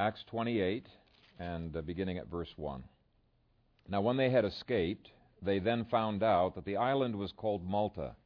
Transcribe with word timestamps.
Acts 0.00 0.24
28, 0.30 0.86
and 1.38 1.76
uh, 1.76 1.82
beginning 1.82 2.16
at 2.16 2.30
verse 2.30 2.54
1. 2.56 2.82
Now, 3.86 4.00
when 4.00 4.16
they 4.16 4.30
had 4.30 4.46
escaped, 4.46 5.10
they 5.42 5.58
then 5.58 5.84
found 5.84 6.22
out 6.22 6.54
that 6.54 6.64
the 6.64 6.78
island 6.78 7.14
was 7.16 7.32
called 7.32 7.68
Malta, 7.68 8.16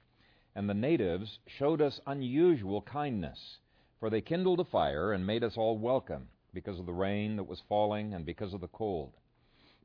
and 0.55 0.71
the 0.71 0.75
natives 0.75 1.41
showed 1.49 1.83
us 1.83 2.01
unusual 2.07 2.81
kindness, 2.81 3.59
for 3.99 4.09
they 4.09 4.21
kindled 4.21 4.61
a 4.61 4.65
fire 4.65 5.12
and 5.12 5.27
made 5.27 5.43
us 5.43 5.57
all 5.57 5.77
welcome, 5.77 6.29
because 6.52 6.79
of 6.79 6.87
the 6.87 6.93
rain 6.93 7.34
that 7.34 7.48
was 7.48 7.61
falling 7.68 8.14
and 8.14 8.25
because 8.25 8.54
of 8.54 8.61
the 8.61 8.68
cold. 8.68 9.11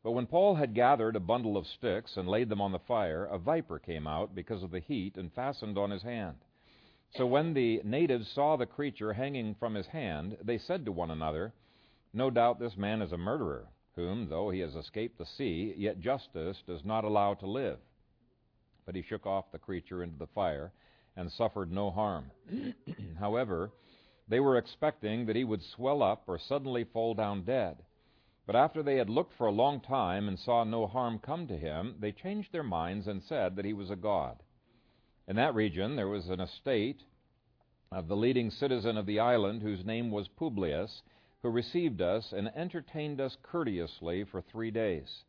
But 0.03 0.11
when 0.11 0.27
Paul 0.27 0.53
had 0.53 0.75
gathered 0.75 1.15
a 1.15 1.19
bundle 1.19 1.57
of 1.57 1.65
sticks 1.65 2.17
and 2.17 2.29
laid 2.29 2.49
them 2.49 2.61
on 2.61 2.71
the 2.71 2.77
fire, 2.77 3.25
a 3.25 3.39
viper 3.39 3.79
came 3.79 4.05
out 4.05 4.35
because 4.35 4.61
of 4.61 4.69
the 4.69 4.79
heat 4.79 5.17
and 5.17 5.33
fastened 5.33 5.79
on 5.79 5.89
his 5.89 6.03
hand. 6.03 6.37
So 7.15 7.25
when 7.25 7.55
the 7.55 7.81
natives 7.83 8.29
saw 8.29 8.57
the 8.57 8.67
creature 8.67 9.13
hanging 9.13 9.55
from 9.55 9.73
his 9.73 9.87
hand, 9.87 10.37
they 10.43 10.59
said 10.59 10.85
to 10.85 10.91
one 10.91 11.09
another, 11.09 11.52
No 12.13 12.30
doubt 12.30 12.59
this 12.59 12.76
man 12.76 13.02
is 13.02 13.12
a 13.12 13.18
murderer, 13.18 13.68
whom, 13.95 14.30
though 14.30 14.50
he 14.50 14.59
has 14.59 14.76
escaped 14.76 15.17
the 15.17 15.26
sea, 15.26 15.73
yet 15.77 16.00
justice 16.00 16.63
does 16.66 16.84
not 16.84 17.04
allow 17.04 17.36
to 17.36 17.45
live. 17.45 17.80
But 18.86 18.95
he 18.95 19.02
shook 19.02 19.26
off 19.26 19.52
the 19.52 19.59
creature 19.59 20.02
into 20.02 20.17
the 20.17 20.27
fire 20.27 20.72
and 21.16 21.31
suffered 21.31 21.72
no 21.72 21.91
harm. 21.91 22.31
However, 23.20 23.72
they 24.27 24.40
were 24.40 24.58
expecting 24.58 25.26
that 25.26 25.36
he 25.36 25.44
would 25.44 25.62
swell 25.62 26.02
up 26.02 26.23
or 26.27 26.40
suddenly 26.40 26.84
fall 26.84 27.14
down 27.14 27.44
dead. 27.44 27.84
But 28.45 28.55
after 28.55 28.81
they 28.81 28.95
had 28.95 29.09
looked 29.09 29.34
for 29.34 29.45
a 29.45 29.52
long 29.52 29.80
time 29.80 30.28
and 30.28 30.39
saw 30.39 30.64
no 30.64 30.88
harm 30.88 31.20
come 31.20 31.45
to 31.48 31.58
him, 31.58 31.95
they 32.00 32.12
changed 32.12 32.52
their 32.52 32.64
minds 32.64 33.08
and 33.08 33.22
said 33.22 33.55
that 33.55 33.66
he 33.66 33.73
was 33.73 33.91
a 33.91 33.95
god. 33.95 34.41
In 35.28 35.36
that 35.36 35.53
region 35.53 35.95
there 35.95 36.08
was 36.08 36.30
an 36.30 36.39
estate 36.39 37.03
of 37.91 38.08
the 38.08 38.16
leading 38.16 38.50
citizen 38.50 38.98
of 38.98 39.05
the 39.05 39.20
island, 39.20 39.62
whose 39.62 39.86
name 39.86 40.09
was 40.09 40.28
Publius, 40.28 41.03
who 41.41 41.49
received 41.49 42.02
us 42.02 42.34
and 42.35 42.49
entertained 42.55 43.22
us 43.22 43.38
courteously 43.44 44.23
for 44.23 44.41
three 44.41 44.72
days. 44.72 45.23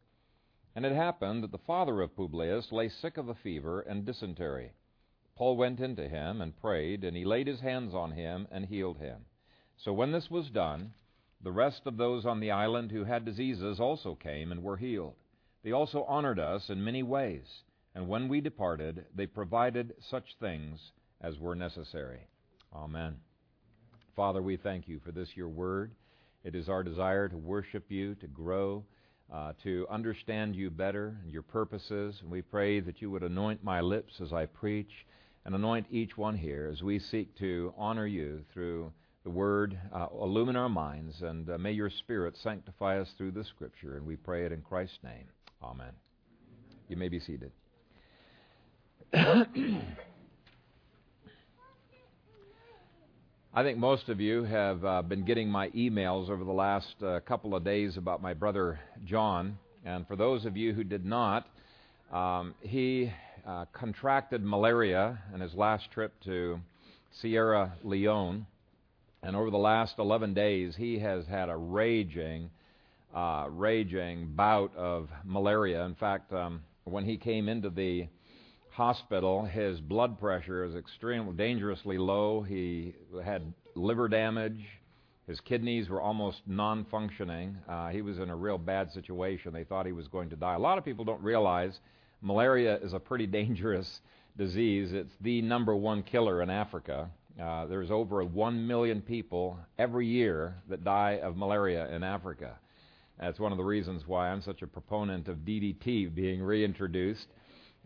And 0.75 0.85
it 0.85 0.93
happened 0.93 1.43
that 1.43 1.53
the 1.53 1.59
father 1.59 2.01
of 2.01 2.17
Publius 2.17 2.73
lay 2.73 2.89
sick 2.89 3.17
of 3.17 3.29
a 3.29 3.35
fever 3.35 3.81
and 3.81 4.05
dysentery. 4.05 4.73
Paul 5.37 5.57
went 5.57 5.81
into 5.81 6.09
him 6.09 6.41
and 6.41 6.61
prayed, 6.61 7.03
and 7.03 7.17
he 7.17 7.25
laid 7.25 7.47
his 7.47 7.61
hands 7.61 7.95
on 7.95 8.13
him 8.13 8.47
and 8.51 8.67
healed 8.67 8.99
him. 8.99 9.25
So 9.79 9.93
when 9.93 10.13
this 10.13 10.31
was 10.31 10.51
done, 10.51 10.93
the 11.43 11.53
rest 11.53 11.83
of 11.87 11.97
those 11.97 12.27
on 12.27 12.41
the 12.41 12.51
island 12.51 12.91
who 12.91 13.05
had 13.05 13.25
diseases 13.25 13.81
also 13.81 14.15
came 14.15 14.53
and 14.53 14.63
were 14.63 14.77
healed. 14.77 15.15
They 15.63 15.73
also 15.73 16.05
honored 16.05 16.39
us 16.39 16.69
in 16.69 16.85
many 16.85 17.03
ways, 17.03 17.63
and 17.95 18.09
when 18.09 18.29
we 18.29 18.41
departed, 18.41 19.07
they 19.15 19.27
provided 19.27 19.95
such 19.99 20.37
things 20.39 20.93
as 21.21 21.39
were 21.39 21.55
necessary. 21.55 22.29
Amen. 22.75 23.17
Father, 24.17 24.43
we 24.43 24.57
thank 24.57 24.89
you 24.89 25.01
for 25.05 25.13
this, 25.13 25.29
your 25.35 25.49
word. 25.49 25.93
It 26.45 26.55
is 26.55 26.69
our 26.69 26.83
desire 26.83 27.29
to 27.29 27.37
worship 27.37 27.85
you, 27.89 28.15
to 28.17 28.27
grow, 28.27 28.85
uh, 29.33 29.53
to 29.63 29.87
understand 29.91 30.57
you 30.57 30.71
better 30.71 31.17
and 31.23 31.31
your 31.31 31.43
purposes. 31.43 32.19
And 32.21 32.31
we 32.31 32.43
pray 32.43 32.81
that 32.81 33.01
you 33.01 33.11
would 33.11 33.23
anoint 33.23 33.63
my 33.63 33.81
lips 33.81 34.15
as 34.21 34.33
I 34.33 34.47
preach 34.47 34.91
and 35.45 35.55
anoint 35.55 35.87
each 35.91 36.17
one 36.17 36.37
here 36.37 36.69
as 36.73 36.83
we 36.83 36.99
seek 36.99 37.37
to 37.39 37.73
honor 37.77 38.07
you 38.07 38.43
through 38.53 38.93
the 39.25 39.31
Word 39.31 39.79
uh, 39.93 40.07
illumine 40.13 40.57
our 40.57 40.69
minds, 40.69 41.21
and 41.21 41.51
uh, 41.51 41.59
may 41.59 41.73
your 41.73 41.91
Spirit 41.91 42.35
sanctify 42.43 42.99
us 42.99 43.09
through 43.19 43.33
the 43.33 43.45
Scripture. 43.45 43.97
And 43.97 44.07
we 44.07 44.17
pray 44.17 44.47
it 44.47 44.53
in 44.53 44.63
Christ's 44.63 44.99
name. 45.05 45.27
Amen. 45.63 45.93
You 46.89 46.97
may 46.97 47.09
be 47.09 47.21
seated. 47.21 47.53
I 53.53 53.65
think 53.65 53.79
most 53.79 54.09
of 54.09 54.21
you 54.21 54.45
have 54.45 54.85
uh, 54.85 55.03
been 55.03 55.25
getting 55.25 55.49
my 55.49 55.71
emails 55.71 56.31
over 56.31 56.45
the 56.45 56.53
last 56.53 56.95
uh, 57.03 57.19
couple 57.27 57.57
of 57.57 57.65
days 57.65 57.97
about 57.97 58.23
my 58.23 58.33
brother 58.33 58.79
John. 59.05 59.59
And 59.85 60.07
for 60.07 60.15
those 60.15 60.45
of 60.45 60.57
you 60.57 60.73
who 60.73 60.85
did 60.85 61.05
not, 61.05 61.49
um, 62.13 62.55
he 62.61 63.13
uh, 63.45 63.65
contracted 63.73 64.45
malaria 64.45 65.19
in 65.35 65.41
his 65.41 65.53
last 65.55 65.91
trip 65.91 66.13
to 66.27 66.61
Sierra 67.21 67.73
Leone. 67.83 68.47
And 69.25 69.35
over 69.35 69.51
the 69.51 69.59
last 69.59 69.95
11 69.99 70.33
days, 70.33 70.77
he 70.77 71.01
has 71.01 71.27
had 71.27 71.49
a 71.49 71.57
raging, 71.57 72.51
uh, 73.13 73.49
raging 73.51 74.29
bout 74.37 74.77
of 74.77 75.09
malaria. 75.25 75.83
In 75.87 75.97
fact, 75.97 76.33
um, 76.33 76.63
when 76.85 77.05
he 77.05 77.17
came 77.17 77.49
into 77.49 77.69
the 77.69 78.07
hospital, 78.81 79.45
his 79.45 79.79
blood 79.79 80.19
pressure 80.19 80.65
is 80.65 80.75
extremely 80.75 81.35
dangerously 81.35 81.99
low. 81.99 82.41
He 82.41 82.95
had 83.23 83.53
liver 83.75 84.09
damage. 84.09 84.65
His 85.27 85.39
kidneys 85.39 85.91
were 85.91 86.01
almost 86.01 86.41
non 86.47 86.87
functioning. 86.91 87.59
Uh, 87.69 87.91
he 87.91 88.01
was 88.01 88.19
in 88.19 88.31
a 88.31 88.35
real 88.35 88.57
bad 88.57 88.91
situation. 88.91 89.53
They 89.53 89.65
thought 89.65 89.85
he 89.85 89.93
was 89.93 90.09
going 90.09 90.31
to 90.31 90.37
die. 90.37 90.55
A 90.55 90.59
lot 90.59 90.79
of 90.79 90.85
people 90.87 91.05
don't 91.05 91.23
realize 91.23 91.79
malaria 92.23 92.79
is 92.79 92.95
a 92.95 92.99
pretty 92.99 93.27
dangerous 93.41 94.01
disease. 94.39 94.93
It's 94.95 95.13
the 95.21 95.43
number 95.43 95.77
one 95.77 96.03
killer 96.03 96.41
in 96.41 96.49
Africa. 96.49 97.11
Uh, 97.39 97.67
there's 97.67 97.91
over 97.91 98.25
1 98.25 98.67
million 98.67 99.03
people 99.03 99.59
every 99.79 100.07
year 100.07 100.55
that 100.71 100.85
die 100.85 101.21
of 101.23 101.37
malaria 101.37 101.95
in 101.95 102.03
Africa. 102.03 102.59
That's 103.21 103.39
one 103.39 103.53
of 103.53 103.59
the 103.59 103.65
reasons 103.65 104.05
why 104.07 104.31
I'm 104.31 104.41
such 104.41 104.63
a 104.63 104.67
proponent 104.67 105.29
of 105.29 105.37
DDT 105.39 106.15
being 106.15 106.41
reintroduced. 106.41 107.27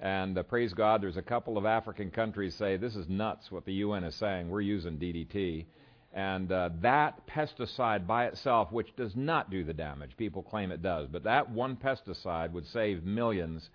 And 0.01 0.37
uh, 0.37 0.43
praise 0.43 0.73
God, 0.75 1.03
there's 1.03 1.17
a 1.17 1.23
couple 1.23 1.57
of 1.57 1.65
African 1.65 2.11
countries 2.11 2.55
say 2.55 2.77
this 2.77 2.97
is 2.97 3.09
nuts 3.09 3.51
what 3.51 3.65
the 3.65 3.75
UN 3.75 4.05
is 4.05 4.15
saying. 4.17 4.49
We're 4.49 4.61
using 4.61 4.99
DDT. 4.99 5.67
And 6.13 6.51
uh, 6.53 6.71
that 6.83 7.27
pesticide 7.27 8.07
by 8.07 8.27
itself, 8.27 8.71
which 8.71 8.95
does 8.97 9.17
not 9.17 9.51
do 9.51 9.65
the 9.65 9.73
damage, 9.73 10.17
people 10.17 10.43
claim 10.43 10.71
it 10.71 10.81
does, 10.83 11.09
but 11.11 11.25
that 11.25 11.51
one 11.51 11.77
pesticide 11.77 12.53
would 12.53 12.67
save 12.69 13.03
millions 13.05 13.69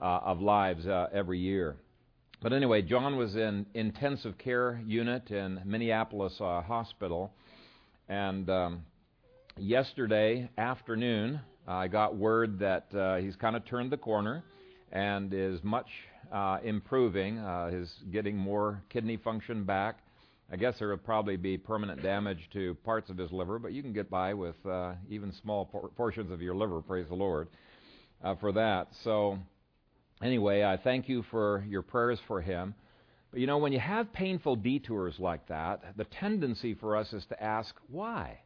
uh, 0.00 0.20
of 0.24 0.40
lives 0.40 0.86
uh, 0.86 1.08
every 1.12 1.38
year. 1.38 1.76
But 2.42 2.52
anyway, 2.52 2.82
John 2.82 3.16
was 3.16 3.36
in 3.36 3.66
intensive 3.74 4.38
care 4.38 4.82
unit 4.86 5.30
in 5.30 5.60
Minneapolis 5.64 6.34
uh, 6.40 6.62
Hospital, 6.62 7.32
and 8.08 8.48
um, 8.48 8.84
yesterday 9.58 10.50
afternoon 10.56 11.40
I 11.68 11.88
got 11.88 12.16
word 12.16 12.58
that 12.60 12.92
uh, 12.94 13.16
he's 13.16 13.36
kind 13.36 13.54
of 13.54 13.64
turned 13.66 13.92
the 13.92 13.96
corner 13.98 14.42
and 14.92 15.32
is 15.32 15.62
much 15.64 15.88
uh, 16.30 16.58
improving. 16.62 17.38
Uh, 17.38 17.70
he's 17.70 17.92
getting 18.12 18.36
more 18.36 18.82
kidney 18.90 19.16
function 19.16 19.64
back. 19.64 19.98
I 20.52 20.56
guess 20.56 20.78
there 20.78 20.88
will 20.88 20.98
probably 20.98 21.38
be 21.38 21.56
permanent 21.56 22.02
damage 22.02 22.50
to 22.52 22.74
parts 22.84 23.08
of 23.08 23.16
his 23.16 23.32
liver, 23.32 23.58
but 23.58 23.72
you 23.72 23.82
can 23.82 23.94
get 23.94 24.10
by 24.10 24.34
with 24.34 24.54
uh, 24.66 24.92
even 25.08 25.32
small 25.42 25.64
por- 25.64 25.88
portions 25.88 26.30
of 26.30 26.42
your 26.42 26.54
liver. 26.54 26.82
Praise 26.82 27.08
the 27.08 27.14
Lord 27.14 27.48
uh, 28.22 28.34
for 28.36 28.52
that. 28.52 28.88
So 29.02 29.38
anyway, 30.22 30.62
I 30.62 30.76
thank 30.76 31.08
you 31.08 31.24
for 31.30 31.64
your 31.66 31.80
prayers 31.80 32.18
for 32.26 32.42
him. 32.42 32.74
But 33.30 33.40
you 33.40 33.46
know, 33.46 33.56
when 33.56 33.72
you 33.72 33.80
have 33.80 34.12
painful 34.12 34.56
detours 34.56 35.14
like 35.18 35.48
that, 35.48 35.96
the 35.96 36.04
tendency 36.04 36.74
for 36.74 36.98
us 36.98 37.10
is 37.14 37.24
to 37.30 37.42
ask, 37.42 37.74
why? 37.88 38.40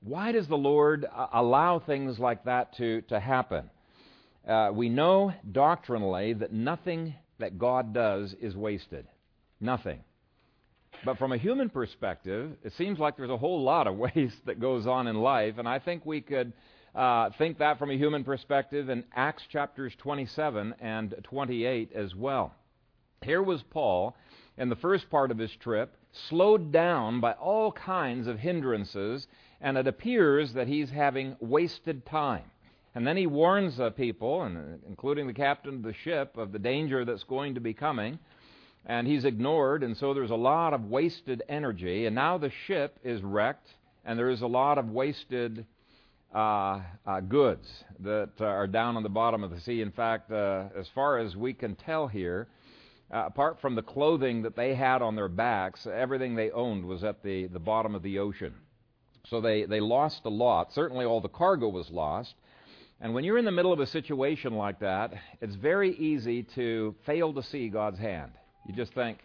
Why 0.00 0.30
does 0.30 0.46
the 0.46 0.56
Lord 0.56 1.04
uh, 1.12 1.26
allow 1.32 1.80
things 1.80 2.20
like 2.20 2.44
that 2.44 2.76
to, 2.76 3.00
to 3.02 3.18
happen? 3.18 3.68
Uh, 4.46 4.70
we 4.72 4.88
know 4.88 5.32
doctrinally 5.50 6.32
that 6.34 6.52
nothing 6.52 7.14
that 7.38 7.58
God 7.58 7.92
does 7.92 8.34
is 8.40 8.56
wasted. 8.56 9.06
Nothing. 9.60 10.00
But 11.04 11.18
from 11.18 11.32
a 11.32 11.36
human 11.36 11.68
perspective, 11.70 12.52
it 12.62 12.72
seems 12.74 12.98
like 12.98 13.16
there's 13.16 13.30
a 13.30 13.36
whole 13.36 13.62
lot 13.62 13.86
of 13.86 13.96
waste 14.16 14.44
that 14.46 14.60
goes 14.60 14.86
on 14.86 15.06
in 15.06 15.16
life, 15.16 15.58
and 15.58 15.68
I 15.68 15.78
think 15.78 16.06
we 16.06 16.20
could 16.20 16.52
uh, 16.94 17.30
think 17.38 17.58
that 17.58 17.78
from 17.78 17.90
a 17.90 17.96
human 17.96 18.22
perspective 18.24 18.88
in 18.88 19.04
Acts 19.14 19.44
chapters 19.50 19.94
27 19.98 20.74
and 20.80 21.14
28 21.22 21.92
as 21.94 22.14
well. 22.14 22.54
Here 23.22 23.42
was 23.42 23.62
Paul 23.62 24.14
in 24.58 24.68
the 24.68 24.76
first 24.76 25.08
part 25.08 25.30
of 25.30 25.38
his 25.38 25.54
trip, 25.56 25.96
slowed 26.28 26.72
down 26.72 27.20
by 27.20 27.32
all 27.32 27.72
kinds 27.72 28.26
of 28.26 28.38
hindrances, 28.38 29.26
and 29.60 29.78
it 29.78 29.86
appears 29.86 30.52
that 30.52 30.68
he's 30.68 30.90
having 30.90 31.36
wasted 31.40 32.04
time. 32.04 32.44
And 32.94 33.06
then 33.06 33.16
he 33.16 33.26
warns 33.26 33.78
the 33.78 33.90
people, 33.90 34.42
and 34.42 34.80
including 34.86 35.26
the 35.26 35.32
captain 35.32 35.76
of 35.76 35.82
the 35.82 35.94
ship, 35.94 36.36
of 36.36 36.52
the 36.52 36.58
danger 36.58 37.04
that's 37.04 37.24
going 37.24 37.54
to 37.54 37.60
be 37.60 37.72
coming. 37.72 38.18
And 38.84 39.06
he's 39.06 39.24
ignored, 39.24 39.82
and 39.82 39.96
so 39.96 40.12
there's 40.12 40.30
a 40.30 40.36
lot 40.36 40.74
of 40.74 40.84
wasted 40.86 41.42
energy. 41.48 42.06
And 42.06 42.14
now 42.14 42.36
the 42.36 42.50
ship 42.66 42.98
is 43.04 43.22
wrecked, 43.22 43.68
and 44.04 44.18
there 44.18 44.28
is 44.28 44.42
a 44.42 44.46
lot 44.46 44.76
of 44.76 44.90
wasted 44.90 45.64
uh, 46.34 46.80
uh, 47.06 47.20
goods 47.20 47.84
that 48.00 48.30
uh, 48.40 48.44
are 48.44 48.66
down 48.66 48.96
on 48.96 49.02
the 49.02 49.08
bottom 49.08 49.44
of 49.44 49.50
the 49.50 49.60
sea. 49.60 49.80
In 49.80 49.92
fact, 49.92 50.30
uh, 50.30 50.64
as 50.76 50.88
far 50.94 51.18
as 51.18 51.36
we 51.36 51.52
can 51.52 51.76
tell 51.76 52.08
here, 52.08 52.48
uh, 53.12 53.24
apart 53.26 53.60
from 53.60 53.74
the 53.74 53.82
clothing 53.82 54.42
that 54.42 54.56
they 54.56 54.74
had 54.74 55.02
on 55.02 55.14
their 55.14 55.28
backs, 55.28 55.86
everything 55.86 56.34
they 56.34 56.50
owned 56.50 56.84
was 56.84 57.04
at 57.04 57.22
the, 57.22 57.46
the 57.46 57.58
bottom 57.58 57.94
of 57.94 58.02
the 58.02 58.18
ocean. 58.18 58.54
So 59.28 59.40
they, 59.40 59.64
they 59.64 59.80
lost 59.80 60.22
a 60.24 60.30
lot. 60.30 60.72
Certainly 60.72 61.04
all 61.04 61.20
the 61.20 61.28
cargo 61.28 61.68
was 61.68 61.90
lost. 61.90 62.34
And 63.02 63.12
when 63.14 63.24
you're 63.24 63.36
in 63.36 63.44
the 63.44 63.50
middle 63.50 63.72
of 63.72 63.80
a 63.80 63.86
situation 63.86 64.54
like 64.54 64.78
that, 64.78 65.12
it's 65.40 65.56
very 65.56 65.92
easy 65.96 66.44
to 66.54 66.94
fail 67.04 67.34
to 67.34 67.42
see 67.42 67.68
God's 67.68 67.98
hand. 67.98 68.30
You 68.64 68.74
just 68.74 68.94
think, 68.94 69.18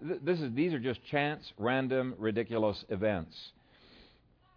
this 0.00 0.40
is, 0.40 0.54
these 0.54 0.72
are 0.72 0.78
just 0.78 1.04
chance, 1.04 1.52
random, 1.58 2.14
ridiculous 2.18 2.84
events. 2.88 3.50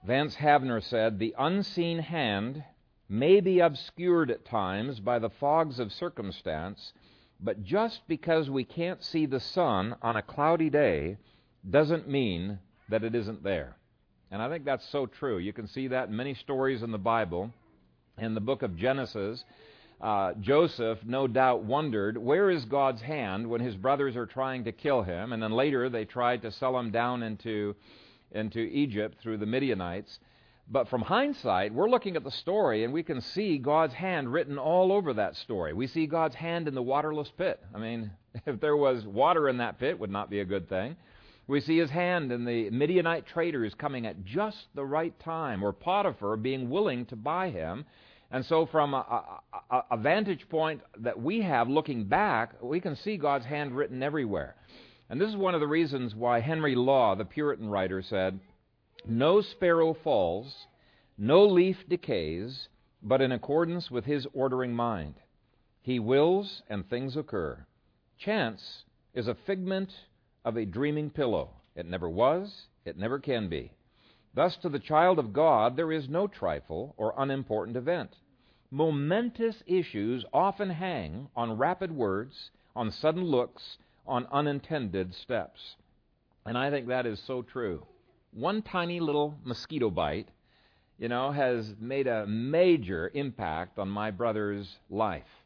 Vance 0.05 0.35
Havner 0.35 0.83
said, 0.83 1.17
The 1.17 1.33
unseen 1.39 1.97
hand 1.97 2.63
may 3.09 3.41
be 3.41 3.59
obscured 3.59 4.29
at 4.29 4.45
times 4.45 4.99
by 4.99 5.17
the 5.17 5.31
fogs 5.31 5.79
of 5.79 5.91
circumstance, 5.91 6.93
but 7.39 7.63
just 7.63 8.01
because 8.07 8.51
we 8.51 8.63
can't 8.63 9.03
see 9.03 9.25
the 9.25 9.39
sun 9.39 9.95
on 10.03 10.15
a 10.15 10.21
cloudy 10.21 10.69
day 10.69 11.17
doesn't 11.67 12.07
mean 12.07 12.59
that 12.89 13.03
it 13.03 13.15
isn't 13.15 13.43
there. 13.43 13.75
And 14.29 14.43
I 14.43 14.49
think 14.49 14.63
that's 14.63 14.87
so 14.89 15.07
true. 15.07 15.39
You 15.39 15.53
can 15.53 15.67
see 15.67 15.87
that 15.87 16.09
in 16.09 16.15
many 16.15 16.35
stories 16.35 16.83
in 16.83 16.91
the 16.91 16.99
Bible. 16.99 17.51
In 18.17 18.35
the 18.35 18.41
book 18.41 18.61
of 18.61 18.75
Genesis, 18.77 19.43
uh, 19.99 20.33
Joseph 20.39 20.99
no 21.03 21.27
doubt 21.27 21.63
wondered, 21.63 22.17
where 22.17 22.51
is 22.51 22.65
God's 22.65 23.01
hand 23.01 23.47
when 23.47 23.61
his 23.61 23.75
brothers 23.75 24.15
are 24.15 24.25
trying 24.25 24.65
to 24.65 24.71
kill 24.71 25.01
him? 25.01 25.33
And 25.33 25.41
then 25.41 25.51
later 25.51 25.89
they 25.89 26.05
tried 26.05 26.41
to 26.43 26.51
sell 26.51 26.77
him 26.77 26.91
down 26.91 27.23
into, 27.23 27.75
into 28.31 28.59
Egypt 28.59 29.17
through 29.19 29.37
the 29.37 29.45
Midianites. 29.45 30.19
But 30.69 30.89
from 30.89 31.01
hindsight, 31.01 31.73
we're 31.73 31.89
looking 31.89 32.15
at 32.15 32.23
the 32.23 32.31
story 32.31 32.83
and 32.83 32.93
we 32.93 33.01
can 33.03 33.19
see 33.19 33.57
God's 33.57 33.93
hand 33.93 34.31
written 34.31 34.57
all 34.57 34.91
over 34.91 35.13
that 35.13 35.35
story. 35.35 35.73
We 35.73 35.87
see 35.87 36.05
God's 36.05 36.35
hand 36.35 36.67
in 36.67 36.75
the 36.75 36.83
waterless 36.83 37.31
pit. 37.37 37.59
I 37.73 37.79
mean, 37.79 38.11
if 38.45 38.59
there 38.59 38.77
was 38.77 39.05
water 39.05 39.49
in 39.49 39.57
that 39.57 39.79
pit, 39.79 39.97
would 39.99 40.11
not 40.11 40.29
be 40.29 40.39
a 40.39 40.45
good 40.45 40.69
thing. 40.69 40.95
We 41.47 41.59
see 41.59 41.77
his 41.77 41.89
hand 41.89 42.31
in 42.31 42.45
the 42.45 42.69
Midianite 42.69 43.27
traders 43.27 43.73
coming 43.73 44.05
at 44.05 44.23
just 44.23 44.65
the 44.75 44.85
right 44.85 45.17
time, 45.19 45.61
or 45.61 45.73
Potiphar 45.73 46.37
being 46.37 46.69
willing 46.69 47.05
to 47.07 47.15
buy 47.15 47.49
him. 47.49 47.85
And 48.31 48.45
so, 48.45 48.65
from 48.65 48.93
a, 48.93 49.39
a, 49.69 49.83
a, 49.91 49.97
vantage 49.97 50.47
point 50.49 50.81
that 50.99 51.21
we 51.21 51.41
have 51.41 51.69
looking 51.69 52.05
back, 52.05 52.55
we 52.63 52.79
can 52.79 52.95
see 52.95 53.17
God's 53.17 53.45
hand 53.45 53.75
written 53.75 54.01
everywhere. 54.01 54.55
And 55.09 55.19
this 55.19 55.29
is 55.29 55.35
one 55.35 55.53
of 55.53 55.59
the 55.59 55.67
reasons 55.67 56.15
why 56.15 56.39
Henry 56.39 56.75
Law, 56.75 57.13
the 57.13 57.25
Puritan 57.25 57.69
writer, 57.69 58.01
said, 58.01 58.39
No 59.05 59.41
sparrow 59.41 59.93
falls, 59.93 60.65
no 61.17 61.45
leaf 61.45 61.77
decays, 61.87 62.69
but 63.03 63.21
in 63.21 63.31
accordance 63.33 63.91
with 63.91 64.05
his 64.05 64.25
ordering 64.33 64.73
mind. 64.73 65.15
He 65.81 65.99
wills, 65.99 66.63
and 66.69 66.89
things 66.89 67.17
occur. 67.17 67.65
Chance 68.17 68.85
is 69.13 69.27
a 69.27 69.35
figment 69.45 69.91
of 70.45 70.57
a 70.57 70.65
dreaming 70.65 71.09
pillow. 71.09 71.49
It 71.75 71.85
never 71.85 72.09
was, 72.09 72.67
it 72.85 72.97
never 72.97 73.19
can 73.19 73.49
be. 73.49 73.71
Thus, 74.33 74.57
to 74.57 74.69
the 74.69 74.79
child 74.79 75.19
of 75.19 75.33
God, 75.33 75.75
there 75.75 75.91
is 75.91 76.09
no 76.09 76.27
trifle 76.27 76.93
or 76.97 77.13
unimportant 77.17 77.77
event. 77.77 78.15
Momentous 78.71 79.61
issues 79.67 80.25
often 80.33 80.71
hang 80.71 81.29
on 81.35 81.57
rapid 81.57 81.91
words, 81.91 82.49
on 82.75 82.89
sudden 82.89 83.23
looks, 83.23 83.77
on 84.07 84.25
unintended 84.31 85.13
steps. 85.13 85.75
And 86.45 86.57
I 86.57 86.71
think 86.71 86.87
that 86.87 87.05
is 87.05 87.19
so 87.19 87.43
true. 87.43 87.85
One 88.31 88.63
tiny 88.63 88.99
little 88.99 89.37
mosquito 89.43 89.91
bite, 89.91 90.29
you 90.97 91.07
know, 91.07 91.31
has 91.31 91.75
made 91.79 92.07
a 92.07 92.25
major 92.25 93.11
impact 93.13 93.77
on 93.77 93.89
my 93.89 94.09
brother's 94.09 94.77
life. 94.89 95.42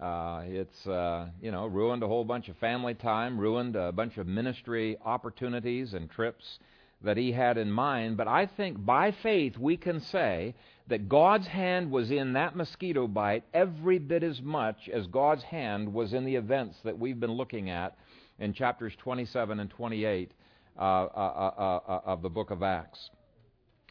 Uh, 0.00 0.42
it's 0.46 0.86
uh, 0.86 1.28
you 1.40 1.52
know 1.52 1.66
ruined 1.66 2.02
a 2.02 2.08
whole 2.08 2.24
bunch 2.24 2.48
of 2.48 2.56
family 2.56 2.94
time, 2.94 3.38
ruined 3.38 3.76
a 3.76 3.92
bunch 3.92 4.16
of 4.16 4.26
ministry 4.26 4.96
opportunities 5.04 5.94
and 5.94 6.10
trips 6.10 6.58
that 7.02 7.16
he 7.16 7.32
had 7.32 7.58
in 7.58 7.70
mind. 7.70 8.16
But 8.16 8.26
I 8.26 8.46
think 8.46 8.84
by 8.84 9.12
faith 9.22 9.56
we 9.56 9.76
can 9.76 10.00
say 10.00 10.54
that 10.88 11.08
God's 11.08 11.46
hand 11.46 11.90
was 11.90 12.10
in 12.10 12.32
that 12.32 12.56
mosquito 12.56 13.06
bite 13.06 13.44
every 13.54 13.98
bit 13.98 14.22
as 14.22 14.40
much 14.42 14.88
as 14.92 15.06
God's 15.06 15.44
hand 15.44 15.92
was 15.92 16.12
in 16.12 16.24
the 16.24 16.36
events 16.36 16.76
that 16.84 16.98
we've 16.98 17.20
been 17.20 17.32
looking 17.32 17.70
at 17.70 17.96
in 18.38 18.52
chapters 18.52 18.92
27 18.98 19.60
and 19.60 19.70
28 19.70 20.32
uh, 20.76 20.80
uh, 20.80 20.80
uh, 20.84 21.80
uh, 21.88 22.00
of 22.04 22.22
the 22.22 22.28
book 22.28 22.50
of 22.50 22.62
Acts. 22.62 23.10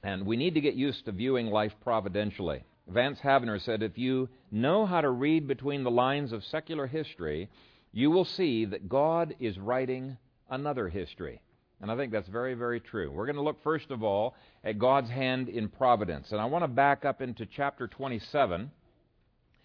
And 0.04 0.26
we 0.26 0.36
need 0.36 0.54
to 0.56 0.62
get 0.62 0.76
used 0.76 1.06
to 1.06 1.12
viewing 1.14 1.48
life 1.48 1.72
providentially. 1.82 2.64
Vance 2.88 3.20
Havner 3.20 3.62
said, 3.62 3.82
If 3.82 3.98
you 3.98 4.30
know 4.52 4.86
how 4.86 5.02
to 5.02 5.10
read 5.10 5.48
between 5.48 5.84
the 5.84 5.92
lines 5.92 6.32
of 6.32 6.44
secular 6.44 6.88
history, 6.88 7.50
you 7.92 8.12
will 8.12 8.26
see 8.26 8.66
that 8.66 8.90
God 8.90 9.36
is 9.40 9.58
writing 9.58 10.18
another 10.50 10.90
history. 10.90 11.42
And 11.82 11.92
I 11.92 11.98
think 11.98 12.12
that's 12.12 12.30
very, 12.30 12.54
very 12.54 12.80
true. 12.80 13.12
We're 13.12 13.26
going 13.26 13.36
to 13.36 13.42
look, 13.42 13.62
first 13.64 13.92
of 13.92 14.04
all, 14.04 14.36
at 14.64 14.80
God's 14.80 15.10
hand 15.10 15.50
in 15.50 15.68
providence. 15.70 16.32
And 16.32 16.40
I 16.40 16.46
want 16.46 16.64
to 16.64 16.70
back 16.70 17.04
up 17.04 17.22
into 17.22 17.46
chapter 17.46 17.88
27. 17.88 18.72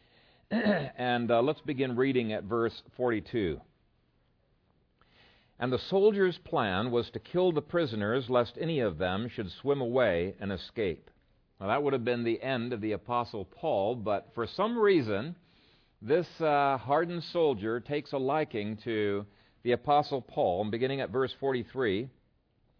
and 0.50 1.30
uh, 1.30 1.42
let's 1.42 1.60
begin 1.60 1.96
reading 1.96 2.32
at 2.32 2.44
verse 2.44 2.82
42. 2.96 3.60
And 5.60 5.72
the 5.72 5.78
soldiers' 5.78 6.38
plan 6.38 6.90
was 6.90 7.10
to 7.10 7.18
kill 7.18 7.52
the 7.52 7.62
prisoners, 7.62 8.30
lest 8.30 8.56
any 8.60 8.80
of 8.80 8.98
them 8.98 9.28
should 9.28 9.50
swim 9.50 9.80
away 9.80 10.34
and 10.40 10.52
escape. 10.52 11.10
Now, 11.60 11.68
that 11.68 11.82
would 11.82 11.92
have 11.92 12.04
been 12.04 12.22
the 12.22 12.40
end 12.40 12.72
of 12.72 12.80
the 12.80 12.92
Apostle 12.92 13.44
Paul, 13.44 13.96
but 13.96 14.28
for 14.34 14.46
some 14.46 14.78
reason, 14.78 15.34
this 16.00 16.28
uh, 16.40 16.78
hardened 16.78 17.24
soldier 17.24 17.80
takes 17.80 18.12
a 18.12 18.18
liking 18.18 18.76
to 18.84 19.26
the 19.64 19.72
Apostle 19.72 20.22
Paul. 20.22 20.62
And 20.62 20.70
beginning 20.70 21.00
at 21.00 21.10
verse 21.10 21.34
43, 21.40 22.08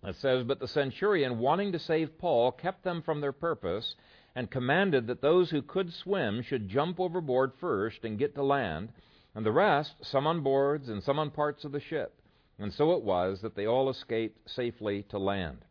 it 0.04 0.16
says, 0.16 0.44
But 0.44 0.60
the 0.60 0.68
centurion, 0.68 1.40
wanting 1.40 1.72
to 1.72 1.80
save 1.80 2.18
Paul, 2.18 2.52
kept 2.52 2.84
them 2.84 3.02
from 3.02 3.20
their 3.20 3.32
purpose, 3.32 3.96
and 4.36 4.48
commanded 4.48 5.08
that 5.08 5.22
those 5.22 5.50
who 5.50 5.62
could 5.62 5.92
swim 5.92 6.42
should 6.42 6.68
jump 6.68 7.00
overboard 7.00 7.52
first 7.60 8.04
and 8.04 8.18
get 8.18 8.36
to 8.36 8.44
land, 8.44 8.90
and 9.34 9.44
the 9.44 9.50
rest, 9.50 9.94
some 10.02 10.28
on 10.28 10.42
boards 10.42 10.88
and 10.88 11.02
some 11.02 11.18
on 11.18 11.32
parts 11.32 11.64
of 11.64 11.72
the 11.72 11.80
ship. 11.80 12.14
And 12.60 12.72
so 12.72 12.92
it 12.92 13.02
was 13.02 13.40
that 13.40 13.56
they 13.56 13.66
all 13.66 13.90
escaped 13.90 14.48
safely 14.48 15.02
to 15.10 15.18
land. 15.18 15.64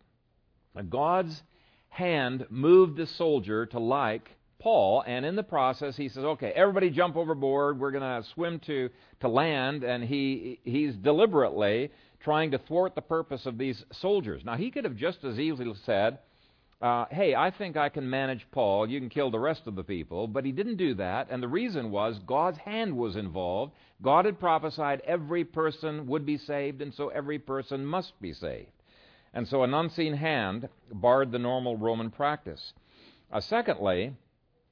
God's 0.90 1.42
hand 1.98 2.46
moved 2.52 2.96
the 2.96 3.08
soldier 3.08 3.66
to 3.66 3.80
like 3.80 4.30
Paul, 4.60 5.04
and 5.08 5.26
in 5.26 5.36
the 5.36 5.44
process, 5.44 5.98
he 5.98 6.10
says, 6.10 6.24
"Okay, 6.24 6.52
everybody 6.52 6.90
jump 6.92 7.16
overboard. 7.16 7.80
We're 7.80 7.92
going 7.92 8.04
to 8.04 8.28
swim 8.30 8.60
to 8.62 8.90
to 9.20 9.28
land." 9.28 9.84
And 9.84 10.04
he 10.04 10.60
he's 10.64 10.96
deliberately 10.96 11.92
trying 12.20 12.52
to 12.52 12.60
thwart 12.60 12.94
the 12.94 13.02
purpose 13.02 13.46
of 13.46 13.58
these 13.58 13.84
soldiers. 13.92 14.44
Now, 14.46 14.56
he 14.56 14.70
could 14.70 14.84
have 14.84 14.96
just 14.96 15.24
as 15.24 15.40
easily 15.40 15.74
said, 15.86 16.20
uh, 16.82 17.06
"Hey, 17.10 17.34
I 17.34 17.50
think 17.50 17.78
I 17.78 17.90
can 17.90 18.08
manage 18.10 18.46
Paul. 18.52 18.88
You 18.88 19.00
can 19.00 19.10
kill 19.10 19.32
the 19.32 19.40
rest 19.40 19.66
of 19.66 19.76
the 19.76 19.84
people." 19.84 20.28
But 20.28 20.46
he 20.46 20.52
didn't 20.52 20.78
do 20.78 20.94
that, 20.96 21.28
and 21.32 21.42
the 21.42 21.48
reason 21.48 21.90
was 21.90 22.20
God's 22.20 22.60
hand 22.60 22.96
was 22.96 23.16
involved. 23.16 23.74
God 24.02 24.26
had 24.26 24.40
prophesied 24.40 25.02
every 25.02 25.44
person 25.44 26.06
would 26.08 26.26
be 26.26 26.38
saved, 26.38 26.82
and 26.82 26.94
so 26.94 27.10
every 27.10 27.40
person 27.40 27.86
must 27.86 28.20
be 28.22 28.34
saved. 28.34 28.77
And 29.34 29.48
so 29.48 29.64
an 29.64 29.74
unseen 29.74 30.14
hand 30.14 30.70
barred 30.92 31.32
the 31.32 31.40
normal 31.40 31.78
Roman 31.78 32.10
practice. 32.10 32.74
Uh, 33.32 33.42
secondly, 33.42 34.14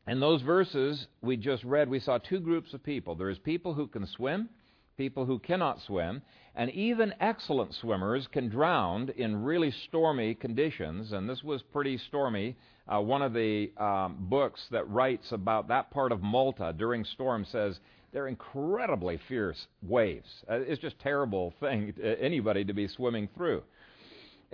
in 0.07 0.19
those 0.19 0.41
verses 0.41 1.07
we 1.21 1.37
just 1.37 1.63
read, 1.63 1.89
we 1.89 1.99
saw 1.99 2.17
two 2.17 2.39
groups 2.39 2.73
of 2.73 2.83
people. 2.83 3.15
There's 3.15 3.39
people 3.39 3.73
who 3.73 3.87
can 3.87 4.05
swim, 4.05 4.49
people 4.97 5.25
who 5.25 5.39
cannot 5.39 5.81
swim, 5.81 6.21
and 6.55 6.69
even 6.71 7.13
excellent 7.19 7.73
swimmers 7.73 8.27
can 8.27 8.47
drown 8.49 9.09
in 9.17 9.43
really 9.43 9.71
stormy 9.71 10.35
conditions. 10.35 11.11
And 11.11 11.29
this 11.29 11.43
was 11.43 11.61
pretty 11.61 11.97
stormy. 11.97 12.55
Uh, 12.87 13.01
one 13.01 13.21
of 13.21 13.33
the 13.33 13.71
um, 13.77 14.17
books 14.19 14.61
that 14.71 14.89
writes 14.89 15.31
about 15.31 15.67
that 15.67 15.91
part 15.91 16.11
of 16.11 16.21
Malta 16.21 16.73
during 16.77 17.03
storms 17.03 17.49
says 17.49 17.79
they're 18.13 18.27
incredibly 18.27 19.19
fierce 19.27 19.67
waves. 19.81 20.29
Uh, 20.49 20.59
it's 20.59 20.81
just 20.81 20.97
terrible 20.99 21.53
thing 21.59 21.91
to 21.93 22.21
anybody 22.21 22.63
to 22.63 22.73
be 22.73 22.87
swimming 22.87 23.27
through. 23.35 23.61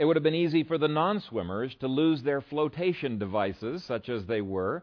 It 0.01 0.05
would 0.05 0.15
have 0.15 0.23
been 0.23 0.33
easy 0.33 0.63
for 0.63 0.79
the 0.79 0.87
non 0.87 1.19
swimmers 1.19 1.75
to 1.75 1.87
lose 1.87 2.23
their 2.23 2.41
flotation 2.41 3.19
devices, 3.19 3.83
such 3.83 4.09
as 4.09 4.25
they 4.25 4.41
were. 4.41 4.81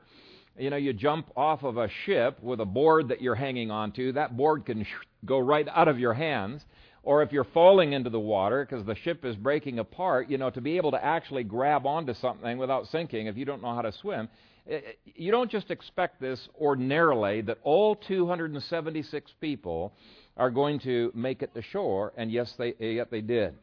You 0.56 0.70
know, 0.70 0.76
you 0.76 0.92
jump 0.92 1.32
off 1.36 1.64
of 1.64 1.76
a 1.76 1.88
ship 1.88 2.40
with 2.40 2.60
a 2.60 2.64
board 2.64 3.08
that 3.08 3.20
you're 3.20 3.34
hanging 3.34 3.68
onto, 3.68 4.12
that 4.12 4.36
board 4.36 4.64
can 4.64 4.84
sh- 4.84 5.06
go 5.24 5.40
right 5.40 5.66
out 5.74 5.88
of 5.88 5.98
your 5.98 6.14
hands. 6.14 6.64
Or 7.02 7.24
if 7.24 7.32
you're 7.32 7.42
falling 7.42 7.94
into 7.94 8.10
the 8.10 8.20
water 8.20 8.64
because 8.64 8.86
the 8.86 8.94
ship 8.94 9.24
is 9.24 9.34
breaking 9.34 9.80
apart, 9.80 10.30
you 10.30 10.38
know, 10.38 10.50
to 10.50 10.60
be 10.60 10.76
able 10.76 10.92
to 10.92 11.04
actually 11.04 11.42
grab 11.42 11.84
onto 11.84 12.14
something 12.14 12.56
without 12.56 12.86
sinking 12.86 13.26
if 13.26 13.36
you 13.36 13.44
don't 13.44 13.60
know 13.60 13.74
how 13.74 13.82
to 13.82 13.90
swim, 13.90 14.28
you 15.04 15.32
don't 15.32 15.50
just 15.50 15.72
expect 15.72 16.20
this 16.20 16.48
ordinarily 16.60 17.40
that 17.40 17.58
all 17.64 17.96
276 17.96 19.32
people 19.40 19.92
are 20.36 20.52
going 20.52 20.78
to 20.78 21.10
make 21.12 21.42
it 21.42 21.52
to 21.54 21.62
shore, 21.62 22.12
and 22.16 22.30
yes, 22.30 22.54
they, 22.56 22.72
yet 22.78 23.10
they 23.10 23.20
did. 23.20 23.56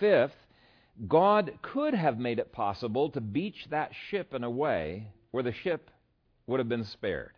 Fifth, 0.00 0.32
God 1.08 1.58
could 1.62 1.94
have 1.94 2.18
made 2.18 2.38
it 2.38 2.52
possible 2.52 3.10
to 3.10 3.20
beach 3.20 3.66
that 3.70 3.92
ship 4.10 4.34
in 4.34 4.44
a 4.44 4.50
way 4.50 5.08
where 5.30 5.42
the 5.42 5.52
ship 5.52 5.90
would 6.46 6.60
have 6.60 6.68
been 6.68 6.84
spared. 6.84 7.32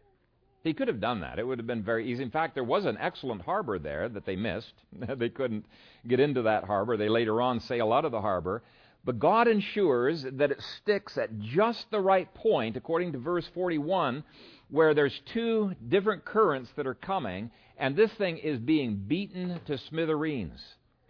He 0.65 0.73
could 0.73 0.89
have 0.89 1.01
done 1.01 1.21
that. 1.21 1.39
It 1.39 1.47
would 1.47 1.59
have 1.59 1.67
been 1.67 1.83
very 1.83 2.11
easy. 2.11 2.23
In 2.23 2.31
fact, 2.31 2.55
there 2.55 2.65
was 2.65 2.87
an 2.87 2.97
excellent 2.99 3.43
harbor 3.43 3.79
there 3.79 4.09
that 4.09 4.25
they 4.25 4.35
missed. 4.35 4.73
they 4.93 5.29
couldn't 5.29 5.67
get 6.09 6.21
into 6.21 6.43
that 6.43 6.65
harbor. 6.65 6.97
They 6.97 7.09
later 7.09 7.41
on 7.41 7.61
sail 7.61 7.93
out 7.93 8.05
of 8.05 8.13
the 8.13 8.21
harbor. 8.21 8.63
But 9.05 9.19
God 9.19 9.47
ensures 9.47 10.23
that 10.23 10.51
it 10.51 10.63
sticks 10.81 11.19
at 11.19 11.39
just 11.39 11.91
the 11.91 12.01
right 12.01 12.33
point, 12.33 12.77
according 12.77 13.13
to 13.13 13.19
verse 13.19 13.47
41, 13.53 14.25
where 14.71 14.95
there's 14.95 15.21
two 15.27 15.75
different 15.87 16.25
currents 16.25 16.71
that 16.77 16.87
are 16.87 16.95
coming, 16.95 17.51
and 17.77 17.95
this 17.95 18.13
thing 18.15 18.39
is 18.39 18.59
being 18.59 18.97
beaten 18.97 19.61
to 19.67 19.77
smithereens. 19.77 20.61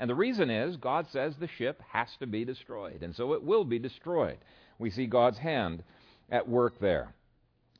And 0.05 0.11
the 0.11 0.15
reason 0.15 0.51
is 0.51 0.77
God 0.77 1.07
says 1.09 1.35
the 1.35 1.49
ship 1.49 1.81
has 1.89 2.15
to 2.19 2.27
be 2.27 2.45
destroyed, 2.45 3.03
and 3.03 3.17
so 3.17 3.33
it 3.33 3.43
will 3.43 3.65
be 3.65 3.79
destroyed. 3.79 4.37
We 4.79 4.91
see 4.91 5.07
God's 5.07 5.39
hand 5.39 5.83
at 6.31 6.47
work 6.47 6.79
there. 6.79 7.15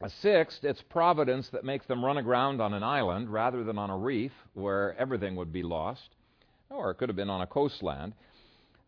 A 0.01 0.09
sixth, 0.09 0.65
it's 0.65 0.81
providence 0.81 1.51
that 1.51 1.67
makes 1.67 1.85
them 1.85 2.03
run 2.03 2.17
aground 2.17 2.63
on 2.63 2.73
an 2.73 2.83
island 2.83 3.31
rather 3.31 3.63
than 3.63 3.77
on 3.77 3.91
a 3.91 3.99
reef 3.99 4.33
where 4.55 4.97
everything 4.97 5.37
would 5.37 5.53
be 5.53 5.63
lost, 5.63 6.17
or 6.71 6.91
it 6.91 6.95
could 6.95 7.11
have 7.11 7.17
been 7.17 7.29
on 7.29 7.43
a 7.43 7.47
coastland. 7.47 8.15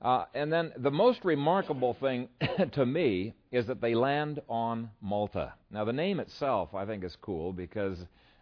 Uh, 0.00 0.24
and 0.32 0.50
then 0.50 0.72
the 0.78 0.90
most 0.90 1.22
remarkable 1.22 1.92
thing 1.92 2.30
to 2.72 2.86
me 2.86 3.34
is 3.52 3.66
that 3.66 3.82
they 3.82 3.94
land 3.94 4.40
on 4.48 4.88
Malta. 5.02 5.52
Now, 5.70 5.84
the 5.84 5.92
name 5.92 6.20
itself, 6.20 6.74
I 6.74 6.86
think, 6.86 7.04
is 7.04 7.14
cool 7.16 7.52
because 7.52 7.98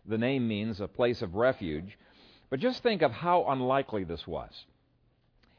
the 0.06 0.18
name 0.18 0.46
means 0.46 0.80
a 0.80 0.86
place 0.86 1.20
of 1.20 1.34
refuge. 1.34 1.98
But 2.48 2.60
just 2.60 2.84
think 2.84 3.02
of 3.02 3.10
how 3.10 3.46
unlikely 3.48 4.04
this 4.04 4.24
was. 4.24 4.66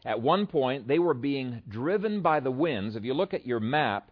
At 0.05 0.21
one 0.21 0.45
point, 0.45 0.88
they 0.88 1.00
were 1.00 1.15
being 1.15 1.63
driven 1.67 2.21
by 2.21 2.39
the 2.39 2.51
winds. 2.51 2.95
If 2.95 3.03
you 3.03 3.15
look 3.15 3.33
at 3.33 3.47
your 3.47 3.59
map, 3.59 4.12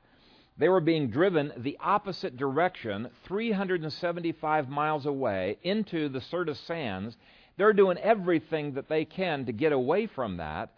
they 0.57 0.67
were 0.67 0.81
being 0.81 1.09
driven 1.09 1.53
the 1.55 1.77
opposite 1.79 2.35
direction, 2.35 3.09
375 3.25 4.69
miles 4.69 5.05
away, 5.05 5.57
into 5.62 6.09
the 6.09 6.21
Syrtis 6.21 6.59
Sands. 6.62 7.15
They're 7.57 7.73
doing 7.73 7.97
everything 8.00 8.73
that 8.73 8.89
they 8.89 9.05
can 9.05 9.45
to 9.45 9.51
get 9.51 9.71
away 9.71 10.07
from 10.07 10.38
that. 10.38 10.73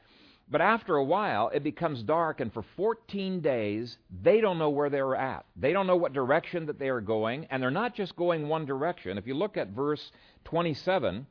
But 0.50 0.62
after 0.62 0.96
a 0.96 1.04
while, 1.04 1.50
it 1.54 1.64
becomes 1.64 2.04
dark, 2.04 2.40
and 2.40 2.54
for 2.54 2.64
14 2.76 3.42
days, 3.42 3.98
they 4.22 4.42
don't 4.42 4.60
know 4.60 4.70
where 4.70 4.90
they're 4.90 5.16
at. 5.16 5.46
They 5.56 5.74
don't 5.74 5.88
know 5.88 5.96
what 5.96 6.14
direction 6.14 6.68
that 6.68 6.78
they 6.78 6.90
are 6.90 7.02
going, 7.02 7.48
and 7.50 7.64
they're 7.64 7.72
not 7.72 7.96
just 7.96 8.16
going 8.16 8.48
one 8.48 8.66
direction. 8.66 9.18
If 9.18 9.26
you 9.26 9.34
look 9.34 9.58
at 9.58 9.70
verse 9.70 10.12
27, 10.44 11.26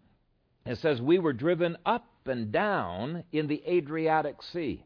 it 0.67 0.79
says, 0.79 1.01
We 1.01 1.19
were 1.19 1.33
driven 1.33 1.77
up 1.85 2.07
and 2.27 2.51
down 2.51 3.25
in 3.33 3.47
the 3.47 3.63
Adriatic 3.67 4.43
Sea. 4.43 4.85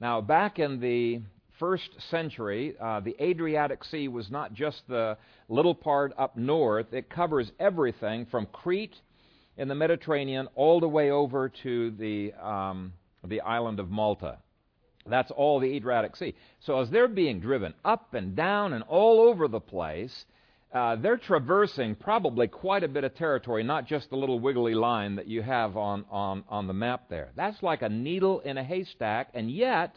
Now, 0.00 0.20
back 0.20 0.58
in 0.58 0.80
the 0.80 1.20
first 1.58 1.90
century, 2.10 2.74
uh, 2.80 3.00
the 3.00 3.16
Adriatic 3.20 3.84
Sea 3.84 4.08
was 4.08 4.30
not 4.30 4.54
just 4.54 4.82
the 4.88 5.16
little 5.48 5.74
part 5.74 6.12
up 6.18 6.36
north, 6.36 6.92
it 6.92 7.08
covers 7.08 7.50
everything 7.58 8.26
from 8.26 8.46
Crete 8.46 8.96
in 9.56 9.68
the 9.68 9.74
Mediterranean 9.74 10.48
all 10.54 10.80
the 10.80 10.88
way 10.88 11.10
over 11.10 11.48
to 11.62 11.90
the, 11.92 12.32
um, 12.34 12.92
the 13.24 13.40
island 13.40 13.78
of 13.78 13.90
Malta. 13.90 14.38
That's 15.06 15.30
all 15.30 15.60
the 15.60 15.74
Adriatic 15.76 16.16
Sea. 16.16 16.34
So 16.60 16.80
as 16.80 16.90
they're 16.90 17.08
being 17.08 17.40
driven 17.40 17.74
up 17.84 18.14
and 18.14 18.34
down 18.34 18.72
and 18.72 18.82
all 18.84 19.20
over 19.20 19.48
the 19.48 19.60
place, 19.60 20.24
uh, 20.74 20.96
they're 20.96 21.16
traversing 21.16 21.94
probably 21.94 22.48
quite 22.48 22.82
a 22.82 22.88
bit 22.88 23.04
of 23.04 23.14
territory, 23.14 23.62
not 23.62 23.86
just 23.86 24.10
the 24.10 24.16
little 24.16 24.40
wiggly 24.40 24.74
line 24.74 25.14
that 25.14 25.28
you 25.28 25.40
have 25.40 25.76
on, 25.76 26.04
on, 26.10 26.42
on 26.48 26.66
the 26.66 26.72
map 26.72 27.08
there. 27.08 27.30
That's 27.36 27.62
like 27.62 27.82
a 27.82 27.88
needle 27.88 28.40
in 28.40 28.58
a 28.58 28.64
haystack, 28.64 29.28
and 29.34 29.48
yet 29.48 29.94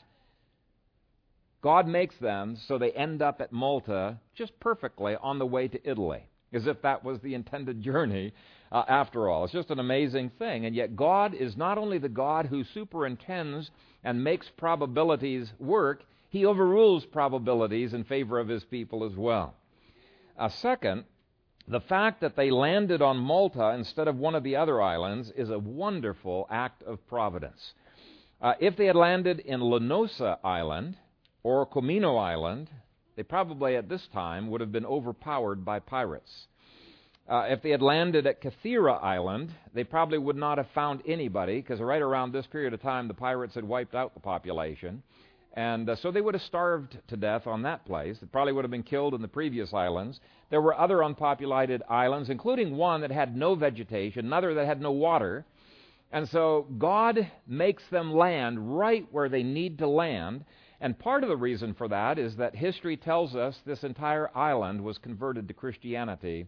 God 1.64 1.88
makes 1.88 2.16
them 2.20 2.58
so 2.68 2.78
they 2.78 2.92
end 2.92 3.24
up 3.24 3.42
at 3.42 3.52
Malta 3.52 4.20
just 4.36 4.58
perfectly 4.60 5.16
on 5.20 5.40
the 5.40 5.48
way 5.48 5.68
to 5.68 5.90
Italy, 5.90 6.22
as 6.54 6.68
if 6.68 6.80
that 6.84 7.04
was 7.04 7.20
the 7.22 7.34
intended 7.34 7.82
journey 7.82 8.32
uh, 8.72 8.84
after 8.88 9.30
all. 9.30 9.46
It's 9.46 9.54
just 9.54 9.72
an 9.72 9.80
amazing 9.80 10.30
thing. 10.38 10.68
And 10.68 10.76
yet, 10.76 10.96
God 10.96 11.34
is 11.34 11.58
not 11.58 11.80
only 11.80 11.98
the 11.98 12.08
God 12.08 12.46
who 12.46 12.64
superintends 12.64 13.72
and 14.04 14.24
makes 14.24 14.48
probabilities 14.58 15.52
work, 15.58 16.04
He 16.30 16.46
overrules 16.46 17.04
probabilities 17.04 17.96
in 17.96 18.04
favor 18.04 18.40
of 18.40 18.48
His 18.48 18.64
people 18.64 19.04
as 19.04 19.16
well. 19.18 19.56
Uh, 20.38 20.50
second, 20.50 21.04
the 21.68 21.82
fact 21.82 22.22
that 22.22 22.36
they 22.36 22.52
landed 22.52 23.02
on 23.02 23.18
Malta 23.18 23.72
instead 23.72 24.08
of 24.08 24.18
one 24.18 24.36
of 24.36 24.44
the 24.44 24.56
other 24.56 24.82
islands 24.82 25.32
is 25.36 25.50
a 25.50 25.60
wonderful 25.60 26.48
act 26.50 26.84
of 26.84 27.06
providence. 27.08 27.74
Uh, 28.42 28.54
if 28.60 28.78
they 28.78 28.86
had 28.86 28.96
landed 28.96 29.40
in 29.40 29.60
Linosa 29.60 30.38
Island, 30.44 30.96
or 31.44 31.66
Comino 31.66 32.18
Island, 32.18 32.70
they 33.16 33.24
probably 33.24 33.76
at 33.76 33.90
this 33.90 34.06
time 34.14 34.50
would 34.50 34.62
have 34.62 34.72
been 34.72 34.86
overpowered 34.86 35.64
by 35.66 35.80
pirates. 35.80 36.48
Uh, 37.28 37.46
if 37.50 37.62
they 37.62 37.72
had 37.72 37.82
landed 37.82 38.28
at 38.28 38.42
Kythera 38.42 39.02
Island, 39.04 39.54
they 39.74 39.84
probably 39.84 40.18
would 40.18 40.36
not 40.36 40.58
have 40.58 40.68
found 40.76 41.02
anybody 41.06 41.62
because 41.62 41.80
right 41.80 42.02
around 42.02 42.32
this 42.32 42.48
period 42.48 42.74
of 42.74 42.82
time 42.82 43.08
the 43.08 43.14
pirates 43.14 43.56
had 43.56 43.64
wiped 43.64 43.96
out 43.96 44.14
the 44.14 44.20
population. 44.20 45.04
And 45.58 45.90
uh, 45.90 45.96
so 45.96 46.12
they 46.12 46.22
would 46.22 46.36
have 46.36 46.44
starved 46.44 47.00
to 47.08 47.18
death 47.18 47.48
on 47.48 47.64
that 47.64 47.84
place. 47.84 48.20
They 48.22 48.28
probably 48.28 48.54
would 48.54 48.64
have 48.64 48.70
been 48.70 48.84
killed 48.84 49.16
in 49.16 49.24
the 49.24 49.28
previous 49.28 49.74
islands. 49.74 50.20
There 50.52 50.62
were 50.62 50.80
other 50.80 51.02
unpopulated 51.02 51.82
islands, 51.90 52.30
including 52.30 52.78
one 52.78 53.02
that 53.02 53.10
had 53.10 53.36
no 53.36 53.56
vegetation, 53.56 54.28
another 54.28 54.54
that 54.54 54.68
had 54.68 54.80
no 54.80 54.92
water. 54.92 55.46
And 56.12 56.30
so 56.30 56.68
God 56.78 57.32
makes 57.48 57.82
them 57.90 58.14
land 58.14 58.78
right 58.78 59.08
where 59.12 59.30
they 59.30 59.42
need 59.42 59.80
to 59.80 59.88
land. 59.88 60.46
And 60.80 61.00
part 61.00 61.24
of 61.24 61.30
the 61.30 61.36
reason 61.36 61.74
for 61.74 61.88
that 61.88 62.20
is 62.20 62.36
that 62.36 62.56
history 62.56 62.96
tells 62.96 63.36
us 63.36 63.60
this 63.66 63.84
entire 63.84 64.30
island 64.38 64.84
was 64.84 65.00
converted 65.00 65.48
to 65.48 65.56
Christianity 65.56 66.46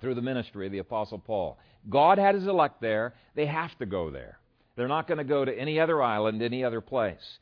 through 0.00 0.14
the 0.14 0.22
ministry 0.22 0.66
of 0.66 0.72
the 0.72 0.78
Apostle 0.78 1.18
Paul. 1.18 1.58
God 1.90 2.16
had 2.18 2.36
his 2.36 2.46
elect 2.46 2.80
there. 2.80 3.14
They 3.34 3.46
have 3.46 3.76
to 3.78 3.86
go 3.86 4.08
there. 4.08 4.38
They're 4.76 4.86
not 4.86 5.08
going 5.08 5.18
to 5.18 5.24
go 5.24 5.44
to 5.44 5.58
any 5.58 5.80
other 5.80 6.00
island, 6.00 6.42
any 6.42 6.62
other 6.62 6.80
place. 6.80 7.38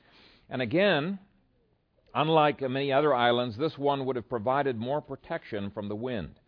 And 0.50 0.62
again, 0.62 1.18
unlike 2.14 2.60
many 2.60 2.92
other 2.92 3.14
islands, 3.14 3.56
this 3.56 3.78
one 3.78 4.04
would 4.06 4.16
have 4.16 4.28
provided 4.28 4.76
more 4.76 5.00
protection 5.00 5.70
from 5.70 5.88
the 5.88 5.96
wind. 5.96 6.38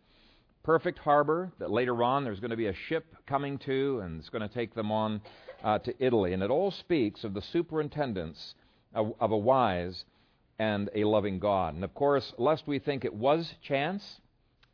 Perfect 0.62 0.98
harbor 0.98 1.52
that 1.58 1.70
later 1.70 2.02
on 2.02 2.24
there's 2.24 2.40
going 2.40 2.50
to 2.50 2.56
be 2.56 2.66
a 2.66 2.74
ship 2.74 3.14
coming 3.26 3.58
to, 3.58 4.00
and 4.00 4.18
it's 4.18 4.28
going 4.28 4.46
to 4.46 4.54
take 4.54 4.74
them 4.74 4.90
on 4.90 5.20
uh, 5.62 5.78
to 5.80 5.94
Italy. 6.04 6.32
And 6.32 6.42
it 6.42 6.50
all 6.50 6.70
speaks 6.70 7.24
of 7.24 7.34
the 7.34 7.42
superintendence 7.42 8.54
of 8.94 9.30
a 9.30 9.36
wise 9.36 10.04
and 10.58 10.88
a 10.94 11.04
loving 11.04 11.38
God. 11.38 11.74
And 11.74 11.84
of 11.84 11.94
course, 11.94 12.32
lest 12.38 12.66
we 12.66 12.78
think 12.78 13.04
it 13.04 13.14
was 13.14 13.54
chance, 13.62 14.20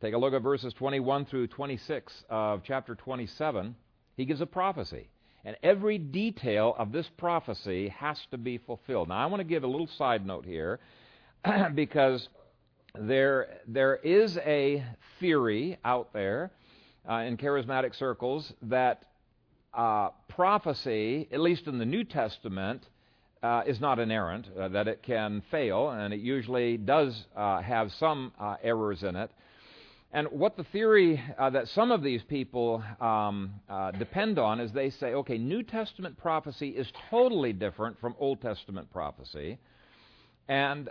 take 0.01 0.13
a 0.13 0.17
look 0.17 0.33
at 0.33 0.41
verses 0.41 0.73
21 0.73 1.25
through 1.25 1.47
26 1.47 2.23
of 2.29 2.61
chapter 2.63 2.95
27. 2.95 3.75
He 4.15 4.25
gives 4.25 4.41
a 4.41 4.45
prophecy. 4.45 5.09
And 5.45 5.57
every 5.61 5.97
detail 5.97 6.75
of 6.77 6.91
this 6.91 7.07
prophecy 7.17 7.89
has 7.89 8.17
to 8.31 8.37
be 8.37 8.57
fulfilled. 8.57 9.09
Now, 9.09 9.17
I 9.17 9.25
want 9.25 9.41
to 9.41 9.45
give 9.45 9.63
a 9.63 9.67
little 9.67 9.89
side 9.97 10.25
note 10.25 10.45
here 10.45 10.79
because 11.75 12.27
there, 12.97 13.57
there 13.67 13.95
is 13.97 14.37
a 14.37 14.85
theory 15.19 15.77
out 15.83 16.13
there 16.13 16.51
uh, 17.09 17.15
in 17.15 17.37
charismatic 17.37 17.97
circles 17.97 18.53
that 18.63 19.03
uh, 19.73 20.09
prophecy, 20.29 21.27
at 21.31 21.39
least 21.39 21.67
in 21.67 21.77
the 21.77 21.85
New 21.85 22.03
Testament, 22.03 22.85
uh, 23.41 23.63
is 23.67 23.81
not 23.81 23.99
inerrant, 23.99 24.47
uh, 24.57 24.69
that 24.69 24.87
it 24.87 25.03
can 25.03 25.43
fail, 25.51 25.89
and 25.89 26.13
it 26.13 26.21
usually 26.21 26.77
does 26.77 27.25
uh, 27.35 27.61
have 27.61 27.91
some 27.93 28.31
uh, 28.39 28.55
errors 28.63 29.03
in 29.03 29.15
it. 29.17 29.29
And 30.15 30.27
what 30.27 30.55
the 30.55 30.63
theory 30.65 31.19
uh, 31.39 31.49
that 31.49 31.67
some 31.69 31.91
of 31.91 32.03
these 32.03 32.21
people 32.21 32.83
um, 33.01 33.55
uh, 33.67 33.89
depend 33.91 34.37
on 34.37 34.59
is 34.59 34.71
they 34.71 34.91
say, 34.91 35.15
okay, 35.15 35.39
New 35.39 35.63
Testament 35.63 36.17
prophecy 36.17 36.69
is 36.69 36.87
totally 37.09 37.51
different 37.51 37.99
from 37.99 38.13
Old 38.19 38.39
Testament 38.39 38.91
prophecy. 38.91 39.57
And 40.47 40.87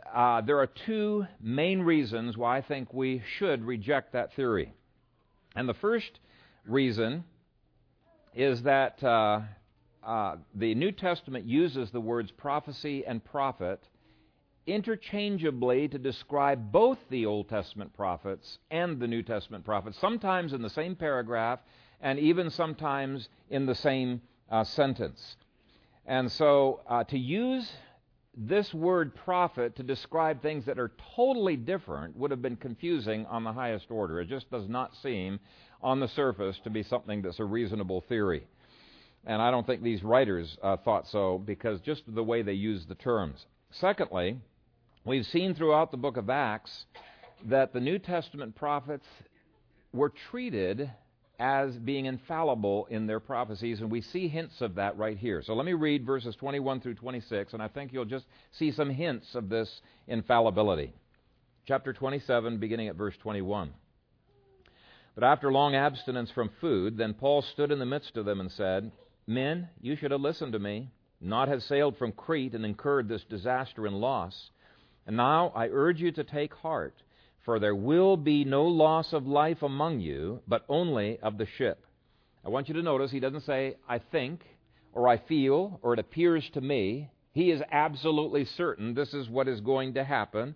there 0.47 0.59
are 0.59 0.69
two 0.87 1.27
main 1.41 1.83
reasons 1.83 2.37
why 2.37 2.57
I 2.59 2.63
think 2.63 2.93
we 2.93 3.23
should 3.39 3.65
reject 3.65 4.13
that 4.15 4.35
theory. 4.35 4.73
And 5.55 5.69
the 5.69 5.75
first 5.75 6.19
reason 6.67 7.23
is 8.35 8.63
that 8.63 9.01
uh, 9.05 9.43
the 10.55 10.75
New 10.75 10.91
Testament 10.91 11.45
uses 11.45 11.91
the 11.93 12.01
words 12.01 12.33
prophecy 12.33 13.05
and 13.07 13.25
prophet 13.25 13.81
interchangeably 14.67 15.89
to 15.89 15.99
describe 15.99 16.71
both 16.71 16.99
the 17.11 17.27
Old 17.27 17.49
Testament 17.49 17.93
prophets 17.95 18.59
and 18.71 19.01
the 19.01 19.09
New 19.09 19.23
Testament 19.23 19.65
prophets, 19.65 19.99
sometimes 19.99 20.53
in 20.53 20.63
the 20.63 20.71
same 20.71 20.95
paragraph 20.95 21.59
and 22.01 22.19
even 22.19 22.51
sometimes 22.51 23.29
in 23.51 23.67
the 23.67 23.75
same 23.75 24.21
uh, 24.51 24.65
sentence. 24.65 25.37
And 26.07 26.31
so 26.31 26.81
uh, 26.89 27.05
to 27.05 27.19
use 27.19 27.71
this 28.37 28.73
word 28.73 29.15
prophet 29.15 29.77
to 29.77 29.83
describe 29.83 30.41
things 30.41 30.65
that 30.65 30.79
are 30.79 30.93
totally 31.15 31.57
different 31.57 32.17
would 32.17 32.31
have 32.31 32.43
been 32.43 32.57
confusing 32.57 33.27
on 33.27 33.45
the 33.45 33.53
highest 33.53 33.91
order. 33.91 34.21
It 34.21 34.29
just 34.29 34.51
does 34.51 34.69
not 34.69 34.97
seem 34.97 35.39
on 35.83 36.01
the 36.01 36.09
surface 36.09 36.59
to 36.65 36.71
be 36.71 36.83
something 36.83 37.23
that's 37.23 37.41
a 37.41 37.45
reasonable 37.45 38.01
theory. 38.09 38.45
And 39.27 39.41
I 39.41 39.51
don't 39.51 39.67
think 39.67 39.83
these 39.83 40.03
writers 40.03 40.57
uh, 40.63 40.77
thought 40.79 41.07
so 41.09 41.39
because 41.39 41.81
just 41.81 42.03
the 42.13 42.25
way 42.25 42.43
they 42.43 42.55
use 42.55 42.87
the 42.87 42.95
terms. 42.95 43.47
Secondly, 43.71 44.39
we've 45.05 45.27
seen 45.27 45.55
throughout 45.55 45.91
the 45.91 45.97
book 45.97 46.17
of 46.17 46.31
Acts 46.31 46.87
that 47.47 47.73
the 47.73 47.81
New 47.81 47.99
Testament 47.99 48.55
prophets 48.55 49.07
were 49.93 50.13
treated 50.31 50.91
as 51.39 51.77
being 51.77 52.07
infallible 52.07 52.87
in 52.87 53.07
their 53.07 53.19
prophecies, 53.19 53.81
and 53.81 53.91
we 53.91 54.01
see 54.01 54.29
hints 54.29 54.61
of 54.61 54.77
that 54.77 54.97
right 54.97 55.19
here. 55.19 55.43
So 55.43 55.55
let 55.55 55.67
me 55.67 55.73
read 55.73 56.07
verses 56.07 56.37
21 56.37 56.81
through 56.81 56.95
26, 56.95 57.53
and 57.53 57.63
I 57.63 57.69
think 57.69 57.93
you'll 57.93 58.05
just 58.05 58.27
see 58.53 58.71
some 58.71 58.91
hints 58.91 59.35
of 59.35 59.49
this 59.49 59.81
infallibility. 60.07 60.93
Chapter 61.67 61.93
27, 61.93 62.59
beginning 62.59 62.89
at 62.89 62.97
verse 62.97 63.17
21. 63.21 63.73
But 65.15 65.25
after 65.25 65.51
long 65.51 65.75
abstinence 65.75 66.31
from 66.31 66.51
food, 66.61 66.97
then 66.97 67.13
Paul 67.13 67.43
stood 67.43 67.73
in 67.73 67.79
the 67.79 67.87
midst 67.87 68.17
of 68.17 68.25
them 68.25 68.41
and 68.41 68.51
said, 68.51 68.93
men, 69.27 69.69
you 69.81 69.97
should 69.97 70.13
have 70.13 70.21
listened 70.21 70.53
to 70.53 70.59
me, 70.59 70.91
not 71.21 71.49
have 71.49 71.63
sailed 71.63 71.97
from 71.97 72.13
Crete 72.13 72.55
and 72.55 72.65
incurred 72.65 73.09
this 73.09 73.25
disaster 73.25 73.87
and 73.87 73.97
loss. 73.97 74.51
And 75.07 75.17
now 75.17 75.53
I 75.55 75.69
urge 75.69 76.01
you 76.01 76.13
to 76.13 76.25
take 76.25 76.55
heart, 76.55 76.95
for 77.45 77.59
there 77.59 77.75
will 77.75 78.17
be 78.17 78.45
no 78.45 78.65
loss 78.65 79.13
of 79.13 79.27
life 79.27 79.63
among 79.63 80.01
you, 80.01 80.41
but 80.47 80.65
only 80.69 81.19
of 81.21 81.39
the 81.39 81.47
ship. 81.59 81.85
I 82.45 82.49
want 82.49 82.69
you 82.69 82.75
to 82.75 82.83
notice 82.83 83.11
he 83.11 83.21
doesn't 83.21 83.45
say, 83.45 83.77
I 83.89 83.99
think, 83.99 84.41
or 84.93 85.09
I 85.09 85.17
feel, 85.17 85.81
or 85.83 85.95
it 85.95 85.99
appears 85.99 86.49
to 86.55 86.61
me. 86.61 87.11
He 87.33 87.51
is 87.51 87.63
absolutely 87.71 88.45
certain 88.45 88.95
this 88.95 89.15
is 89.15 89.29
what 89.29 89.49
is 89.49 89.61
going 89.61 89.95
to 89.95 90.05
happen. 90.05 90.55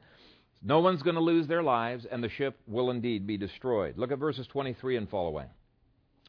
No 0.62 0.80
one's 0.80 1.02
going 1.02 1.14
to 1.16 1.22
lose 1.22 1.46
their 1.46 1.62
lives, 1.62 2.06
and 2.10 2.22
the 2.22 2.28
ship 2.28 2.58
will 2.66 2.90
indeed 2.90 3.26
be 3.26 3.36
destroyed. 3.36 3.96
Look 3.96 4.10
at 4.10 4.18
verses 4.18 4.46
23 4.48 4.96
and 4.96 5.08
following. 5.08 5.48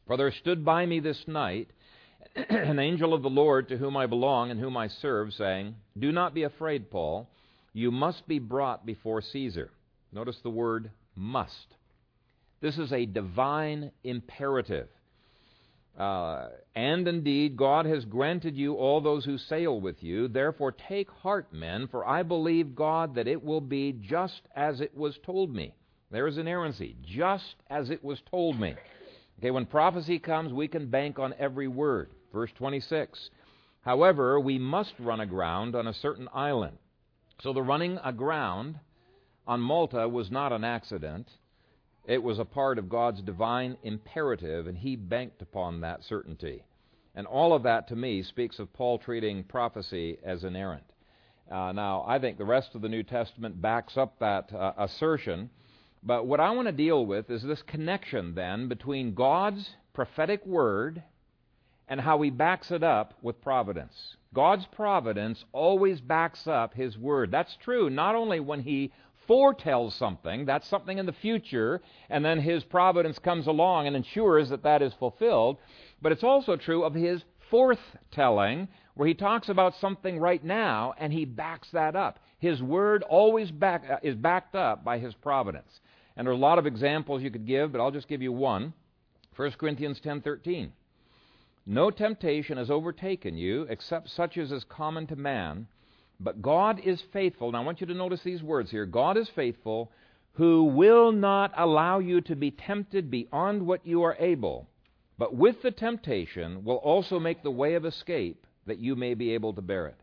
For 0.06 0.16
there 0.16 0.32
stood 0.32 0.64
by 0.64 0.86
me 0.86 1.00
this 1.00 1.22
night 1.28 1.70
an 2.50 2.80
angel 2.80 3.14
of 3.14 3.24
the 3.24 3.30
Lord 3.30 3.68
to 3.70 3.78
whom 3.78 3.98
I 3.98 4.06
belong 4.06 4.52
and 4.52 4.60
whom 4.60 4.78
I 4.78 4.88
serve, 4.88 5.34
saying, 5.34 5.76
Do 5.98 6.12
not 6.12 6.34
be 6.34 6.44
afraid, 6.44 6.90
Paul. 6.90 7.30
You 7.74 7.92
must 7.92 8.28
be 8.28 8.40
brought 8.40 8.86
before 8.86 9.22
Caesar. 9.22 9.72
Notice 10.12 10.38
the 10.42 10.50
word 10.50 10.92
must. 11.16 11.76
This 12.62 12.78
is 12.78 12.92
a 12.92 13.06
divine 13.06 13.92
imperative. 14.04 14.88
Uh, 15.98 16.50
and 16.76 17.08
indeed, 17.08 17.58
God 17.58 17.86
has 17.88 18.06
granted 18.06 18.56
you 18.56 18.76
all 18.76 19.02
those 19.02 19.26
who 19.26 19.38
sail 19.38 19.82
with 19.82 20.04
you. 20.04 20.28
Therefore, 20.28 20.72
take 20.72 21.10
heart, 21.10 21.52
men, 21.52 21.88
for 21.88 22.08
I 22.08 22.22
believe 22.24 22.76
God 22.76 23.16
that 23.16 23.28
it 23.28 23.44
will 23.44 23.62
be 23.62 23.94
just 23.94 24.42
as 24.56 24.80
it 24.80 24.96
was 24.96 25.18
told 25.26 25.54
me. 25.54 25.74
There 26.12 26.28
is 26.28 26.38
inerrancy, 26.38 26.96
just 27.04 27.56
as 27.70 27.90
it 27.90 28.04
was 28.04 28.22
told 28.30 28.60
me. 28.60 28.76
Okay, 29.40 29.52
when 29.52 29.66
prophecy 29.66 30.20
comes, 30.20 30.54
we 30.54 30.68
can 30.68 30.90
bank 30.90 31.20
on 31.20 31.34
every 31.40 31.68
word. 31.68 32.12
Verse 32.32 32.52
26. 32.58 33.30
However, 33.82 34.40
we 34.40 34.58
must 34.58 34.94
run 35.00 35.20
aground 35.20 35.76
on 35.76 35.88
a 35.88 35.94
certain 35.94 36.28
island. 36.34 36.78
So 37.40 37.54
the 37.54 37.62
running 37.62 38.00
aground 38.04 38.80
on 39.46 39.62
Malta 39.62 40.08
was 40.10 40.32
not 40.32 40.52
an 40.52 40.64
accident. 40.64 41.30
It 42.06 42.24
was 42.24 42.40
a 42.40 42.46
part 42.46 42.80
of 42.80 42.90
God's 42.90 43.22
divine 43.22 43.78
imperative, 43.84 44.66
and 44.66 44.78
he 44.78 44.96
banked 44.96 45.42
upon 45.42 45.82
that 45.82 46.04
certainty. 46.04 46.64
And 47.14 47.28
all 47.28 47.54
of 47.54 47.64
that, 47.64 47.88
to 47.90 47.96
me, 47.96 48.24
speaks 48.24 48.60
of 48.60 48.74
Paul 48.74 48.98
treating 48.98 49.44
prophecy 49.44 50.18
as 50.24 50.44
inerrant. 50.44 50.84
Uh, 51.52 51.72
now, 51.72 52.04
I 52.08 52.20
think 52.20 52.38
the 52.38 52.46
rest 52.46 52.76
of 52.76 52.82
the 52.82 52.90
New 52.90 53.04
Testament 53.04 53.62
backs 53.62 53.98
up 53.98 54.20
that 54.20 54.52
uh, 54.54 54.74
assertion. 54.78 55.50
But 56.04 56.26
what 56.26 56.40
I 56.40 56.52
want 56.52 56.68
to 56.68 56.72
deal 56.72 57.06
with 57.06 57.30
is 57.30 57.44
this 57.44 57.62
connection, 57.62 58.36
then, 58.36 58.68
between 58.68 59.14
God's 59.14 59.70
prophetic 59.94 60.46
word 60.46 61.04
and 61.88 62.02
how 62.02 62.22
he 62.22 62.30
backs 62.30 62.72
it 62.72 62.84
up 62.84 63.14
with 63.22 63.42
providence. 63.42 64.16
God's 64.38 64.68
providence 64.68 65.44
always 65.52 66.00
backs 66.00 66.46
up 66.46 66.76
his 66.76 66.96
word. 66.96 67.32
That's 67.32 67.56
true 67.56 67.90
not 67.90 68.14
only 68.14 68.40
when 68.40 68.60
he 68.60 68.92
foretells 69.26 69.96
something, 69.96 70.46
that's 70.46 70.68
something 70.68 71.00
in 71.00 71.08
the 71.08 71.12
future, 71.12 71.82
and 72.12 72.24
then 72.24 72.40
his 72.40 72.64
providence 72.64 73.18
comes 73.18 73.48
along 73.48 73.88
and 73.88 73.96
ensures 73.96 74.50
that 74.50 74.62
that 74.62 74.84
is 74.84 74.94
fulfilled. 74.94 75.58
But 76.04 76.12
it's 76.12 76.24
also 76.24 76.56
true 76.56 76.84
of 76.84 76.94
his 76.94 77.24
forthtelling, 77.52 78.68
where 78.94 79.08
he 79.08 79.16
talks 79.16 79.50
about 79.50 79.74
something 79.74 80.20
right 80.20 80.44
now 80.44 80.94
and 81.00 81.12
he 81.12 81.26
backs 81.26 81.72
that 81.72 81.96
up. 81.96 82.20
His 82.38 82.62
word 82.62 83.02
always 83.02 83.50
back, 83.50 83.90
uh, 83.90 83.98
is 84.04 84.14
backed 84.14 84.54
up 84.54 84.84
by 84.84 85.00
his 85.00 85.16
providence. 85.16 85.82
And 86.16 86.28
there 86.28 86.32
are 86.32 86.38
a 86.38 86.40
lot 86.40 86.60
of 86.60 86.68
examples 86.68 87.24
you 87.24 87.32
could 87.32 87.48
give, 87.48 87.72
but 87.72 87.82
I'll 87.82 87.90
just 87.90 88.08
give 88.08 88.22
you 88.22 88.34
one. 88.34 88.74
1 89.36 89.58
Corinthians 89.58 90.00
10:13. 90.00 90.74
No 91.70 91.92
temptation 91.92 92.58
has 92.58 92.72
overtaken 92.72 93.36
you 93.36 93.64
except 93.64 94.10
such 94.10 94.38
as 94.38 94.54
is 94.54 94.64
common 94.64 95.06
to 95.08 95.18
man. 95.18 95.68
But 96.18 96.42
God 96.42 96.80
is 96.80 97.02
faithful. 97.12 97.52
Now 97.52 97.62
I 97.62 97.66
want 97.66 97.82
you 97.82 97.88
to 97.88 97.94
notice 97.94 98.24
these 98.24 98.42
words 98.42 98.72
here. 98.72 98.86
God 98.86 99.18
is 99.18 99.28
faithful, 99.28 99.92
who 100.32 100.64
will 100.64 101.12
not 101.12 101.52
allow 101.58 102.00
you 102.00 102.22
to 102.22 102.38
be 102.38 102.52
tempted 102.52 103.12
beyond 103.12 103.68
what 103.68 103.86
you 103.86 104.02
are 104.04 104.16
able, 104.18 104.70
but 105.18 105.36
with 105.36 105.62
the 105.62 105.72
temptation 105.72 106.64
will 106.64 106.78
also 106.78 107.20
make 107.20 107.44
the 107.44 107.52
way 107.52 107.74
of 107.74 107.86
escape 107.86 108.48
that 108.66 108.80
you 108.80 108.96
may 108.96 109.14
be 109.14 109.34
able 109.34 109.54
to 109.54 109.62
bear 109.62 109.88
it. 109.88 110.00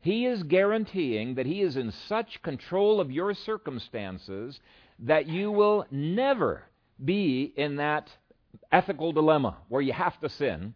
He 0.00 0.24
is 0.24 0.42
guaranteeing 0.44 1.34
that 1.34 1.46
He 1.46 1.60
is 1.60 1.76
in 1.76 1.92
such 1.92 2.42
control 2.42 3.00
of 3.00 3.10
your 3.10 3.34
circumstances 3.34 4.60
that 4.98 5.26
you 5.26 5.50
will 5.50 5.84
never 5.90 6.62
be 7.04 7.52
in 7.54 7.76
that 7.76 8.08
ethical 8.70 9.12
dilemma 9.12 9.58
where 9.68 9.82
you 9.82 9.92
have 9.92 10.18
to 10.20 10.30
sin 10.30 10.74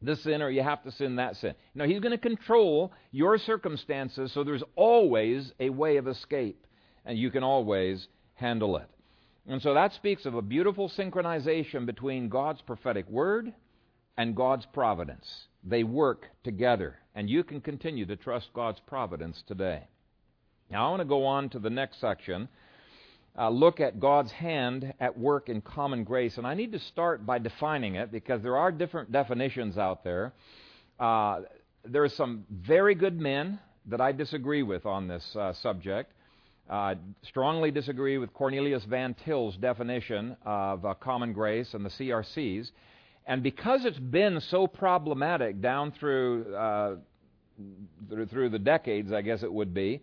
this 0.00 0.22
sin 0.22 0.42
or 0.42 0.50
you 0.50 0.62
have 0.62 0.82
to 0.84 0.92
sin 0.92 1.16
that 1.16 1.36
sin. 1.36 1.54
No, 1.74 1.84
He's 1.86 2.00
going 2.00 2.12
to 2.12 2.18
control 2.18 2.92
your 3.10 3.38
circumstances 3.38 4.32
so 4.32 4.44
there's 4.44 4.62
always 4.76 5.52
a 5.60 5.70
way 5.70 5.96
of 5.96 6.06
escape 6.06 6.66
and 7.04 7.18
you 7.18 7.30
can 7.30 7.42
always 7.42 8.06
handle 8.34 8.76
it. 8.76 8.88
And 9.48 9.62
so 9.62 9.74
that 9.74 9.94
speaks 9.94 10.26
of 10.26 10.34
a 10.34 10.42
beautiful 10.42 10.90
synchronization 10.90 11.86
between 11.86 12.28
God's 12.28 12.60
prophetic 12.60 13.08
word 13.08 13.52
and 14.18 14.36
God's 14.36 14.66
providence. 14.66 15.26
They 15.64 15.84
work 15.84 16.26
together, 16.44 16.96
and 17.14 17.30
you 17.30 17.42
can 17.42 17.60
continue 17.60 18.04
to 18.06 18.16
trust 18.16 18.48
God's 18.52 18.80
providence 18.86 19.42
today. 19.46 19.88
Now, 20.70 20.86
I 20.86 20.90
want 20.90 21.00
to 21.00 21.06
go 21.06 21.24
on 21.24 21.48
to 21.50 21.58
the 21.58 21.70
next 21.70 22.00
section 22.00 22.48
uh, 23.38 23.48
look 23.48 23.78
at 23.80 24.00
God's 24.00 24.32
hand 24.32 24.92
at 24.98 25.16
work 25.16 25.48
in 25.48 25.60
common 25.60 26.02
grace. 26.02 26.36
And 26.38 26.46
I 26.46 26.54
need 26.54 26.72
to 26.72 26.80
start 26.80 27.24
by 27.24 27.38
defining 27.38 27.94
it 27.94 28.10
because 28.10 28.42
there 28.42 28.56
are 28.56 28.72
different 28.72 29.12
definitions 29.12 29.78
out 29.78 30.02
there. 30.02 30.32
Uh, 30.98 31.42
there 31.84 32.02
are 32.02 32.08
some 32.08 32.44
very 32.50 32.94
good 32.96 33.20
men 33.20 33.60
that 33.86 34.00
I 34.00 34.12
disagree 34.12 34.64
with 34.64 34.84
on 34.86 35.06
this 35.06 35.24
uh, 35.36 35.52
subject. 35.62 36.12
Uh, 36.68 36.96
strongly 37.22 37.70
disagree 37.70 38.18
with 38.18 38.34
Cornelius 38.34 38.84
Van 38.84 39.14
Til's 39.24 39.56
definition 39.56 40.36
of 40.44 40.84
uh, 40.84 40.94
common 40.94 41.32
grace 41.32 41.72
and 41.72 41.84
the 41.84 41.90
CRCs. 41.90 42.70
And 43.26 43.42
because 43.42 43.84
it's 43.84 43.98
been 43.98 44.40
so 44.50 44.66
problematic 44.66 45.60
down 45.60 45.92
through, 45.92 46.54
uh, 46.54 46.96
through 48.30 48.48
the 48.50 48.58
decades, 48.58 49.12
I 49.12 49.22
guess 49.22 49.42
it 49.42 49.52
would 49.52 49.72
be, 49.72 50.02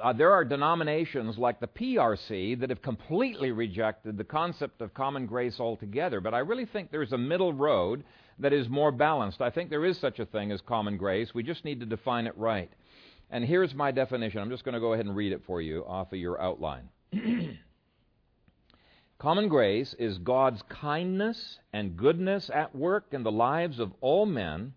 uh, 0.00 0.12
there 0.12 0.32
are 0.32 0.44
denominations 0.44 1.38
like 1.38 1.60
the 1.60 1.66
PRC 1.66 2.58
that 2.60 2.70
have 2.70 2.82
completely 2.82 3.50
rejected 3.50 4.16
the 4.16 4.24
concept 4.24 4.80
of 4.80 4.94
common 4.94 5.26
grace 5.26 5.58
altogether, 5.58 6.20
but 6.20 6.34
I 6.34 6.38
really 6.38 6.66
think 6.66 6.90
there's 6.90 7.12
a 7.12 7.18
middle 7.18 7.52
road 7.52 8.04
that 8.38 8.52
is 8.52 8.68
more 8.68 8.92
balanced. 8.92 9.40
I 9.40 9.50
think 9.50 9.70
there 9.70 9.84
is 9.84 9.98
such 9.98 10.18
a 10.18 10.26
thing 10.26 10.52
as 10.52 10.60
common 10.60 10.96
grace. 10.96 11.34
We 11.34 11.42
just 11.42 11.64
need 11.64 11.80
to 11.80 11.86
define 11.86 12.26
it 12.26 12.36
right. 12.36 12.70
And 13.30 13.44
here's 13.44 13.74
my 13.74 13.90
definition. 13.90 14.40
I'm 14.40 14.50
just 14.50 14.64
going 14.64 14.74
to 14.74 14.80
go 14.80 14.92
ahead 14.92 15.06
and 15.06 15.16
read 15.16 15.32
it 15.32 15.42
for 15.46 15.62
you 15.62 15.84
off 15.86 16.12
of 16.12 16.18
your 16.18 16.40
outline. 16.40 16.88
common 19.18 19.48
grace 19.48 19.94
is 19.98 20.18
God's 20.18 20.62
kindness 20.68 21.58
and 21.72 21.96
goodness 21.96 22.50
at 22.52 22.74
work 22.74 23.06
in 23.12 23.22
the 23.22 23.32
lives 23.32 23.78
of 23.80 23.92
all 24.00 24.26
men 24.26 24.74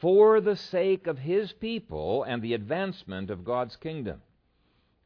for 0.00 0.40
the 0.40 0.56
sake 0.56 1.06
of 1.06 1.18
His 1.18 1.52
people 1.52 2.22
and 2.22 2.42
the 2.42 2.54
advancement 2.54 3.30
of 3.30 3.44
God's 3.44 3.76
kingdom. 3.76 4.22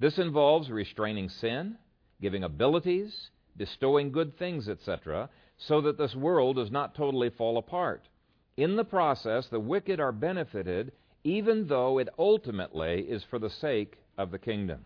This 0.02 0.18
involves 0.18 0.68
restraining 0.68 1.28
sin, 1.28 1.76
giving 2.20 2.42
abilities, 2.42 3.30
bestowing 3.56 4.10
good 4.10 4.36
things, 4.36 4.68
etc., 4.68 5.30
so 5.56 5.80
that 5.82 5.96
this 5.96 6.16
world 6.16 6.56
does 6.56 6.72
not 6.72 6.96
totally 6.96 7.30
fall 7.30 7.56
apart. 7.56 8.02
In 8.56 8.74
the 8.74 8.82
process, 8.82 9.46
the 9.46 9.60
wicked 9.60 10.00
are 10.00 10.10
benefited, 10.10 10.90
even 11.22 11.68
though 11.68 11.98
it 11.98 12.08
ultimately 12.18 13.02
is 13.02 13.22
for 13.30 13.38
the 13.38 13.48
sake 13.48 13.96
of 14.18 14.32
the 14.32 14.40
kingdom. 14.40 14.84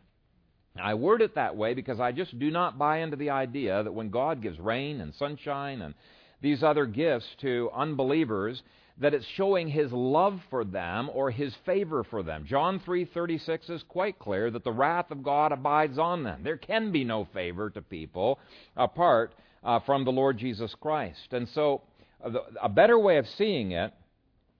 I 0.78 0.92
word 0.92 1.22
it 1.22 1.34
that 1.36 1.56
way 1.56 1.72
because 1.72 1.98
I 1.98 2.12
just 2.12 2.38
do 2.38 2.50
not 2.50 2.76
buy 2.76 2.98
into 2.98 3.16
the 3.16 3.30
idea 3.30 3.82
that 3.82 3.94
when 3.94 4.10
God 4.10 4.42
gives 4.42 4.60
rain 4.60 5.00
and 5.00 5.14
sunshine 5.14 5.80
and 5.80 5.94
these 6.42 6.62
other 6.62 6.84
gifts 6.84 7.26
to 7.40 7.70
unbelievers, 7.74 8.62
that 8.98 9.14
it's 9.14 9.26
showing 9.36 9.68
his 9.68 9.92
love 9.92 10.40
for 10.50 10.64
them 10.64 11.10
or 11.12 11.30
his 11.30 11.54
favor 11.66 12.02
for 12.04 12.22
them. 12.22 12.44
John 12.46 12.80
3:36 12.80 13.68
is 13.70 13.82
quite 13.82 14.18
clear 14.18 14.50
that 14.50 14.64
the 14.64 14.72
wrath 14.72 15.10
of 15.10 15.22
God 15.22 15.52
abides 15.52 15.98
on 15.98 16.22
them. 16.22 16.42
There 16.42 16.56
can 16.56 16.92
be 16.92 17.04
no 17.04 17.24
favor 17.26 17.70
to 17.70 17.82
people 17.82 18.38
apart 18.76 19.34
uh, 19.62 19.80
from 19.80 20.04
the 20.04 20.12
Lord 20.12 20.38
Jesus 20.38 20.74
Christ. 20.74 21.32
And 21.32 21.48
so 21.48 21.82
uh, 22.24 22.30
the, 22.30 22.42
a 22.62 22.68
better 22.68 22.98
way 22.98 23.18
of 23.18 23.28
seeing 23.28 23.72
it 23.72 23.92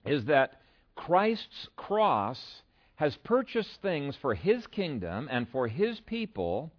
is 0.05 0.25
that 0.25 0.61
Christ's 0.95 1.69
cross 1.75 2.61
has 2.95 3.15
purchased 3.17 3.81
things 3.81 4.15
for 4.21 4.33
his 4.33 4.65
kingdom 4.67 5.27
and 5.31 5.47
for 5.49 5.67
his 5.67 5.99
people 6.01 6.71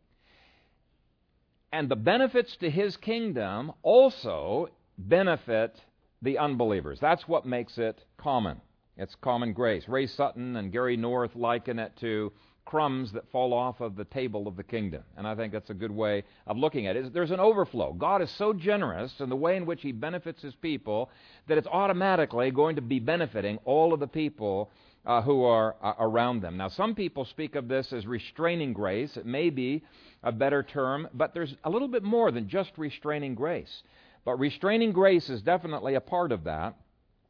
and 1.72 1.88
the 1.88 1.96
benefits 1.96 2.56
to 2.56 2.70
his 2.70 2.96
kingdom 2.96 3.72
also 3.82 4.68
benefit 4.96 5.76
the 6.22 6.38
unbelievers. 6.38 6.98
That's 7.00 7.26
what 7.28 7.46
makes 7.46 7.78
it 7.78 8.04
common. 8.16 8.60
It's 8.96 9.14
common 9.20 9.52
grace. 9.52 9.88
Ray 9.88 10.06
Sutton 10.06 10.56
and 10.56 10.72
Gary 10.72 10.96
North 10.96 11.36
liken 11.36 11.78
it 11.78 11.92
to 12.00 12.32
crumbs 12.68 13.12
that 13.12 13.30
fall 13.30 13.54
off 13.54 13.80
of 13.80 13.96
the 13.96 14.04
table 14.04 14.46
of 14.46 14.54
the 14.54 14.62
kingdom. 14.62 15.02
And 15.16 15.26
I 15.26 15.34
think 15.34 15.54
that's 15.54 15.70
a 15.70 15.74
good 15.74 15.90
way 15.90 16.24
of 16.46 16.58
looking 16.58 16.86
at 16.86 16.96
it. 16.96 17.14
There's 17.14 17.30
an 17.30 17.40
overflow. 17.40 17.94
God 17.94 18.20
is 18.20 18.30
so 18.36 18.52
generous 18.52 19.14
in 19.20 19.30
the 19.30 19.36
way 19.36 19.56
in 19.56 19.64
which 19.64 19.80
He 19.80 19.92
benefits 19.92 20.42
His 20.42 20.54
people 20.56 21.10
that 21.46 21.56
it's 21.56 21.66
automatically 21.66 22.50
going 22.50 22.76
to 22.76 22.82
be 22.82 22.98
benefiting 22.98 23.58
all 23.64 23.94
of 23.94 24.00
the 24.00 24.06
people 24.06 24.70
uh, 25.06 25.22
who 25.22 25.44
are 25.44 25.76
uh, 25.82 25.94
around 25.98 26.42
them. 26.42 26.58
Now, 26.58 26.68
some 26.68 26.94
people 26.94 27.24
speak 27.24 27.54
of 27.54 27.68
this 27.68 27.90
as 27.94 28.06
restraining 28.06 28.74
grace. 28.74 29.16
It 29.16 29.24
may 29.24 29.48
be 29.48 29.82
a 30.22 30.30
better 30.30 30.62
term, 30.62 31.08
but 31.14 31.32
there's 31.32 31.54
a 31.64 31.70
little 31.70 31.88
bit 31.88 32.02
more 32.02 32.30
than 32.30 32.48
just 32.48 32.72
restraining 32.76 33.34
grace. 33.34 33.82
But 34.28 34.40
restraining 34.40 34.92
grace 34.92 35.30
is 35.30 35.40
definitely 35.40 35.94
a 35.94 36.02
part 36.02 36.32
of 36.32 36.44
that. 36.44 36.74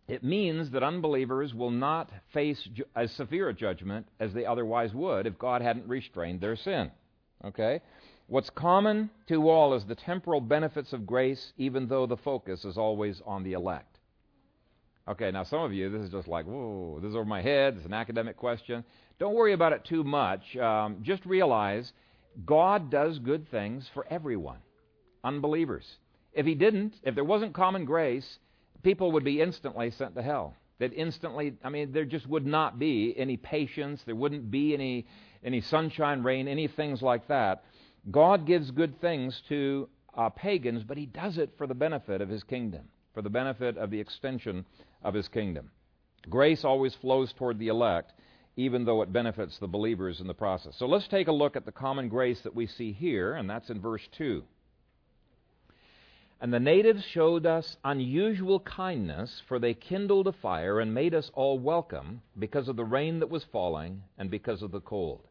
It 0.08 0.24
means 0.24 0.72
that 0.72 0.82
unbelievers 0.82 1.54
will 1.54 1.70
not 1.70 2.10
face 2.32 2.60
ju- 2.74 2.86
as 2.96 3.12
severe 3.12 3.50
a 3.50 3.54
judgment 3.54 4.08
as 4.18 4.32
they 4.34 4.44
otherwise 4.44 4.92
would 4.94 5.24
if 5.24 5.38
God 5.38 5.62
hadn't 5.62 5.86
restrained 5.86 6.40
their 6.40 6.56
sin. 6.56 6.90
Okay? 7.44 7.82
What's 8.26 8.50
common 8.50 9.10
to 9.28 9.48
all 9.48 9.74
is 9.74 9.84
the 9.84 9.94
temporal 9.94 10.40
benefits 10.40 10.92
of 10.92 11.06
grace, 11.06 11.52
even 11.56 11.86
though 11.86 12.06
the 12.06 12.16
focus 12.16 12.64
is 12.64 12.76
always 12.76 13.22
on 13.24 13.44
the 13.44 13.52
elect. 13.52 14.00
Okay, 15.06 15.30
now 15.30 15.44
some 15.44 15.62
of 15.62 15.72
you, 15.72 15.88
this 15.90 16.02
is 16.02 16.10
just 16.10 16.26
like, 16.26 16.46
whoa, 16.46 16.98
this 17.00 17.10
is 17.10 17.14
over 17.14 17.24
my 17.24 17.42
head. 17.42 17.76
It's 17.76 17.86
an 17.86 17.94
academic 17.94 18.36
question. 18.36 18.82
Don't 19.20 19.36
worry 19.36 19.52
about 19.52 19.72
it 19.72 19.84
too 19.84 20.02
much. 20.02 20.56
Um, 20.56 20.96
just 21.02 21.24
realize 21.24 21.92
God 22.44 22.90
does 22.90 23.20
good 23.20 23.48
things 23.52 23.88
for 23.94 24.04
everyone, 24.10 24.58
unbelievers. 25.22 25.86
If 26.32 26.46
He 26.46 26.54
didn't, 26.54 26.94
if 27.02 27.14
there 27.14 27.24
wasn't 27.24 27.54
common 27.54 27.84
grace, 27.84 28.38
people 28.82 29.12
would 29.12 29.24
be 29.24 29.40
instantly 29.40 29.90
sent 29.90 30.14
to 30.14 30.22
hell. 30.22 30.54
That 30.78 30.92
instantly, 30.92 31.54
I 31.64 31.70
mean, 31.70 31.92
there 31.92 32.04
just 32.04 32.28
would 32.28 32.46
not 32.46 32.78
be 32.78 33.12
any 33.16 33.36
patience. 33.36 34.02
There 34.04 34.14
wouldn't 34.14 34.50
be 34.50 34.74
any 34.74 35.06
any 35.42 35.60
sunshine, 35.60 36.22
rain, 36.22 36.48
any 36.48 36.68
things 36.68 37.02
like 37.02 37.26
that. 37.28 37.64
God 38.10 38.46
gives 38.46 38.70
good 38.70 39.00
things 39.00 39.42
to 39.48 39.88
uh, 40.14 40.30
pagans, 40.30 40.84
but 40.84 40.96
He 40.96 41.06
does 41.06 41.38
it 41.38 41.50
for 41.56 41.66
the 41.66 41.74
benefit 41.74 42.20
of 42.20 42.28
His 42.28 42.42
kingdom, 42.42 42.82
for 43.14 43.22
the 43.22 43.30
benefit 43.30 43.76
of 43.76 43.90
the 43.90 44.00
extension 44.00 44.64
of 45.02 45.14
His 45.14 45.28
kingdom. 45.28 45.70
Grace 46.28 46.64
always 46.64 46.94
flows 46.94 47.32
toward 47.32 47.58
the 47.58 47.68
elect, 47.68 48.12
even 48.56 48.84
though 48.84 49.02
it 49.02 49.12
benefits 49.12 49.58
the 49.58 49.68
believers 49.68 50.20
in 50.20 50.26
the 50.26 50.34
process. 50.34 50.76
So 50.76 50.86
let's 50.86 51.08
take 51.08 51.28
a 51.28 51.32
look 51.32 51.56
at 51.56 51.64
the 51.64 51.72
common 51.72 52.08
grace 52.08 52.40
that 52.40 52.54
we 52.54 52.66
see 52.66 52.92
here, 52.92 53.34
and 53.34 53.48
that's 53.48 53.70
in 53.70 53.80
verse 53.80 54.06
2. 54.12 54.42
And 56.40 56.54
the 56.54 56.60
natives 56.60 57.04
showed 57.04 57.46
us 57.46 57.76
unusual 57.84 58.60
kindness, 58.60 59.42
for 59.48 59.58
they 59.58 59.74
kindled 59.74 60.28
a 60.28 60.32
fire 60.32 60.78
and 60.78 60.94
made 60.94 61.14
us 61.14 61.30
all 61.34 61.58
welcome 61.58 62.22
because 62.38 62.68
of 62.68 62.76
the 62.76 62.84
rain 62.84 63.18
that 63.20 63.30
was 63.30 63.44
falling 63.44 64.02
and 64.18 64.30
because 64.30 64.62
of 64.62 64.70
the 64.70 64.80
cold. 64.80 65.26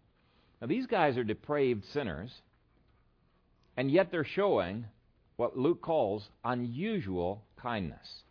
Now, 0.62 0.68
these 0.68 0.86
guys 0.86 1.18
are 1.18 1.24
depraved 1.24 1.86
sinners, 1.86 2.42
and 3.78 3.90
yet 3.90 4.12
they're 4.12 4.26
showing 4.26 4.86
what 5.38 5.58
Luke 5.58 5.82
calls 5.82 6.30
unusual 6.44 7.44
kindness. 7.56 8.24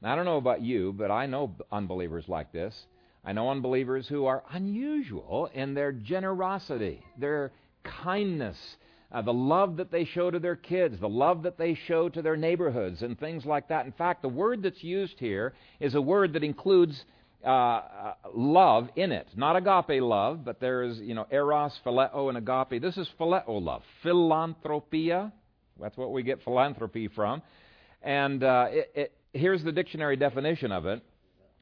Now, 0.00 0.12
I 0.12 0.16
don't 0.16 0.26
know 0.26 0.36
about 0.36 0.60
you, 0.62 0.92
but 0.92 1.10
I 1.10 1.26
know 1.26 1.56
unbelievers 1.72 2.28
like 2.28 2.52
this. 2.52 2.86
I 3.24 3.32
know 3.32 3.50
unbelievers 3.50 4.06
who 4.06 4.26
are 4.26 4.44
unusual 4.52 5.50
in 5.52 5.74
their 5.74 5.90
generosity, 5.90 7.02
their 7.18 7.50
kindness, 7.82 8.76
uh, 9.12 9.22
the 9.22 9.32
love 9.32 9.76
that 9.76 9.90
they 9.90 10.04
show 10.04 10.30
to 10.30 10.38
their 10.38 10.56
kids, 10.56 10.98
the 11.00 11.08
love 11.08 11.42
that 11.44 11.58
they 11.58 11.74
show 11.86 12.08
to 12.08 12.22
their 12.22 12.36
neighborhoods, 12.36 13.02
and 13.02 13.18
things 13.18 13.44
like 13.44 13.68
that. 13.68 13.86
In 13.86 13.92
fact, 13.92 14.22
the 14.22 14.28
word 14.28 14.62
that's 14.62 14.82
used 14.82 15.18
here 15.18 15.54
is 15.80 15.94
a 15.94 16.00
word 16.00 16.32
that 16.32 16.42
includes 16.42 17.04
uh, 17.44 17.48
uh, 17.48 18.14
love 18.34 18.88
in 18.96 19.12
it. 19.12 19.28
Not 19.36 19.56
agape 19.56 20.02
love, 20.02 20.44
but 20.44 20.58
there 20.60 20.82
is, 20.82 20.98
you 20.98 21.14
know, 21.14 21.26
eros, 21.30 21.78
phileo, 21.84 22.28
and 22.28 22.38
agape. 22.38 22.82
This 22.82 22.96
is 22.96 23.08
phileo 23.20 23.62
love. 23.62 23.82
Philanthropia. 24.02 25.32
That's 25.80 25.96
what 25.96 26.12
we 26.12 26.22
get 26.22 26.42
philanthropy 26.42 27.08
from. 27.08 27.42
And 28.02 28.42
uh, 28.42 28.66
it, 28.70 28.92
it, 28.94 29.12
here's 29.32 29.62
the 29.62 29.72
dictionary 29.72 30.16
definition 30.16 30.72
of 30.72 30.86
it 30.86 31.02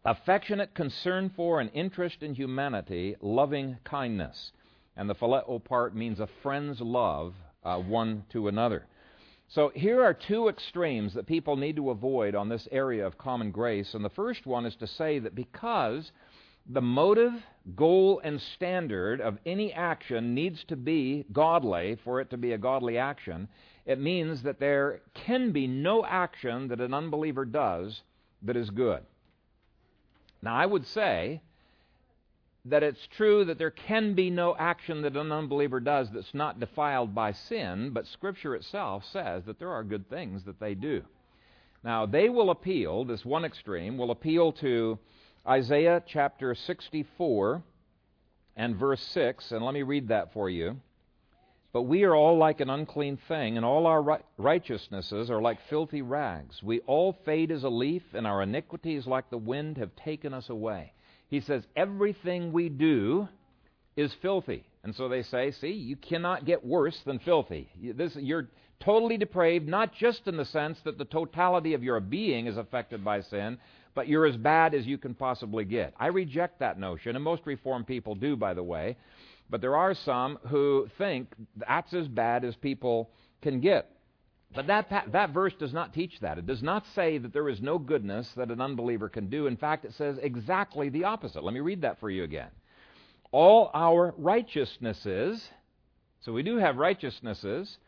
affectionate 0.07 0.75
concern 0.75 1.33
for 1.35 1.61
and 1.61 1.71
interest 1.73 2.23
in 2.23 2.35
humanity, 2.35 3.17
loving 3.21 3.79
kindness. 3.85 4.53
And 4.97 5.09
the 5.09 5.15
phileo 5.15 5.63
part 5.63 5.95
means 5.95 6.21
a 6.21 6.29
friend's 6.43 6.81
love 6.81 7.35
uh, 7.65 7.79
one 7.79 8.25
to 8.31 8.49
another. 8.49 8.87
So 9.49 9.71
here 9.75 10.03
are 10.03 10.15
two 10.15 10.49
extremes 10.49 11.15
that 11.15 11.27
people 11.27 11.57
need 11.57 11.77
to 11.77 11.91
avoid 11.91 12.35
on 12.35 12.49
this 12.49 12.67
area 12.73 13.07
of 13.07 13.19
common 13.19 13.51
grace. 13.51 13.95
And 13.95 14.05
the 14.05 14.11
first 14.11 14.47
one 14.47 14.67
is 14.67 14.77
to 14.77 14.87
say 14.87 15.19
that 15.19 15.35
because 15.35 16.11
the 16.67 16.81
motive, 16.81 17.33
goal, 17.77 18.21
and 18.25 18.41
standard 18.41 19.21
of 19.21 19.39
any 19.45 19.73
action 19.73 20.35
needs 20.35 20.65
to 20.65 20.77
be 20.77 21.27
godly 21.33 21.99
for 22.05 22.21
it 22.21 22.31
to 22.31 22.37
be 22.37 22.53
a 22.53 22.59
godly 22.59 22.97
action, 22.97 23.49
it 23.85 24.01
means 24.01 24.43
that 24.43 24.61
there 24.61 25.03
can 25.13 25.53
be 25.53 25.67
no 25.67 26.05
action 26.05 26.69
that 26.69 26.81
an 26.81 26.95
unbeliever 26.95 27.45
does 27.45 28.03
that 28.43 28.57
is 28.57 28.71
good. 28.71 29.03
Now, 30.43 30.55
I 30.55 30.67
would 30.67 30.87
say 30.87 31.43
that 32.67 32.83
it's 32.83 33.07
true 33.17 33.45
that 33.45 33.59
there 33.59 33.71
can 33.71 34.15
be 34.15 34.31
no 34.31 34.57
action 34.57 35.03
that 35.03 35.17
an 35.17 35.31
unbeliever 35.31 35.81
does 35.81 36.11
that's 36.11 36.33
not 36.33 36.61
defiled 36.61 37.15
by 37.15 37.33
sin, 37.33 37.91
but 37.91 38.07
Scripture 38.07 38.55
itself 38.55 39.05
says 39.05 39.45
that 39.45 39.59
there 39.59 39.71
are 39.71 39.85
good 39.85 40.09
things 40.09 40.45
that 40.45 40.59
they 40.61 40.75
do. 40.75 41.03
Now, 41.83 42.07
they 42.07 42.31
will 42.31 42.49
appeal, 42.49 43.05
this 43.05 43.25
one 43.25 43.45
extreme, 43.45 43.99
will 43.99 44.11
appeal 44.11 44.53
to 44.53 44.99
Isaiah 45.47 46.03
chapter 46.07 46.55
64 46.55 47.63
and 48.57 48.77
verse 48.77 49.03
6, 49.09 49.53
and 49.53 49.63
let 49.63 49.75
me 49.75 49.83
read 49.83 50.09
that 50.09 50.33
for 50.33 50.49
you. 50.49 50.81
But 51.75 51.83
we 51.83 52.05
are 52.05 52.15
all 52.15 52.39
like 52.39 52.61
an 52.61 52.71
unclean 52.71 53.19
thing, 53.29 53.59
and 53.59 53.67
all 53.67 53.87
our 53.87 54.23
righteousnesses 54.39 55.29
are 55.29 55.43
like 55.43 55.59
filthy 55.69 56.01
rags. 56.01 56.63
We 56.63 56.81
all 56.81 57.13
fade 57.25 57.51
as 57.51 57.65
a 57.65 57.69
leaf, 57.69 58.05
and 58.15 58.27
our 58.27 58.41
iniquities, 58.41 59.07
like 59.07 59.29
the 59.29 59.37
wind, 59.37 59.77
have 59.77 59.95
taken 59.97 60.33
us 60.33 60.49
away. 60.49 60.93
He 61.29 61.41
says, 61.41 61.63
Everything 61.77 62.53
we 62.53 62.69
do 62.69 63.29
is 63.97 64.13
filthy. 64.23 64.65
And 64.83 64.95
so 64.95 65.09
they 65.09 65.23
say, 65.23 65.51
See, 65.51 65.73
you 65.73 65.97
cannot 65.97 66.45
get 66.45 66.65
worse 66.65 66.99
than 67.05 67.19
filthy. 67.19 67.69
This, 67.81 68.15
you're 68.17 68.49
totally 68.81 69.17
depraved, 69.17 69.69
not 69.69 69.95
just 69.95 70.27
in 70.27 70.37
the 70.37 70.45
sense 70.45 70.79
that 70.85 70.99
the 70.99 71.05
totality 71.05 71.75
of 71.75 71.83
your 71.83 72.01
being 72.01 72.47
is 72.47 72.57
affected 72.57 73.05
by 73.05 73.21
sin, 73.23 73.59
but 73.95 74.09
you're 74.09 74.27
as 74.27 74.37
bad 74.37 74.75
as 74.75 74.87
you 74.87 74.99
can 74.99 75.15
possibly 75.15 75.65
get. 75.65 75.95
I 75.99 76.09
reject 76.09 76.59
that 76.61 76.79
notion, 76.79 77.15
and 77.17 77.25
most 77.25 77.43
Reformed 77.47 77.87
people 77.87 78.15
do, 78.15 78.37
by 78.37 78.55
the 78.55 78.63
way. 78.63 78.97
But 79.49 79.61
there 79.61 79.77
are 79.77 79.95
some 79.95 80.39
who 80.49 80.89
think 80.99 81.33
that's 81.57 81.93
as 81.95 82.09
bad 82.09 82.45
as 82.45 82.57
people 82.57 83.11
can 83.43 83.61
get. 83.61 83.91
But 84.55 84.69
that, 84.69 85.11
that 85.13 85.31
verse 85.31 85.53
does 85.59 85.73
not 85.73 85.93
teach 85.93 86.21
that. 86.21 86.39
It 86.39 86.47
does 86.47 86.63
not 86.63 86.85
say 86.95 87.19
that 87.19 87.33
there 87.33 87.49
is 87.49 87.61
no 87.61 87.79
goodness 87.79 88.31
that 88.37 88.51
an 88.51 88.61
unbeliever 88.61 89.09
can 89.09 89.29
do. 89.29 89.47
In 89.49 89.57
fact, 89.57 89.85
it 89.85 89.95
says 89.95 90.17
exactly 90.23 90.89
the 90.89 91.05
opposite. 91.05 91.43
Let 91.43 91.55
me 91.55 91.61
read 91.61 91.83
that 91.83 91.99
for 91.99 92.09
you 92.09 92.23
again. 92.23 92.51
All 93.33 93.71
our 93.75 94.15
righteousnesses, 94.17 95.49
so 96.21 96.33
we 96.33 96.45
do 96.45 96.59
have 96.59 96.77
righteousnesses, 96.77 97.79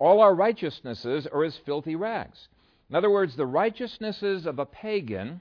all 0.00 0.20
our 0.20 0.34
righteousnesses 0.34 1.28
are 1.32 1.44
as 1.44 1.56
filthy 1.64 1.94
rags. 1.94 2.48
In 2.90 2.96
other 2.96 3.10
words, 3.10 3.36
the 3.36 3.46
righteousnesses 3.46 4.46
of 4.46 4.58
a 4.58 4.66
pagan 4.66 5.40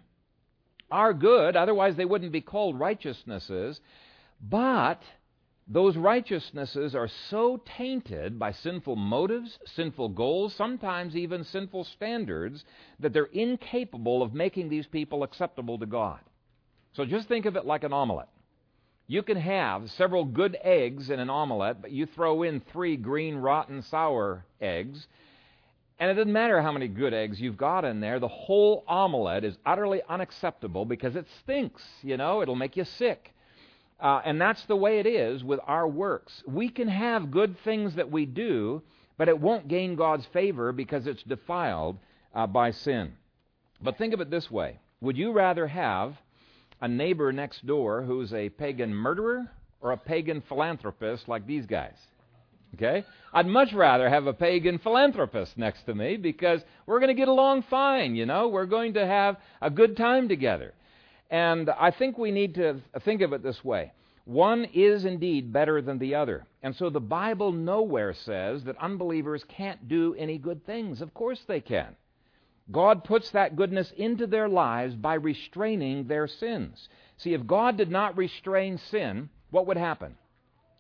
are 0.92 1.13
good, 1.13 1.56
otherwise, 1.56 1.96
they 1.96 2.06
wouldn't 2.06 2.32
be 2.32 2.42
called 2.42 2.80
righteousnesses, 2.80 3.82
but 4.42 5.02
those 5.67 5.97
righteousnesses 5.97 6.95
are 6.95 7.10
so 7.30 7.62
tainted 7.77 8.39
by 8.39 8.51
sinful 8.51 8.95
motives, 8.95 9.60
sinful 9.65 10.10
goals, 10.10 10.56
sometimes 10.56 11.15
even 11.15 11.43
sinful 11.43 11.84
standards, 11.84 12.63
that 12.99 13.12
they're 13.12 13.25
incapable 13.25 14.23
of 14.23 14.34
making 14.34 14.69
these 14.69 14.88
people 14.88 15.23
acceptable 15.23 15.77
to 15.80 15.86
God. 15.86 16.19
So 16.93 17.06
just 17.06 17.27
think 17.27 17.45
of 17.45 17.58
it 17.58 17.65
like 17.65 17.84
an 17.84 17.91
omelet. 17.91 18.30
You 19.08 19.23
can 19.23 19.38
have 19.38 19.89
several 19.91 20.25
good 20.25 20.58
eggs 20.62 21.10
in 21.10 21.19
an 21.19 21.30
omelet, 21.30 21.82
but 21.82 21.91
you 21.91 22.06
throw 22.06 22.43
in 22.43 22.62
three 22.71 22.95
green, 22.97 23.36
rotten, 23.36 23.82
sour 23.82 24.45
eggs, 24.62 25.08
and 25.99 26.12
it 26.12 26.13
doesn't 26.13 26.32
matter 26.32 26.62
how 26.62 26.71
many 26.71 26.88
good 26.88 27.13
eggs 27.13 27.41
you've 27.41 27.58
got 27.58 27.84
in 27.84 27.99
there, 27.99 28.19
the 28.19 28.27
whole 28.27 28.84
omelet 28.88 29.43
is 29.43 29.58
utterly 29.65 30.01
unacceptable 30.08 30.86
because 30.86 31.15
it 31.15 31.25
stinks. 31.39 31.84
You 32.03 32.17
know, 32.17 32.41
it'll 32.41 32.56
make 32.56 32.77
you 32.77 32.86
sick. 32.86 33.34
Uh, 34.00 34.22
and 34.26 34.40
that's 34.40 34.64
the 34.66 34.76
way 34.76 35.00
it 35.00 35.08
is 35.08 35.44
with 35.44 35.60
our 35.66 35.88
works. 35.88 36.44
We 36.46 36.70
can 36.70 36.88
have 36.88 37.32
good 37.32 37.56
things 37.64 37.96
that 37.96 38.12
we 38.12 38.26
do, 38.26 38.84
but 39.18 39.28
it 39.28 39.40
won't 39.40 39.68
gain 39.68 39.96
God's 39.96 40.26
favor 40.28 40.72
because 40.72 41.08
it's 41.08 41.24
defiled 41.24 41.98
uh, 42.36 42.46
by 42.46 42.72
sin. 42.72 43.14
But 43.82 43.98
think 43.98 44.14
of 44.14 44.22
it 44.22 44.30
this 44.30 44.50
way 44.52 44.80
Would 45.02 45.18
you 45.18 45.32
rather 45.32 45.68
have 45.68 46.16
a 46.80 46.88
neighbor 46.88 47.32
next 47.32 47.66
door 47.66 48.04
who's 48.04 48.34
a 48.34 48.50
pagan 48.50 48.94
murderer 48.94 49.50
or 49.82 49.92
a 49.92 49.98
pagan 49.98 50.42
philanthropist 50.48 51.28
like 51.28 51.48
these 51.48 51.66
guys? 51.66 51.98
Okay? 52.76 53.04
I'd 53.34 53.48
much 53.48 53.74
rather 53.74 54.10
have 54.10 54.28
a 54.28 54.34
pagan 54.34 54.78
philanthropist 54.78 55.58
next 55.58 55.84
to 55.84 55.96
me 55.96 56.18
because 56.18 56.62
we're 56.86 57.00
going 57.00 57.16
to 57.16 57.20
get 57.20 57.28
along 57.28 57.64
fine, 57.64 58.16
you 58.16 58.26
know? 58.26 58.50
We're 58.50 58.66
going 58.66 58.94
to 58.96 59.06
have 59.06 59.38
a 59.62 59.70
good 59.70 59.98
time 59.98 60.28
together. 60.28 60.74
And 61.30 61.70
I 61.70 61.92
think 61.92 62.18
we 62.18 62.32
need 62.32 62.56
to 62.56 62.82
think 63.04 63.22
of 63.22 63.34
it 63.34 63.44
this 63.44 63.63
way. 63.63 63.92
One 64.26 64.66
is 64.74 65.06
indeed 65.06 65.54
better 65.54 65.82
than 65.82 66.00
the 66.00 66.16
other. 66.16 66.46
And 66.62 66.76
so 66.76 66.90
the 66.90 67.00
Bible 67.00 67.52
nowhere 67.52 68.13
says 68.13 68.63
that 68.66 68.78
unbelievers 68.78 69.44
can't 69.48 69.88
do 69.88 70.16
any 70.16 70.38
good 70.38 70.66
things. 70.66 71.02
Of 71.02 71.13
course 71.13 71.42
they 71.48 71.62
can. 71.62 71.96
God 72.70 73.06
puts 73.06 73.32
that 73.32 73.56
goodness 73.56 73.92
into 73.96 74.28
their 74.28 74.50
lives 74.50 74.96
by 74.96 75.13
restraining 75.13 76.08
their 76.08 76.28
sins. 76.28 76.90
See, 77.18 77.34
if 77.34 77.48
God 77.48 77.78
did 77.78 77.90
not 77.90 78.18
restrain 78.18 78.78
sin, 78.78 79.30
what 79.52 79.68
would 79.68 79.78
happen? 79.78 80.18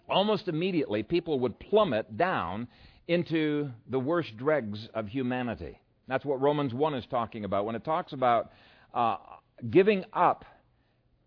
Almost 0.09 0.49
immediately, 0.49 1.03
people 1.03 1.39
would 1.39 1.59
plummet 1.59 2.17
down 2.17 2.67
into 3.07 3.69
the 3.89 3.99
worst 3.99 4.35
dregs 4.35 4.89
of 4.93 5.07
humanity. 5.07 5.79
That's 6.07 6.25
what 6.25 6.41
Romans 6.41 6.73
1 6.73 6.93
is 6.95 7.05
talking 7.05 7.45
about 7.45 7.65
when 7.65 7.75
it 7.75 7.85
talks 7.85 8.13
about 8.13 8.51
uh, 8.93 9.17
giving 9.69 10.05
up 10.13 10.45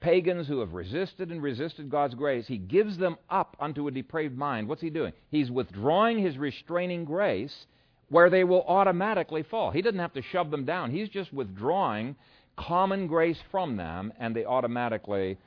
pagans 0.00 0.48
who 0.48 0.60
have 0.60 0.72
resisted 0.72 1.30
and 1.30 1.42
resisted 1.42 1.90
God's 1.90 2.14
grace. 2.14 2.46
He 2.46 2.56
gives 2.56 2.96
them 2.96 3.16
up 3.28 3.56
unto 3.60 3.86
a 3.86 3.90
depraved 3.90 4.36
mind. 4.36 4.68
What's 4.68 4.80
he 4.80 4.90
doing? 4.90 5.12
He's 5.30 5.50
withdrawing 5.50 6.18
his 6.18 6.38
restraining 6.38 7.04
grace 7.04 7.66
where 8.08 8.30
they 8.30 8.44
will 8.44 8.64
automatically 8.66 9.42
fall. 9.42 9.70
He 9.70 9.82
doesn't 9.82 10.00
have 10.00 10.14
to 10.14 10.22
shove 10.22 10.50
them 10.50 10.64
down, 10.64 10.90
he's 10.90 11.08
just 11.08 11.32
withdrawing 11.32 12.16
common 12.56 13.06
grace 13.06 13.38
from 13.50 13.76
them, 13.76 14.12
and 14.18 14.34
they 14.34 14.44
automatically 14.44 15.38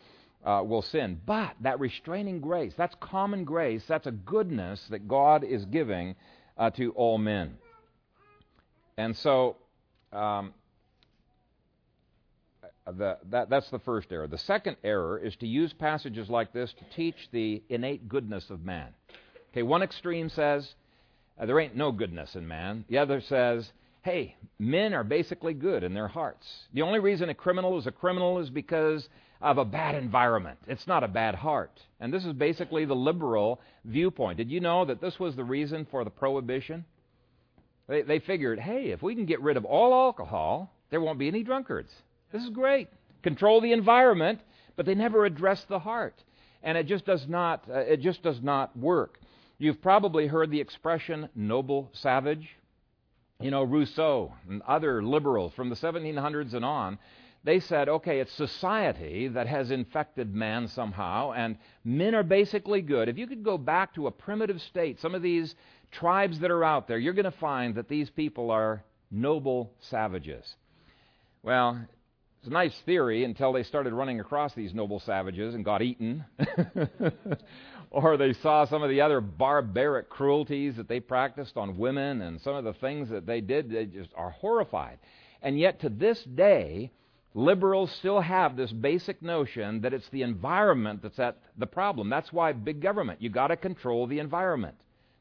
uh, 0.43 0.63
will 0.65 0.82
sin. 0.82 1.19
But 1.26 1.54
that 1.62 1.80
restraining 1.80 2.39
grace, 2.39 2.74
that's 2.76 2.96
common 3.00 3.43
grace, 3.43 3.84
that's 3.88 4.08
a 4.08 4.12
goodness 4.12 4.84
that 4.89 5.08
God 5.08 5.43
is 5.43 5.65
giving 5.65 6.15
uh, 6.58 6.69
to 6.72 6.91
all 6.91 7.17
men. 7.17 7.58
And 8.98 9.15
so, 9.17 9.58
um, 10.12 10.54
the, 12.86 13.17
that, 13.32 13.50
that's 13.50 13.69
the 13.69 13.80
first 13.80 14.12
error. 14.12 14.28
The 14.28 14.38
second 14.38 14.78
error 14.84 15.17
is 15.17 15.36
to 15.38 15.48
use 15.48 15.74
passages 15.74 16.30
like 16.30 16.54
this 16.54 16.74
to 16.74 16.96
teach 16.96 17.15
the 17.32 17.63
innate 17.69 18.10
goodness 18.10 18.50
of 18.50 18.65
man. 18.65 18.89
Okay, 19.52 19.63
one 19.63 19.84
extreme 19.84 20.30
says, 20.30 20.67
uh, 21.39 21.46
there 21.46 21.60
ain't 21.60 21.76
no 21.76 21.91
goodness 21.91 22.36
in 22.36 22.48
man. 22.48 22.86
The 22.89 22.98
other 22.98 23.22
says, 23.22 23.72
hey, 24.02 24.36
men 24.60 24.93
are 24.93 25.04
basically 25.04 25.54
good 25.54 25.84
in 25.84 25.93
their 25.93 26.08
hearts. 26.08 26.46
The 26.74 26.82
only 26.82 27.00
reason 27.00 27.30
a 27.30 27.34
criminal 27.34 27.78
is 27.80 27.88
a 27.88 27.91
criminal 27.91 28.39
is 28.39 28.50
because 28.50 29.08
of 29.41 29.58
a 29.58 29.65
bad 29.65 29.96
environment. 29.96 30.58
It's 30.67 30.88
not 30.88 31.04
a 31.04 31.08
bad 31.08 31.36
heart. 31.36 31.80
And 32.00 32.13
this 32.13 32.26
is 32.26 32.34
basically 32.34 32.86
the 32.86 32.96
liberal 32.96 33.62
viewpoint. 33.86 34.38
Did 34.38 34.52
you 34.52 34.60
know 34.60 34.86
that 34.86 35.02
this 35.02 35.19
was 35.19 35.36
the 35.36 35.43
reason 35.43 35.88
for 35.89 36.04
the 36.04 36.10
prohibition? 36.10 36.86
They, 37.88 38.02
they 38.02 38.19
figured, 38.19 38.60
hey, 38.60 38.91
if 38.91 39.02
we 39.02 39.15
can 39.15 39.26
get 39.26 39.41
rid 39.41 39.58
of 39.58 39.65
all 39.65 39.93
alcohol, 39.93 40.74
there 40.89 41.02
won't 41.02 41.19
be 41.19 41.28
any 41.28 41.43
drunkards. 41.43 41.91
This 42.34 42.43
is 42.43 42.50
great. 42.50 42.89
Control 43.22 43.62
the 43.62 43.72
environment, 43.72 44.41
but 44.76 44.88
they 44.88 44.96
never 44.96 45.24
address 45.24 45.63
the 45.65 45.80
heart. 45.80 46.15
And 46.63 46.78
it 46.78 46.88
just 46.88 47.06
does 47.06 47.28
not, 47.28 47.63
uh, 47.69 47.80
it 47.80 48.02
just 48.02 48.24
does 48.24 48.41
not 48.41 48.76
work. 48.76 49.19
You've 49.60 49.82
probably 49.82 50.26
heard 50.26 50.50
the 50.50 50.60
expression 50.60 51.30
noble 51.36 51.91
savage. 51.93 52.50
You 53.39 53.52
know, 53.52 53.63
Rousseau 53.63 54.34
and 54.50 54.63
other 54.63 55.04
liberals 55.04 55.54
from 55.54 55.69
the 55.69 55.76
1700s 55.76 56.56
and 56.56 56.65
on, 56.65 56.98
they 57.43 57.60
said, 57.60 57.88
okay, 57.88 58.19
it's 58.19 58.34
society 58.34 59.28
that 59.28 59.48
has 59.48 59.69
infected 59.69 60.34
man 60.34 60.67
somehow, 60.67 61.34
and 61.34 61.58
men 61.84 62.15
are 62.15 62.24
basically 62.24 62.82
good. 62.82 63.10
If 63.10 63.17
you 63.17 63.28
could 63.28 63.43
go 63.43 63.58
back 63.58 63.93
to 63.96 64.08
a 64.08 64.12
primitive 64.12 64.62
state, 64.62 65.00
some 65.00 65.13
of 65.13 65.22
these 65.22 65.54
tribes 65.91 66.39
that 66.39 66.52
are 66.52 66.63
out 66.63 66.88
there, 66.88 66.98
you're 66.98 67.13
going 67.13 67.26
to 67.26 67.32
find 67.32 67.76
that 67.76 67.89
these 67.89 68.10
people 68.10 68.50
are 68.50 68.84
noble 69.12 69.72
savages. 69.82 70.56
Well, 71.43 71.86
it's 72.44 72.50
a 72.50 72.52
nice 72.54 72.78
theory 72.86 73.24
until 73.24 73.54
they 73.54 73.64
started 73.64 73.94
running 73.94 74.20
across 74.20 74.54
these 74.54 74.74
noble 74.74 75.00
savages 75.00 75.56
and 75.56 75.64
got 75.64 75.82
eaten. 75.82 76.26
or 77.90 78.18
they 78.18 78.34
saw 78.34 78.66
some 78.66 78.84
of 78.84 78.90
the 78.90 79.00
other 79.00 79.22
barbaric 79.22 80.10
cruelties 80.10 80.76
that 80.76 80.90
they 80.90 81.00
practiced 81.00 81.56
on 81.56 81.78
women 81.78 82.22
and 82.22 82.42
some 82.42 82.54
of 82.54 82.66
the 82.66 82.74
things 82.74 83.10
that 83.12 83.26
they 83.26 83.40
did, 83.40 83.72
they 83.72 83.86
just 83.86 84.10
are 84.18 84.32
horrified. 84.32 85.00
And 85.42 85.58
yet, 85.58 85.80
to 85.82 85.90
this 85.90 86.22
day, 86.36 86.92
liberals 87.34 87.90
still 88.00 88.20
have 88.20 88.58
this 88.58 88.74
basic 88.74 89.22
notion 89.22 89.80
that 89.80 89.94
it's 89.94 90.10
the 90.10 90.24
environment 90.24 91.02
that's 91.02 91.20
at 91.20 91.38
the 91.58 91.66
problem. 91.66 92.10
That's 92.10 92.34
why 92.34 92.52
big 92.52 92.82
government, 92.82 93.22
you 93.22 93.30
got 93.30 93.48
to 93.48 93.56
control 93.56 94.06
the 94.06 94.20
environment. 94.20 94.76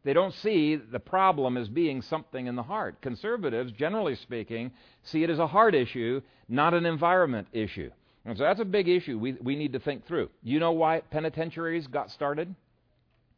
They 0.05 0.13
don't 0.13 0.35
see 0.35 0.77
the 0.77 0.99
problem 0.99 1.57
as 1.57 1.69
being 1.69 2.03
something 2.03 2.47
in 2.47 2.57
the 2.57 2.63
heart. 2.63 3.01
Conservatives, 3.01 3.73
generally 3.73 4.17
speaking, 4.17 4.73
see 5.05 5.23
it 5.23 5.31
as 5.31 5.39
a 5.39 5.47
heart 5.47 5.75
issue, 5.75 6.21
not 6.49 6.75
an 6.75 6.87
environment 6.87 7.47
issue. 7.53 7.91
And 8.25 8.37
so 8.37 8.45
that's 8.45 8.61
a 8.61 8.65
big 8.65 8.89
issue 8.89 9.19
we, 9.19 9.33
we 9.41 9.57
need 9.57 9.73
to 9.73 9.81
think 9.81 10.07
through. 10.07 10.31
You 10.43 10.59
know 10.59 10.73
why 10.73 11.01
penitentiaries 11.11 11.87
got 11.87 12.11
started? 12.11 12.55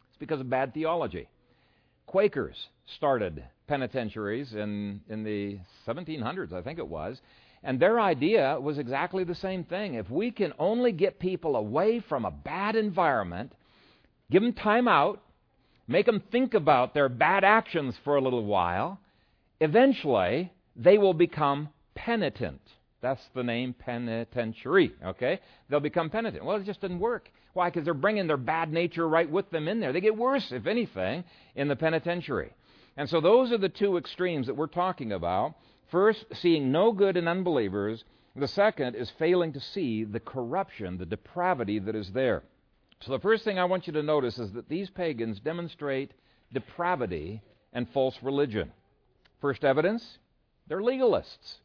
It's 0.08 0.18
because 0.18 0.40
of 0.40 0.48
bad 0.48 0.72
theology. 0.72 1.28
Quakers 2.06 2.68
started 2.86 3.44
penitentiaries 3.66 4.54
in, 4.54 5.00
in 5.08 5.24
the 5.24 5.58
1700s, 5.86 6.52
I 6.52 6.62
think 6.62 6.78
it 6.78 6.86
was. 6.86 7.20
And 7.62 7.80
their 7.80 7.98
idea 7.98 8.58
was 8.60 8.78
exactly 8.78 9.24
the 9.24 9.34
same 9.34 9.64
thing. 9.64 9.94
If 9.94 10.10
we 10.10 10.30
can 10.30 10.52
only 10.58 10.92
get 10.92 11.18
people 11.18 11.56
away 11.56 12.00
from 12.00 12.26
a 12.26 12.30
bad 12.30 12.76
environment, 12.76 13.52
give 14.30 14.42
them 14.42 14.52
time 14.52 14.86
out, 14.86 15.22
make 15.86 16.06
them 16.06 16.22
think 16.32 16.54
about 16.54 16.94
their 16.94 17.08
bad 17.08 17.44
actions 17.44 17.94
for 18.04 18.16
a 18.16 18.20
little 18.20 18.44
while, 18.44 18.98
eventually 19.60 20.52
they 20.76 20.98
will 20.98 21.14
become 21.14 21.68
penitent. 21.94 22.60
That's 23.00 23.22
the 23.34 23.42
name 23.42 23.74
penitentiary, 23.74 24.92
okay? 25.04 25.40
They'll 25.68 25.80
become 25.80 26.08
penitent. 26.08 26.44
Well, 26.44 26.56
it 26.56 26.64
just 26.64 26.80
didn't 26.80 27.00
work. 27.00 27.30
Why? 27.52 27.68
Because 27.68 27.84
they're 27.84 27.94
bringing 27.94 28.26
their 28.26 28.36
bad 28.36 28.72
nature 28.72 29.06
right 29.06 29.30
with 29.30 29.50
them 29.50 29.68
in 29.68 29.78
there. 29.78 29.92
They 29.92 30.00
get 30.00 30.16
worse, 30.16 30.50
if 30.50 30.66
anything, 30.66 31.24
in 31.54 31.68
the 31.68 31.76
penitentiary. 31.76 32.52
And 32.96 33.08
so 33.08 33.20
those 33.20 33.52
are 33.52 33.58
the 33.58 33.68
two 33.68 33.96
extremes 33.96 34.46
that 34.46 34.56
we're 34.56 34.66
talking 34.68 35.12
about. 35.12 35.54
First, 35.90 36.24
seeing 36.32 36.72
no 36.72 36.92
good 36.92 37.16
in 37.16 37.28
unbelievers. 37.28 38.04
The 38.34 38.48
second 38.48 38.96
is 38.96 39.12
failing 39.18 39.52
to 39.52 39.60
see 39.60 40.04
the 40.04 40.20
corruption, 40.20 40.98
the 40.98 41.06
depravity 41.06 41.78
that 41.80 41.94
is 41.94 42.10
there. 42.12 42.42
So 43.00 43.12
the 43.12 43.18
first 43.18 43.44
thing 43.44 43.58
I 43.58 43.64
want 43.64 43.86
you 43.86 43.92
to 43.94 44.02
notice 44.02 44.38
is 44.38 44.52
that 44.52 44.68
these 44.68 44.88
pagans 44.90 45.40
demonstrate 45.40 46.12
depravity 46.52 47.42
and 47.72 47.88
false 47.90 48.16
religion. 48.22 48.72
First 49.40 49.64
evidence, 49.64 50.18
they're 50.68 50.80
legalists. 50.80 51.58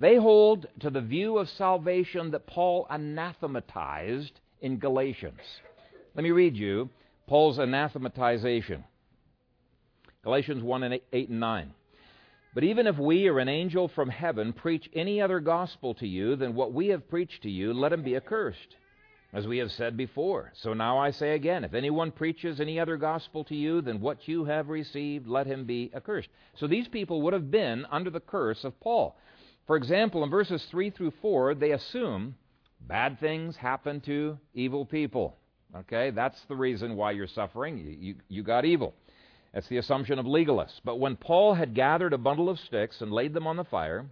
They 0.00 0.16
hold 0.16 0.66
to 0.80 0.90
the 0.90 1.02
view 1.02 1.38
of 1.38 1.48
salvation 1.50 2.30
that 2.30 2.46
Paul 2.46 2.86
anathematized 2.90 4.40
in 4.60 4.78
Galatians. 4.78 5.40
Let 6.14 6.24
me 6.24 6.30
read 6.30 6.56
you 6.56 6.88
Paul's 7.28 7.58
anathematization. 7.58 8.84
Galatians 10.24 10.62
1 10.62 10.82
and 10.82 10.94
8, 10.94 11.04
8 11.12 11.28
and 11.28 11.40
9. 11.40 11.74
But 12.54 12.64
even 12.64 12.86
if 12.86 12.98
we 12.98 13.28
or 13.28 13.38
an 13.38 13.48
angel 13.48 13.88
from 13.88 14.08
heaven 14.08 14.52
preach 14.52 14.90
any 14.92 15.20
other 15.20 15.38
gospel 15.38 15.94
to 15.94 16.06
you 16.06 16.34
than 16.34 16.54
what 16.54 16.72
we 16.72 16.88
have 16.88 17.08
preached 17.08 17.42
to 17.44 17.50
you, 17.50 17.72
let 17.72 17.92
him 17.92 18.02
be 18.02 18.16
accursed. 18.16 18.76
As 19.32 19.46
we 19.46 19.58
have 19.58 19.70
said 19.70 19.96
before. 19.96 20.52
So 20.56 20.74
now 20.74 20.98
I 20.98 21.12
say 21.12 21.34
again, 21.34 21.62
if 21.62 21.72
anyone 21.72 22.10
preaches 22.10 22.60
any 22.60 22.80
other 22.80 22.96
gospel 22.96 23.44
to 23.44 23.54
you 23.54 23.80
than 23.80 24.00
what 24.00 24.26
you 24.26 24.44
have 24.44 24.68
received, 24.68 25.28
let 25.28 25.46
him 25.46 25.64
be 25.64 25.90
accursed. 25.94 26.28
So 26.56 26.66
these 26.66 26.88
people 26.88 27.22
would 27.22 27.32
have 27.32 27.50
been 27.50 27.86
under 27.92 28.10
the 28.10 28.18
curse 28.18 28.64
of 28.64 28.78
Paul. 28.80 29.16
For 29.68 29.76
example, 29.76 30.24
in 30.24 30.30
verses 30.30 30.64
3 30.70 30.90
through 30.90 31.12
4, 31.22 31.54
they 31.54 31.70
assume 31.70 32.34
bad 32.80 33.20
things 33.20 33.56
happen 33.56 34.00
to 34.00 34.36
evil 34.52 34.84
people. 34.84 35.36
Okay, 35.76 36.10
that's 36.10 36.40
the 36.48 36.56
reason 36.56 36.96
why 36.96 37.12
you're 37.12 37.28
suffering. 37.28 37.78
You, 37.78 37.96
you, 38.00 38.14
you 38.28 38.42
got 38.42 38.64
evil. 38.64 38.94
That's 39.54 39.68
the 39.68 39.76
assumption 39.76 40.18
of 40.18 40.26
legalists. 40.26 40.80
But 40.84 40.98
when 40.98 41.16
Paul 41.16 41.54
had 41.54 41.74
gathered 41.74 42.12
a 42.12 42.18
bundle 42.18 42.48
of 42.48 42.58
sticks 42.58 43.00
and 43.00 43.12
laid 43.12 43.34
them 43.34 43.46
on 43.46 43.56
the 43.56 43.64
fire, 43.64 44.06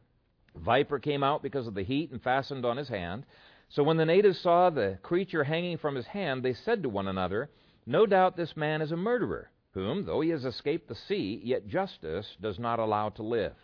viper 0.55 0.99
came 0.99 1.23
out 1.23 1.43
because 1.43 1.67
of 1.67 1.75
the 1.75 1.83
heat 1.83 2.11
and 2.13 2.23
fastened 2.23 2.65
on 2.65 2.77
his 2.77 2.89
hand. 2.89 3.25
So 3.71 3.83
when 3.83 3.99
the 3.99 4.07
natives 4.07 4.41
saw 4.41 4.71
the 4.71 4.99
creature 5.03 5.45
hanging 5.45 5.77
from 5.77 5.95
his 5.95 6.07
hand, 6.07 6.43
they 6.43 6.55
said 6.55 6.83
to 6.83 6.89
one 6.89 7.09
another, 7.09 7.51
No 7.87 8.07
doubt 8.07 8.37
this 8.37 8.57
man 8.57 8.81
is 8.81 8.93
a 8.93 8.97
murderer, 8.97 9.51
whom, 9.73 10.07
though 10.07 10.23
he 10.23 10.31
has 10.31 10.45
escaped 10.45 10.89
the 10.89 10.95
sea, 10.95 11.41
yet 11.45 11.69
justice 11.69 12.37
does 12.41 12.59
not 12.59 12.79
allow 12.79 13.11
to 13.11 13.23
live. 13.23 13.55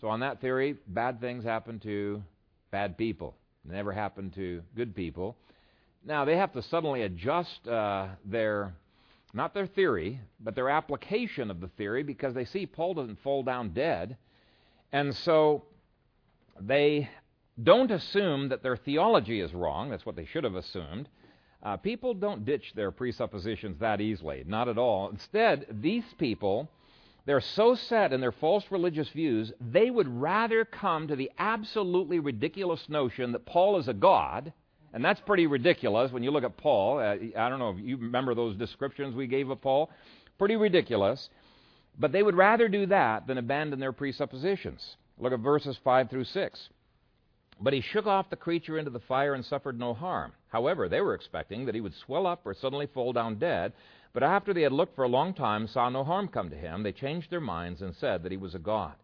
So, 0.00 0.08
on 0.08 0.20
that 0.20 0.40
theory, 0.40 0.76
bad 0.86 1.20
things 1.20 1.44
happen 1.44 1.80
to 1.80 2.22
bad 2.70 2.96
people. 2.96 3.34
They 3.64 3.74
never 3.74 3.92
happen 3.92 4.30
to 4.30 4.62
good 4.76 4.94
people. 4.94 5.36
Now, 6.04 6.24
they 6.24 6.36
have 6.36 6.52
to 6.52 6.62
suddenly 6.62 7.02
adjust 7.02 7.66
uh, 7.68 8.08
their, 8.24 8.72
not 9.34 9.52
their 9.52 9.66
theory, 9.66 10.20
but 10.38 10.54
their 10.54 10.70
application 10.70 11.50
of 11.50 11.60
the 11.60 11.68
theory 11.68 12.02
because 12.02 12.32
they 12.32 12.46
see 12.46 12.64
Paul 12.64 12.94
doesn't 12.94 13.20
fall 13.20 13.42
down 13.42 13.70
dead. 13.70 14.16
And 14.92 15.14
so 15.14 15.64
they 16.58 17.10
don't 17.62 17.90
assume 17.90 18.48
that 18.48 18.62
their 18.62 18.76
theology 18.76 19.40
is 19.40 19.52
wrong. 19.52 19.90
That's 19.90 20.06
what 20.06 20.16
they 20.16 20.24
should 20.24 20.44
have 20.44 20.54
assumed. 20.54 21.08
Uh, 21.62 21.76
people 21.76 22.14
don't 22.14 22.44
ditch 22.44 22.72
their 22.74 22.90
presuppositions 22.90 23.78
that 23.80 24.00
easily. 24.00 24.44
Not 24.46 24.68
at 24.68 24.78
all. 24.78 25.10
Instead, 25.10 25.66
these 25.70 26.04
people 26.18 26.68
they're 27.26 27.40
so 27.40 27.74
set 27.74 28.12
in 28.12 28.20
their 28.20 28.32
false 28.32 28.64
religious 28.70 29.08
views, 29.10 29.52
they 29.60 29.90
would 29.90 30.08
rather 30.08 30.64
come 30.64 31.06
to 31.08 31.16
the 31.16 31.30
absolutely 31.38 32.18
ridiculous 32.18 32.88
notion 32.88 33.32
that 33.32 33.46
Paul 33.46 33.78
is 33.78 33.88
a 33.88 33.94
god 33.94 34.52
And 34.92 35.04
that's 35.04 35.20
pretty 35.20 35.46
ridiculous 35.46 36.10
when 36.10 36.24
you 36.24 36.32
look 36.32 36.42
at 36.42 36.56
Paul. 36.56 36.98
Uh, 36.98 37.16
I 37.36 37.48
don't 37.48 37.60
know 37.60 37.70
if 37.70 37.78
you 37.78 37.96
remember 37.96 38.34
those 38.34 38.56
descriptions 38.56 39.14
we 39.14 39.28
gave 39.28 39.50
of 39.50 39.60
Paul. 39.60 39.90
Pretty 40.38 40.56
ridiculous. 40.56 41.30
But 41.98 42.10
they 42.10 42.22
would 42.22 42.34
rather 42.34 42.68
do 42.68 42.86
that 42.86 43.26
than 43.26 43.38
abandon 43.38 43.78
their 43.78 43.92
presuppositions. 43.92 44.96
Look 45.18 45.32
at 45.32 45.38
verses 45.40 45.78
5 45.84 46.10
through 46.10 46.24
6. 46.24 46.68
But 47.60 47.74
he 47.74 47.82
shook 47.82 48.06
off 48.06 48.30
the 48.30 48.36
creature 48.36 48.78
into 48.78 48.90
the 48.90 49.00
fire 49.00 49.34
and 49.34 49.44
suffered 49.44 49.78
no 49.78 49.92
harm. 49.92 50.32
However, 50.48 50.88
they 50.88 51.02
were 51.02 51.14
expecting 51.14 51.66
that 51.66 51.74
he 51.74 51.80
would 51.80 51.94
swell 51.94 52.26
up 52.26 52.40
or 52.46 52.54
suddenly 52.54 52.86
fall 52.86 53.12
down 53.12 53.38
dead. 53.38 53.74
But 54.12 54.22
after 54.22 54.54
they 54.54 54.62
had 54.62 54.72
looked 54.72 54.96
for 54.96 55.04
a 55.04 55.08
long 55.08 55.34
time, 55.34 55.66
saw 55.66 55.88
no 55.90 56.02
harm 56.02 56.28
come 56.28 56.50
to 56.50 56.56
him, 56.56 56.82
they 56.82 56.92
changed 56.92 57.30
their 57.30 57.40
minds 57.40 57.82
and 57.82 57.94
said 57.94 58.22
that 58.22 58.32
he 58.32 58.38
was 58.38 58.54
a 58.54 58.58
god. 58.58 58.94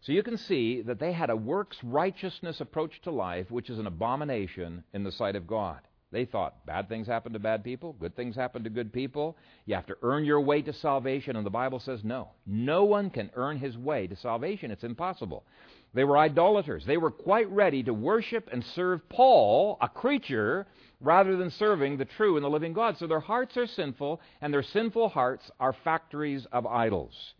So 0.00 0.10
you 0.10 0.24
can 0.24 0.36
see 0.36 0.82
that 0.82 0.98
they 0.98 1.12
had 1.12 1.30
a 1.30 1.36
works 1.36 1.78
righteousness 1.84 2.60
approach 2.60 3.00
to 3.02 3.12
life, 3.12 3.50
which 3.52 3.70
is 3.70 3.78
an 3.78 3.86
abomination 3.86 4.82
in 4.92 5.04
the 5.04 5.12
sight 5.12 5.36
of 5.36 5.46
God. 5.46 5.78
They 6.10 6.26
thought 6.26 6.66
bad 6.66 6.88
things 6.88 7.06
happen 7.06 7.32
to 7.32 7.38
bad 7.38 7.64
people, 7.64 7.94
good 7.94 8.14
things 8.14 8.36
happen 8.36 8.64
to 8.64 8.70
good 8.70 8.92
people. 8.92 9.38
You 9.64 9.76
have 9.76 9.86
to 9.86 9.96
earn 10.02 10.24
your 10.24 10.40
way 10.40 10.60
to 10.62 10.72
salvation, 10.72 11.36
and 11.36 11.46
the 11.46 11.50
Bible 11.50 11.78
says 11.78 12.04
no. 12.04 12.30
No 12.44 12.84
one 12.84 13.08
can 13.08 13.30
earn 13.34 13.58
his 13.58 13.78
way 13.78 14.08
to 14.08 14.16
salvation. 14.16 14.70
It's 14.70 14.84
impossible. 14.84 15.44
They 15.94 16.04
were 16.04 16.16
idolaters. 16.16 16.84
They 16.86 16.96
were 16.96 17.10
quite 17.10 17.50
ready 17.50 17.82
to 17.82 17.92
worship 17.92 18.48
and 18.50 18.64
serve 18.74 19.06
Paul, 19.08 19.76
a 19.80 19.88
creature, 19.88 20.66
rather 21.00 21.36
than 21.36 21.50
serving 21.50 21.98
the 21.98 22.04
true 22.04 22.36
and 22.36 22.44
the 22.44 22.50
living 22.50 22.72
God. 22.72 22.96
So 22.96 23.06
their 23.06 23.20
hearts 23.20 23.56
are 23.56 23.66
sinful, 23.66 24.20
and 24.40 24.54
their 24.54 24.62
sinful 24.62 25.10
hearts 25.10 25.50
are 25.60 25.74
factories 25.84 26.46
of 26.52 26.66
idols. 26.66 27.34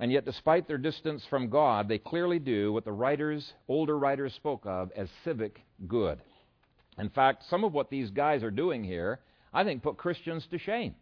And 0.00 0.10
yet, 0.10 0.24
despite 0.24 0.66
their 0.66 0.78
distance 0.78 1.24
from 1.28 1.50
God, 1.50 1.88
they 1.88 1.98
clearly 1.98 2.38
do 2.38 2.72
what 2.72 2.84
the 2.84 2.92
writers, 2.92 3.52
older 3.68 3.98
writers, 3.98 4.32
spoke 4.34 4.64
of 4.64 4.90
as 4.96 5.08
civic 5.24 5.60
good. 5.86 6.20
In 6.98 7.10
fact, 7.10 7.44
some 7.48 7.62
of 7.62 7.72
what 7.72 7.90
these 7.90 8.10
guys 8.10 8.42
are 8.42 8.50
doing 8.50 8.82
here, 8.82 9.20
I 9.52 9.64
think, 9.64 9.82
put 9.82 9.96
Christians 9.96 10.46
to 10.50 10.58
shame. 10.58 10.94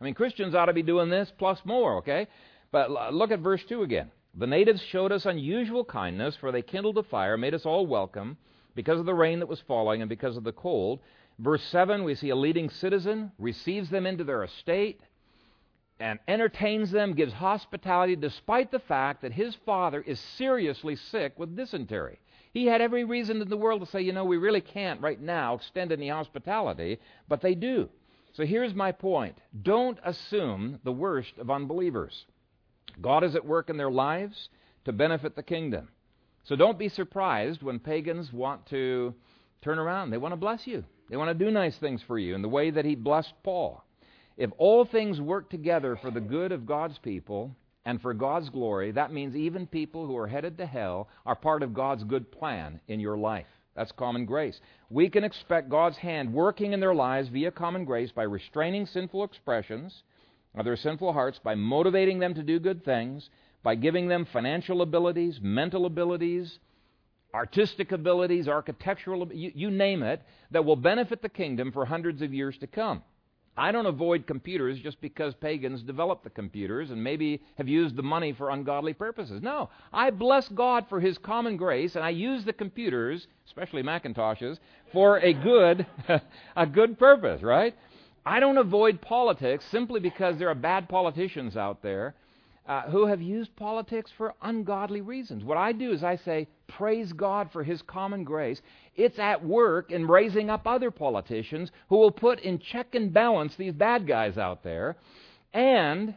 I 0.00 0.04
mean, 0.04 0.14
Christians 0.14 0.54
ought 0.54 0.66
to 0.66 0.72
be 0.72 0.82
doing 0.82 1.08
this 1.08 1.32
plus 1.38 1.58
more, 1.64 1.98
okay? 1.98 2.26
But 2.72 3.14
look 3.14 3.30
at 3.30 3.40
verse 3.40 3.62
2 3.68 3.82
again. 3.82 4.10
The 4.38 4.46
natives 4.46 4.82
showed 4.82 5.12
us 5.12 5.24
unusual 5.24 5.82
kindness, 5.82 6.36
for 6.36 6.52
they 6.52 6.60
kindled 6.60 6.98
a 6.98 7.02
fire, 7.02 7.38
made 7.38 7.54
us 7.54 7.64
all 7.64 7.86
welcome, 7.86 8.36
because 8.74 9.00
of 9.00 9.06
the 9.06 9.14
rain 9.14 9.38
that 9.38 9.48
was 9.48 9.60
falling 9.60 10.02
and 10.02 10.10
because 10.10 10.36
of 10.36 10.44
the 10.44 10.52
cold. 10.52 11.00
Verse 11.38 11.62
7, 11.64 12.04
we 12.04 12.14
see 12.14 12.28
a 12.28 12.36
leading 12.36 12.68
citizen 12.68 13.32
receives 13.38 13.88
them 13.88 14.04
into 14.06 14.24
their 14.24 14.44
estate 14.44 15.00
and 15.98 16.18
entertains 16.28 16.90
them, 16.90 17.14
gives 17.14 17.32
hospitality, 17.32 18.14
despite 18.14 18.70
the 18.70 18.78
fact 18.78 19.22
that 19.22 19.32
his 19.32 19.54
father 19.64 20.02
is 20.02 20.20
seriously 20.20 20.96
sick 20.96 21.32
with 21.38 21.56
dysentery. 21.56 22.18
He 22.52 22.66
had 22.66 22.82
every 22.82 23.04
reason 23.04 23.40
in 23.40 23.48
the 23.48 23.56
world 23.56 23.80
to 23.80 23.86
say, 23.86 24.02
you 24.02 24.12
know, 24.12 24.26
we 24.26 24.36
really 24.36 24.60
can't 24.60 25.00
right 25.00 25.20
now 25.20 25.54
extend 25.54 25.92
any 25.92 26.10
hospitality, 26.10 26.98
but 27.26 27.40
they 27.40 27.54
do. 27.54 27.88
So 28.34 28.44
here's 28.44 28.74
my 28.74 28.92
point 28.92 29.38
don't 29.62 29.98
assume 30.04 30.78
the 30.84 30.92
worst 30.92 31.38
of 31.38 31.50
unbelievers. 31.50 32.26
God 33.00 33.24
is 33.24 33.34
at 33.34 33.44
work 33.44 33.70
in 33.70 33.76
their 33.76 33.90
lives 33.90 34.48
to 34.84 34.92
benefit 34.92 35.36
the 35.36 35.42
kingdom. 35.42 35.88
So 36.44 36.56
don't 36.56 36.78
be 36.78 36.88
surprised 36.88 37.62
when 37.62 37.78
pagans 37.78 38.32
want 38.32 38.66
to 38.66 39.14
turn 39.62 39.78
around. 39.78 40.10
They 40.10 40.18
want 40.18 40.32
to 40.32 40.36
bless 40.36 40.66
you, 40.66 40.84
they 41.10 41.16
want 41.16 41.36
to 41.36 41.44
do 41.44 41.50
nice 41.50 41.76
things 41.76 42.02
for 42.06 42.18
you 42.18 42.34
in 42.34 42.42
the 42.42 42.48
way 42.48 42.70
that 42.70 42.84
He 42.84 42.94
blessed 42.94 43.34
Paul. 43.42 43.84
If 44.36 44.50
all 44.58 44.84
things 44.84 45.20
work 45.20 45.48
together 45.48 45.96
for 45.96 46.10
the 46.10 46.20
good 46.20 46.52
of 46.52 46.66
God's 46.66 46.98
people, 46.98 47.56
and 47.86 48.02
for 48.02 48.12
God's 48.12 48.50
glory, 48.50 48.90
that 48.90 49.12
means 49.12 49.36
even 49.36 49.64
people 49.64 50.06
who 50.06 50.16
are 50.16 50.26
headed 50.26 50.58
to 50.58 50.66
hell 50.66 51.08
are 51.24 51.36
part 51.36 51.62
of 51.62 51.72
God's 51.72 52.02
good 52.02 52.32
plan 52.32 52.80
in 52.88 52.98
your 52.98 53.16
life. 53.16 53.46
That's 53.76 53.92
common 53.92 54.26
grace. 54.26 54.60
We 54.90 55.08
can 55.08 55.22
expect 55.22 55.68
God's 55.68 55.96
hand 55.96 56.32
working 56.32 56.72
in 56.72 56.80
their 56.80 56.94
lives 56.94 57.28
via 57.28 57.52
common 57.52 57.84
grace 57.84 58.10
by 58.10 58.24
restraining 58.24 58.86
sinful 58.86 59.22
expressions 59.22 60.02
of 60.56 60.64
their 60.64 60.76
sinful 60.76 61.12
hearts, 61.12 61.38
by 61.42 61.54
motivating 61.54 62.18
them 62.18 62.34
to 62.34 62.42
do 62.42 62.58
good 62.58 62.84
things, 62.84 63.28
by 63.62 63.74
giving 63.74 64.08
them 64.08 64.26
financial 64.32 64.82
abilities, 64.82 65.38
mental 65.42 65.86
abilities, 65.86 66.58
artistic 67.34 67.92
abilities, 67.92 68.48
architectural, 68.48 69.30
you, 69.32 69.52
you 69.54 69.70
name 69.70 70.02
it, 70.02 70.22
that 70.50 70.64
will 70.64 70.76
benefit 70.76 71.20
the 71.20 71.28
kingdom 71.28 71.70
for 71.72 71.84
hundreds 71.84 72.22
of 72.22 72.32
years 72.32 72.56
to 72.58 72.66
come. 72.66 73.02
I 73.58 73.72
don't 73.72 73.86
avoid 73.86 74.26
computers 74.26 74.78
just 74.78 75.00
because 75.00 75.34
pagans 75.34 75.82
developed 75.82 76.24
the 76.24 76.30
computers 76.30 76.90
and 76.90 77.02
maybe 77.02 77.40
have 77.56 77.68
used 77.68 77.96
the 77.96 78.02
money 78.02 78.34
for 78.34 78.50
ungodly 78.50 78.92
purposes. 78.92 79.40
No, 79.40 79.70
I 79.92 80.10
bless 80.10 80.46
God 80.48 80.86
for 80.90 81.00
His 81.00 81.16
common 81.16 81.56
grace 81.56 81.96
and 81.96 82.04
I 82.04 82.10
use 82.10 82.44
the 82.44 82.52
computers, 82.52 83.26
especially 83.46 83.82
Macintoshes, 83.82 84.58
for 84.92 85.18
a 85.20 85.32
good, 85.32 85.86
a 86.56 86.66
good 86.66 86.98
purpose, 86.98 87.42
right? 87.42 87.74
I 88.26 88.40
don't 88.40 88.58
avoid 88.58 89.00
politics 89.00 89.64
simply 89.70 90.00
because 90.00 90.36
there 90.36 90.48
are 90.48 90.54
bad 90.56 90.88
politicians 90.88 91.56
out 91.56 91.80
there 91.80 92.16
uh, 92.66 92.82
who 92.82 93.06
have 93.06 93.22
used 93.22 93.54
politics 93.54 94.10
for 94.16 94.34
ungodly 94.42 95.00
reasons. 95.00 95.44
What 95.44 95.56
I 95.56 95.70
do 95.70 95.92
is 95.92 96.02
I 96.02 96.16
say, 96.16 96.48
praise 96.66 97.12
God 97.12 97.52
for 97.52 97.62
His 97.62 97.82
common 97.82 98.24
grace. 98.24 98.60
It's 98.96 99.20
at 99.20 99.44
work 99.44 99.92
in 99.92 100.08
raising 100.08 100.50
up 100.50 100.66
other 100.66 100.90
politicians 100.90 101.70
who 101.88 101.98
will 101.98 102.10
put 102.10 102.40
in 102.40 102.58
check 102.58 102.96
and 102.96 103.12
balance 103.12 103.54
these 103.54 103.72
bad 103.72 104.08
guys 104.08 104.36
out 104.36 104.64
there, 104.64 104.96
and 105.52 106.12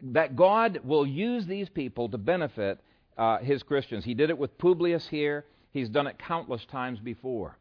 that 0.00 0.34
God 0.34 0.80
will 0.82 1.06
use 1.06 1.44
these 1.44 1.68
people 1.68 2.08
to 2.08 2.16
benefit 2.16 2.80
uh, 3.18 3.36
His 3.38 3.62
Christians. 3.62 4.06
He 4.06 4.14
did 4.14 4.30
it 4.30 4.38
with 4.38 4.56
Publius 4.56 5.06
here, 5.08 5.44
He's 5.72 5.90
done 5.90 6.06
it 6.06 6.18
countless 6.18 6.64
times 6.64 7.00
before. 7.00 7.58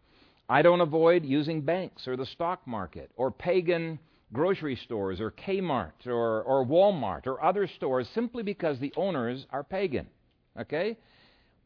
I 0.52 0.64
don't 0.64 0.82
avoid 0.82 1.24
using 1.24 1.62
banks 1.62 2.10
or 2.10 2.18
the 2.18 2.26
stock 2.26 2.68
market 2.68 3.10
or 3.16 3.32
pagan 3.32 3.98
grocery 4.34 4.76
stores 4.76 5.22
or 5.22 5.32
Kmart 5.32 6.06
or, 6.06 6.42
or 6.42 6.66
Walmart 6.66 7.26
or 7.26 7.42
other 7.42 7.68
stores 7.68 8.10
simply 8.14 8.44
because 8.44 8.78
the 8.78 8.92
owners 8.98 9.46
are 9.52 9.64
pagan. 9.64 10.08
Okay? 10.60 10.98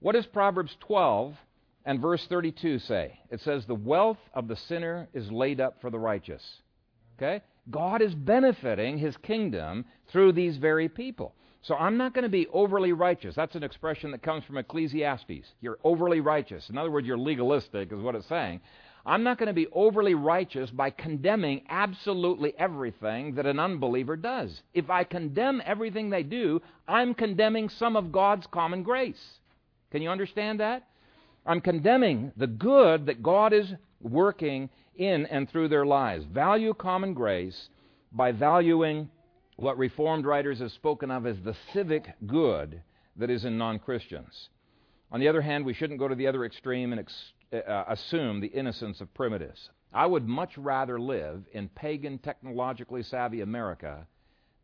What 0.01 0.11
does 0.11 0.27
Proverbs 0.27 0.77
12 0.81 1.33
and 1.83 1.99
verse 1.99 2.27
32 2.29 2.77
say? 2.77 3.17
It 3.31 3.41
says, 3.41 3.65
The 3.65 3.73
wealth 3.73 4.19
of 4.35 4.47
the 4.47 4.55
sinner 4.55 5.07
is 5.15 5.31
laid 5.31 5.59
up 5.59 5.81
for 5.81 5.89
the 5.89 5.97
righteous. 5.97 6.43
Okay? 7.17 7.41
God 7.71 8.03
is 8.03 8.13
benefiting 8.13 8.99
his 8.99 9.17
kingdom 9.17 9.85
through 10.11 10.33
these 10.33 10.57
very 10.57 10.89
people. 10.89 11.33
So 11.67 11.75
I'm 11.75 11.97
not 11.97 12.13
going 12.13 12.23
to 12.23 12.29
be 12.29 12.47
overly 12.53 12.91
righteous. 12.91 13.35
That's 13.35 13.55
an 13.55 13.63
expression 13.63 14.11
that 14.11 14.21
comes 14.21 14.43
from 14.43 14.57
Ecclesiastes. 14.57 15.47
You're 15.61 15.79
overly 15.83 16.19
righteous. 16.19 16.69
In 16.69 16.77
other 16.77 16.91
words, 16.91 17.07
you're 17.07 17.17
legalistic, 17.17 17.91
is 17.91 17.99
what 17.99 18.13
it's 18.13 18.29
saying. 18.29 18.61
I'm 19.03 19.23
not 19.23 19.39
going 19.39 19.47
to 19.47 19.53
be 19.53 19.67
overly 19.71 20.13
righteous 20.13 20.69
by 20.69 20.91
condemning 20.91 21.63
absolutely 21.69 22.53
everything 22.57 23.35
that 23.35 23.47
an 23.47 23.59
unbeliever 23.59 24.15
does. 24.15 24.61
If 24.75 24.91
I 24.91 25.03
condemn 25.03 25.61
everything 25.65 26.09
they 26.09 26.23
do, 26.23 26.61
I'm 26.87 27.15
condemning 27.15 27.69
some 27.69 27.95
of 27.95 28.11
God's 28.11 28.45
common 28.51 28.83
grace. 28.83 29.23
Can 29.91 30.03
you 30.03 30.09
understand 30.09 30.59
that? 30.59 30.87
I'm 31.47 31.61
condemning 31.61 32.31
the 32.37 32.47
good 32.47 33.07
that 33.07 33.23
God 33.23 33.53
is 33.53 33.67
working 34.01 34.69
in 34.97 35.25
and 35.27 35.49
through 35.49 35.69
their 35.69 35.85
lives. 35.85 36.25
Value 36.25 36.75
common 36.75 37.15
grace 37.15 37.69
by 38.11 38.31
valuing 38.31 39.09
what 39.55 39.77
Reformed 39.77 40.25
writers 40.25 40.59
have 40.59 40.71
spoken 40.71 41.11
of 41.11 41.25
as 41.25 41.37
the 41.43 41.55
civic 41.73 42.05
good 42.25 42.81
that 43.15 43.29
is 43.29 43.45
in 43.45 43.57
non 43.57 43.79
Christians. 43.79 44.49
On 45.11 45.19
the 45.19 45.27
other 45.27 45.41
hand, 45.41 45.65
we 45.65 45.73
shouldn't 45.73 45.99
go 45.99 46.07
to 46.07 46.15
the 46.15 46.27
other 46.27 46.43
extreme 46.43 46.91
and 46.91 46.99
ex- 46.99 47.31
uh, 47.53 47.83
assume 47.87 48.41
the 48.41 48.47
innocence 48.47 48.99
of 49.01 49.13
primitives. 49.13 49.69
I 49.93 50.05
would 50.05 50.27
much 50.27 50.57
rather 50.57 50.99
live 50.99 51.45
in 51.53 51.69
pagan, 51.69 52.17
technologically 52.17 53.03
savvy 53.03 53.41
America 53.41 54.05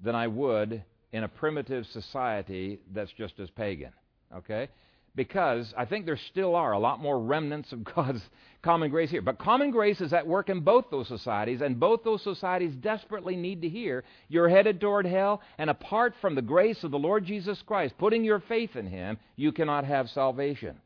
than 0.03 0.15
I 0.15 0.27
would 0.27 0.83
in 1.13 1.23
a 1.23 1.27
primitive 1.27 1.85
society 1.87 2.79
that's 2.91 3.11
just 3.13 3.39
as 3.39 3.49
pagan. 3.49 3.93
Okay? 4.35 4.67
Because 5.13 5.73
I 5.77 5.85
think 5.85 6.05
there 6.05 6.19
still 6.29 6.55
are 6.55 6.71
a 6.71 6.79
lot 6.79 7.01
more 7.01 7.19
remnants 7.19 7.73
of 7.73 7.83
God's 7.95 8.21
common 8.61 8.91
grace 8.91 9.09
here. 9.09 9.21
But 9.21 9.39
common 9.39 9.71
grace 9.71 9.99
is 9.99 10.13
at 10.13 10.25
work 10.25 10.49
in 10.49 10.61
both 10.61 10.85
those 10.89 11.07
societies, 11.07 11.61
and 11.61 11.79
both 11.79 12.03
those 12.03 12.23
societies 12.23 12.75
desperately 12.75 13.35
need 13.35 13.61
to 13.61 13.69
hear 13.69 14.03
you're 14.29 14.49
headed 14.49 14.79
toward 14.79 15.05
hell, 15.05 15.41
and 15.57 15.69
apart 15.69 16.13
from 16.21 16.35
the 16.35 16.41
grace 16.41 16.83
of 16.83 16.91
the 16.91 16.99
Lord 16.99 17.25
Jesus 17.25 17.61
Christ, 17.65 17.95
putting 17.97 18.23
your 18.23 18.39
faith 18.39 18.75
in 18.75 18.87
Him, 18.87 19.17
you 19.35 19.51
cannot 19.51 19.85
have 19.85 20.09
salvation. 20.09 20.77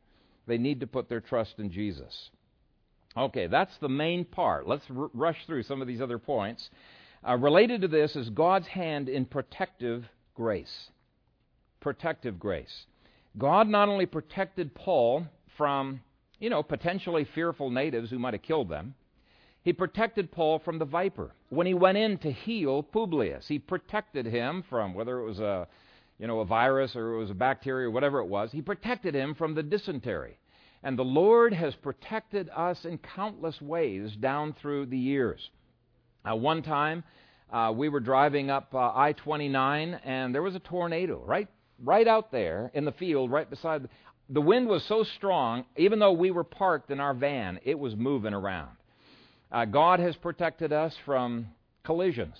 They 0.46 0.58
need 0.58 0.80
to 0.80 0.86
put 0.86 1.08
their 1.08 1.20
trust 1.20 1.54
in 1.58 1.70
Jesus. 1.70 2.30
Okay, 3.16 3.46
that's 3.46 3.76
the 3.78 3.88
main 3.88 4.24
part. 4.24 4.68
Let's 4.68 4.84
r- 4.94 5.10
rush 5.14 5.38
through 5.46 5.62
some 5.62 5.80
of 5.80 5.88
these 5.88 6.00
other 6.00 6.18
points. 6.18 6.68
Uh, 7.26 7.36
related 7.36 7.80
to 7.80 7.88
this 7.88 8.14
is 8.14 8.28
God's 8.30 8.66
hand 8.66 9.08
in 9.08 9.24
protective 9.24 10.04
grace. 10.34 10.90
Protective 11.80 12.38
grace. 12.38 12.86
God 13.38 13.68
not 13.68 13.88
only 13.88 14.06
protected 14.06 14.74
Paul 14.74 15.26
from, 15.56 16.00
you 16.38 16.50
know, 16.50 16.62
potentially 16.62 17.24
fearful 17.24 17.70
natives 17.70 18.10
who 18.10 18.18
might 18.18 18.34
have 18.34 18.42
killed 18.42 18.68
them, 18.68 18.94
he 19.62 19.72
protected 19.72 20.30
Paul 20.30 20.58
from 20.60 20.78
the 20.78 20.84
viper. 20.84 21.34
When 21.48 21.66
he 21.66 21.74
went 21.74 21.98
in 21.98 22.18
to 22.18 22.30
heal 22.30 22.82
Publius, 22.82 23.48
he 23.48 23.58
protected 23.58 24.26
him 24.26 24.64
from 24.68 24.94
whether 24.94 25.18
it 25.18 25.24
was 25.24 25.40
a 25.40 25.66
you 26.18 26.26
know, 26.26 26.40
a 26.40 26.44
virus 26.44 26.96
or 26.96 27.14
it 27.14 27.18
was 27.18 27.30
a 27.30 27.34
bacteria 27.34 27.88
or 27.88 27.90
whatever 27.90 28.20
it 28.20 28.26
was, 28.26 28.52
he 28.52 28.62
protected 28.62 29.14
him 29.14 29.34
from 29.34 29.54
the 29.54 29.62
dysentery. 29.62 30.38
And 30.82 30.98
the 30.98 31.04
Lord 31.04 31.52
has 31.52 31.74
protected 31.74 32.48
us 32.54 32.84
in 32.84 32.98
countless 32.98 33.60
ways 33.60 34.14
down 34.16 34.54
through 34.54 34.86
the 34.86 34.98
years. 34.98 35.50
Uh, 36.28 36.36
one 36.36 36.62
time, 36.62 37.04
uh, 37.52 37.72
we 37.74 37.88
were 37.88 38.00
driving 38.00 38.50
up 38.50 38.74
uh, 38.74 38.92
I 38.94 39.12
29, 39.12 40.00
and 40.04 40.34
there 40.34 40.42
was 40.42 40.54
a 40.54 40.60
tornado 40.60 41.22
right, 41.24 41.48
right 41.82 42.06
out 42.06 42.32
there 42.32 42.70
in 42.74 42.84
the 42.84 42.92
field, 42.92 43.30
right 43.30 43.48
beside. 43.48 43.84
The, 43.84 43.88
the 44.28 44.40
wind 44.40 44.68
was 44.68 44.84
so 44.84 45.04
strong, 45.04 45.64
even 45.76 45.98
though 45.98 46.12
we 46.12 46.30
were 46.30 46.44
parked 46.44 46.90
in 46.90 47.00
our 47.00 47.14
van, 47.14 47.60
it 47.64 47.78
was 47.78 47.94
moving 47.94 48.34
around. 48.34 48.70
Uh, 49.52 49.64
God 49.64 50.00
has 50.00 50.16
protected 50.16 50.72
us 50.72 50.94
from 51.04 51.46
collisions. 51.84 52.36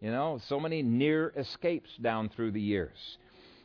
You 0.00 0.10
know, 0.10 0.38
so 0.48 0.60
many 0.60 0.82
near 0.82 1.32
escapes 1.36 1.90
down 2.02 2.28
through 2.28 2.50
the 2.50 2.60
years. 2.60 3.16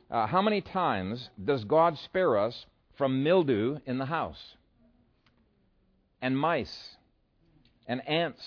Uh, 0.09 0.25
how 0.25 0.41
many 0.41 0.61
times 0.61 1.29
does 1.43 1.65
God 1.65 1.97
spare 1.97 2.37
us 2.37 2.65
from 2.97 3.23
mildew 3.23 3.79
in 3.85 3.97
the 3.97 4.05
house? 4.05 4.55
And 6.21 6.37
mice, 6.37 6.95
and 7.87 8.07
ants, 8.07 8.41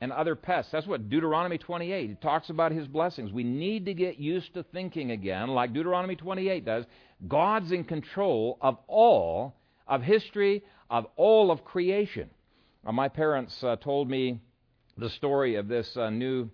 and 0.00 0.12
other 0.12 0.34
pests. 0.34 0.72
That's 0.72 0.86
what 0.86 1.08
Deuteronomy 1.08 1.58
28 1.58 2.10
it 2.10 2.20
talks 2.20 2.50
about 2.50 2.72
his 2.72 2.86
blessings. 2.86 3.32
We 3.32 3.44
need 3.44 3.86
to 3.86 3.94
get 3.94 4.18
used 4.18 4.54
to 4.54 4.62
thinking 4.62 5.10
again, 5.10 5.48
like 5.48 5.72
Deuteronomy 5.72 6.16
28 6.16 6.64
does. 6.64 6.84
God's 7.26 7.72
in 7.72 7.84
control 7.84 8.58
of 8.60 8.78
all 8.88 9.56
of 9.86 10.02
history, 10.02 10.62
of 10.90 11.06
all 11.16 11.50
of 11.50 11.64
creation. 11.64 12.28
Uh, 12.84 12.92
my 12.92 13.08
parents 13.08 13.56
uh, 13.62 13.76
told 13.76 14.10
me 14.10 14.40
the 14.98 15.10
story 15.10 15.56
of 15.56 15.68
this 15.68 15.96
uh, 15.96 16.10
new 16.10 16.50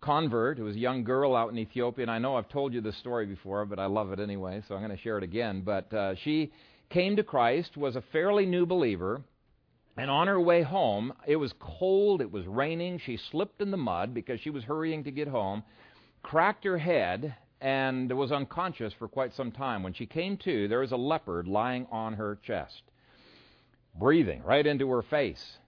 convert 0.00 0.58
who 0.58 0.64
was 0.64 0.76
a 0.76 0.78
young 0.78 1.04
girl 1.04 1.34
out 1.34 1.50
in 1.50 1.58
Ethiopia. 1.58 2.02
And 2.02 2.10
I 2.10 2.18
know 2.18 2.36
I've 2.36 2.48
told 2.48 2.74
you 2.74 2.80
this 2.80 2.96
story 2.98 3.26
before, 3.26 3.64
but 3.64 3.78
I 3.78 3.86
love 3.86 4.12
it 4.12 4.20
anyway, 4.20 4.62
so 4.68 4.74
I'm 4.74 4.82
going 4.82 4.96
to 4.96 5.02
share 5.02 5.16
it 5.18 5.24
again. 5.24 5.62
But 5.64 5.92
uh, 5.92 6.14
she 6.16 6.52
came 6.90 7.16
to 7.16 7.22
Christ, 7.22 7.76
was 7.76 7.96
a 7.96 8.02
fairly 8.12 8.46
new 8.46 8.66
believer, 8.66 9.22
and 9.96 10.10
on 10.10 10.26
her 10.26 10.40
way 10.40 10.62
home, 10.62 11.12
it 11.26 11.36
was 11.36 11.54
cold, 11.60 12.20
it 12.20 12.30
was 12.30 12.46
raining. 12.46 12.98
She 12.98 13.16
slipped 13.16 13.60
in 13.60 13.70
the 13.70 13.76
mud 13.76 14.12
because 14.12 14.40
she 14.40 14.50
was 14.50 14.64
hurrying 14.64 15.04
to 15.04 15.12
get 15.12 15.28
home, 15.28 15.62
cracked 16.22 16.64
her 16.64 16.78
head, 16.78 17.36
and 17.60 18.12
was 18.12 18.32
unconscious 18.32 18.92
for 18.92 19.06
quite 19.06 19.32
some 19.34 19.52
time. 19.52 19.82
When 19.82 19.92
she 19.92 20.06
came 20.06 20.36
to, 20.38 20.66
there 20.66 20.80
was 20.80 20.92
a 20.92 20.96
leopard 20.96 21.46
lying 21.46 21.86
on 21.92 22.14
her 22.14 22.38
chest, 22.42 22.82
breathing 23.98 24.42
right 24.42 24.66
into 24.66 24.90
her 24.90 25.02
face. 25.02 25.58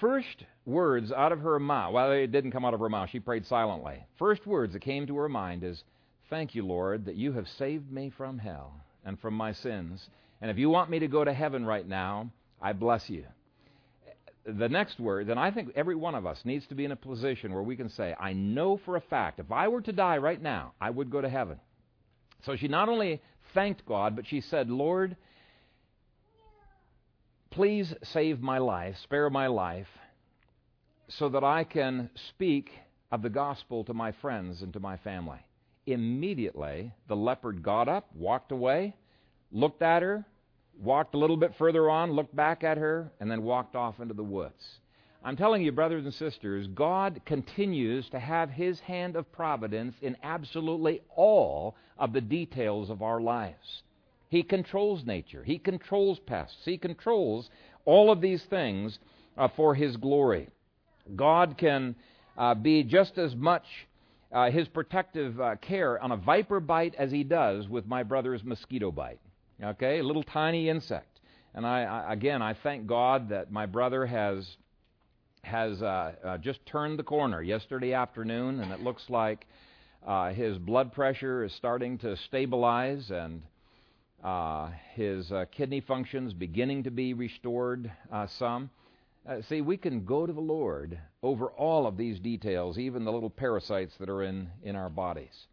First 0.00 0.44
words 0.64 1.12
out 1.12 1.32
of 1.32 1.40
her 1.40 1.58
mouth, 1.58 1.92
well, 1.92 2.12
it 2.12 2.32
didn't 2.32 2.52
come 2.52 2.64
out 2.64 2.74
of 2.74 2.80
her 2.80 2.88
mouth, 2.88 3.10
she 3.10 3.20
prayed 3.20 3.44
silently. 3.44 4.02
First 4.18 4.46
words 4.46 4.72
that 4.72 4.80
came 4.80 5.06
to 5.06 5.16
her 5.16 5.28
mind 5.28 5.62
is, 5.62 5.84
Thank 6.30 6.54
you, 6.54 6.64
Lord, 6.66 7.06
that 7.06 7.16
you 7.16 7.32
have 7.32 7.48
saved 7.48 7.90
me 7.90 8.10
from 8.10 8.38
hell 8.38 8.74
and 9.04 9.18
from 9.18 9.34
my 9.34 9.52
sins. 9.52 10.10
And 10.40 10.50
if 10.50 10.58
you 10.58 10.68
want 10.68 10.90
me 10.90 10.98
to 10.98 11.08
go 11.08 11.24
to 11.24 11.32
heaven 11.32 11.64
right 11.64 11.86
now, 11.86 12.30
I 12.60 12.74
bless 12.74 13.08
you. 13.08 13.24
The 14.56 14.68
next 14.68 14.98
word, 14.98 15.26
then 15.26 15.36
I 15.36 15.50
think 15.50 15.72
every 15.76 15.94
one 15.94 16.14
of 16.14 16.24
us 16.24 16.40
needs 16.44 16.66
to 16.68 16.74
be 16.74 16.86
in 16.86 16.92
a 16.92 16.96
position 16.96 17.52
where 17.52 17.62
we 17.62 17.76
can 17.76 17.90
say, 17.90 18.14
I 18.18 18.32
know 18.32 18.78
for 18.78 18.96
a 18.96 19.00
fact, 19.02 19.40
if 19.40 19.52
I 19.52 19.68
were 19.68 19.82
to 19.82 19.92
die 19.92 20.16
right 20.16 20.40
now, 20.40 20.72
I 20.80 20.88
would 20.88 21.10
go 21.10 21.20
to 21.20 21.28
heaven. 21.28 21.60
So 22.46 22.56
she 22.56 22.66
not 22.66 22.88
only 22.88 23.20
thanked 23.52 23.84
God, 23.84 24.16
but 24.16 24.26
she 24.26 24.40
said, 24.40 24.70
Lord, 24.70 25.16
please 27.50 27.92
save 28.04 28.40
my 28.40 28.56
life, 28.56 28.96
spare 29.02 29.28
my 29.28 29.48
life, 29.48 29.88
so 31.08 31.28
that 31.28 31.44
I 31.44 31.64
can 31.64 32.08
speak 32.30 32.70
of 33.12 33.20
the 33.20 33.30
gospel 33.30 33.84
to 33.84 33.92
my 33.92 34.12
friends 34.12 34.62
and 34.62 34.72
to 34.72 34.80
my 34.80 34.96
family. 34.98 35.40
Immediately, 35.86 36.92
the 37.06 37.16
leopard 37.16 37.62
got 37.62 37.86
up, 37.88 38.06
walked 38.14 38.52
away, 38.52 38.94
looked 39.52 39.82
at 39.82 40.02
her, 40.02 40.24
walked 40.80 41.14
a 41.14 41.18
little 41.18 41.36
bit 41.36 41.54
further 41.58 41.90
on, 41.90 42.12
looked 42.12 42.34
back 42.34 42.64
at 42.64 42.78
her, 42.78 43.10
and 43.20 43.30
then 43.30 43.42
walked 43.42 43.74
off 43.74 44.00
into 44.00 44.14
the 44.14 44.22
woods. 44.22 44.78
I'm 45.24 45.36
telling 45.36 45.62
you, 45.62 45.72
brothers 45.72 46.04
and 46.04 46.14
sisters, 46.14 46.68
God 46.68 47.20
continues 47.26 48.08
to 48.10 48.20
have 48.20 48.50
His 48.50 48.78
hand 48.80 49.16
of 49.16 49.30
providence 49.32 49.96
in 50.00 50.16
absolutely 50.22 51.02
all 51.14 51.74
of 51.98 52.12
the 52.12 52.20
details 52.20 52.88
of 52.88 53.02
our 53.02 53.20
lives. 53.20 53.82
He 54.28 54.42
controls 54.42 55.04
nature, 55.04 55.42
He 55.42 55.58
controls 55.58 56.20
pests, 56.20 56.64
He 56.64 56.78
controls 56.78 57.50
all 57.84 58.12
of 58.12 58.20
these 58.20 58.44
things 58.44 58.98
uh, 59.36 59.48
for 59.56 59.74
His 59.74 59.96
glory. 59.96 60.48
God 61.16 61.56
can 61.58 61.96
uh, 62.36 62.54
be 62.54 62.84
just 62.84 63.18
as 63.18 63.34
much 63.34 63.64
uh, 64.30 64.50
His 64.50 64.68
protective 64.68 65.40
uh, 65.40 65.56
care 65.56 66.00
on 66.00 66.12
a 66.12 66.16
viper 66.16 66.60
bite 66.60 66.94
as 66.96 67.10
He 67.10 67.24
does 67.24 67.68
with 67.68 67.86
my 67.86 68.04
brother's 68.04 68.44
mosquito 68.44 68.92
bite. 68.92 69.20
Okay, 69.62 69.98
a 69.98 70.04
little 70.04 70.22
tiny 70.22 70.68
insect. 70.68 71.20
And 71.54 71.66
I, 71.66 71.82
I 71.82 72.12
again, 72.12 72.42
I 72.42 72.54
thank 72.54 72.86
God 72.86 73.30
that 73.30 73.50
my 73.50 73.66
brother 73.66 74.06
has 74.06 74.46
has 75.42 75.82
uh, 75.82 76.12
uh, 76.24 76.38
just 76.38 76.64
turned 76.66 76.98
the 76.98 77.02
corner 77.02 77.42
yesterday 77.42 77.92
afternoon, 77.92 78.60
and 78.60 78.70
it 78.70 78.80
looks 78.80 79.08
like 79.08 79.46
uh, 80.06 80.32
his 80.32 80.58
blood 80.58 80.92
pressure 80.92 81.44
is 81.44 81.52
starting 81.54 81.98
to 81.98 82.16
stabilize 82.16 83.10
and 83.10 83.42
uh, 84.22 84.70
his 84.94 85.30
uh, 85.32 85.44
kidney 85.50 85.80
functions 85.80 86.32
beginning 86.32 86.82
to 86.84 86.90
be 86.90 87.14
restored 87.14 87.90
uh, 88.12 88.26
some. 88.38 88.70
Uh, 89.28 89.42
see, 89.48 89.60
we 89.60 89.76
can 89.76 90.04
go 90.04 90.26
to 90.26 90.32
the 90.32 90.40
Lord 90.40 90.98
over 91.22 91.46
all 91.46 91.86
of 91.86 91.96
these 91.96 92.18
details, 92.18 92.78
even 92.78 93.04
the 93.04 93.12
little 93.12 93.30
parasites 93.30 93.94
that 93.98 94.08
are 94.08 94.22
in, 94.22 94.48
in 94.62 94.76
our 94.76 94.88
bodies. 94.88 95.46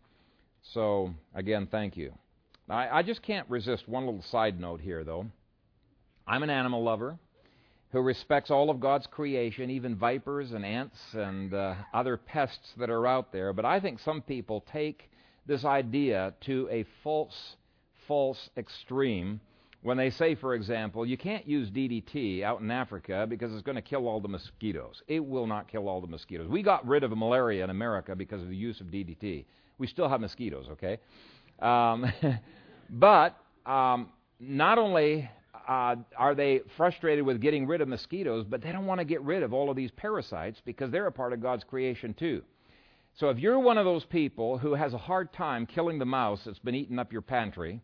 So, 0.73 1.13
again, 1.33 1.67
thank 1.69 1.97
you. 1.97 2.13
I, 2.69 2.99
I 2.99 3.03
just 3.03 3.21
can't 3.21 3.49
resist 3.49 3.87
one 3.87 4.05
little 4.05 4.23
side 4.23 4.59
note 4.59 4.81
here, 4.81 5.03
though. 5.03 5.27
I'm 6.27 6.43
an 6.43 6.49
animal 6.49 6.83
lover 6.83 7.17
who 7.91 8.01
respects 8.01 8.51
all 8.51 8.69
of 8.69 8.79
God's 8.79 9.07
creation, 9.07 9.69
even 9.69 9.95
vipers 9.95 10.51
and 10.51 10.65
ants 10.65 10.97
and 11.13 11.53
uh, 11.53 11.75
other 11.93 12.17
pests 12.17 12.73
that 12.77 12.89
are 12.89 13.07
out 13.07 13.31
there. 13.31 13.53
But 13.53 13.65
I 13.65 13.79
think 13.79 13.99
some 13.99 14.21
people 14.21 14.65
take 14.71 15.09
this 15.45 15.63
idea 15.63 16.33
to 16.41 16.67
a 16.71 16.85
false 17.03 17.55
false 18.07 18.49
extreme 18.57 19.39
when 19.81 19.97
they 19.97 20.09
say, 20.09 20.35
for 20.35 20.55
example, 20.55 21.05
you 21.05 21.17
can't 21.17 21.47
use 21.47 21.69
DDT 21.69 22.43
out 22.43 22.59
in 22.59 22.71
Africa 22.71 23.25
because 23.29 23.53
it's 23.53 23.61
going 23.61 23.75
to 23.75 23.81
kill 23.81 24.07
all 24.07 24.19
the 24.19 24.27
mosquitoes. 24.27 25.01
It 25.07 25.23
will 25.23 25.47
not 25.47 25.67
kill 25.67 25.87
all 25.87 26.01
the 26.01 26.07
mosquitoes. 26.07 26.47
We 26.47 26.63
got 26.63 26.85
rid 26.87 27.03
of 27.03 27.15
malaria 27.15 27.63
in 27.63 27.69
America 27.69 28.15
because 28.15 28.41
of 28.41 28.49
the 28.49 28.55
use 28.55 28.81
of 28.81 28.87
DDT. 28.87 29.45
We 29.77 29.87
still 29.87 30.09
have 30.09 30.21
mosquitoes, 30.21 30.67
okay? 30.71 30.99
Um, 31.59 32.11
but 32.89 33.37
um, 33.65 34.09
not 34.39 34.77
only 34.77 35.29
uh, 35.67 35.95
are 36.17 36.35
they 36.35 36.61
frustrated 36.77 37.25
with 37.25 37.41
getting 37.41 37.65
rid 37.65 37.81
of 37.81 37.87
mosquitoes, 37.87 38.45
but 38.47 38.61
they 38.61 38.71
don't 38.71 38.85
want 38.85 38.99
to 38.99 39.05
get 39.05 39.21
rid 39.21 39.43
of 39.43 39.53
all 39.53 39.69
of 39.69 39.75
these 39.75 39.91
parasites 39.91 40.61
because 40.65 40.91
they're 40.91 41.07
a 41.07 41.11
part 41.11 41.33
of 41.33 41.41
God's 41.41 41.63
creation 41.63 42.13
too. 42.13 42.43
So 43.15 43.29
if 43.29 43.39
you're 43.39 43.59
one 43.59 43.77
of 43.77 43.85
those 43.85 44.03
people 44.05 44.57
who 44.57 44.73
has 44.73 44.93
a 44.93 44.97
hard 44.97 45.31
time 45.31 45.65
killing 45.65 45.99
the 45.99 46.05
mouse 46.05 46.41
that's 46.45 46.59
been 46.59 46.75
eating 46.75 46.99
up 46.99 47.13
your 47.13 47.21
pantry, 47.21 47.81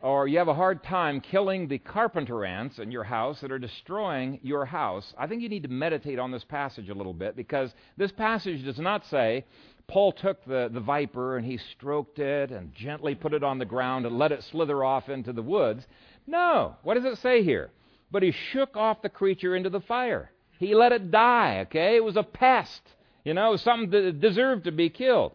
or 0.00 0.28
you 0.28 0.38
have 0.38 0.48
a 0.48 0.54
hard 0.54 0.82
time 0.82 1.20
killing 1.20 1.66
the 1.66 1.78
carpenter 1.78 2.44
ants 2.44 2.78
in 2.78 2.90
your 2.90 3.04
house 3.04 3.40
that 3.40 3.52
are 3.52 3.58
destroying 3.58 4.38
your 4.42 4.64
house, 4.64 5.14
I 5.16 5.26
think 5.26 5.42
you 5.42 5.48
need 5.48 5.62
to 5.62 5.68
meditate 5.68 6.18
on 6.18 6.30
this 6.30 6.44
passage 6.44 6.88
a 6.88 6.94
little 6.94 7.14
bit 7.14 7.36
because 7.36 7.72
this 7.96 8.12
passage 8.12 8.64
does 8.64 8.78
not 8.78 9.06
say 9.06 9.44
Paul 9.88 10.12
took 10.12 10.44
the, 10.44 10.68
the 10.70 10.80
viper 10.80 11.38
and 11.38 11.46
he 11.46 11.56
stroked 11.56 12.18
it 12.18 12.50
and 12.50 12.74
gently 12.74 13.14
put 13.14 13.32
it 13.32 13.42
on 13.42 13.58
the 13.58 13.64
ground 13.64 14.04
and 14.04 14.18
let 14.18 14.32
it 14.32 14.44
slither 14.44 14.84
off 14.84 15.08
into 15.08 15.32
the 15.32 15.42
woods. 15.42 15.86
No. 16.26 16.76
What 16.82 16.94
does 16.94 17.06
it 17.06 17.18
say 17.18 17.42
here? 17.42 17.70
But 18.10 18.22
he 18.22 18.32
shook 18.52 18.76
off 18.76 19.00
the 19.00 19.08
creature 19.08 19.56
into 19.56 19.70
the 19.70 19.80
fire. 19.80 20.30
He 20.58 20.74
let 20.74 20.92
it 20.92 21.10
die, 21.10 21.60
okay? 21.66 21.96
It 21.96 22.04
was 22.04 22.16
a 22.16 22.22
pest. 22.22 22.82
You 23.24 23.32
know, 23.32 23.56
something 23.56 23.90
that 23.90 24.20
deserved 24.20 24.64
to 24.64 24.72
be 24.72 24.90
killed. 24.90 25.32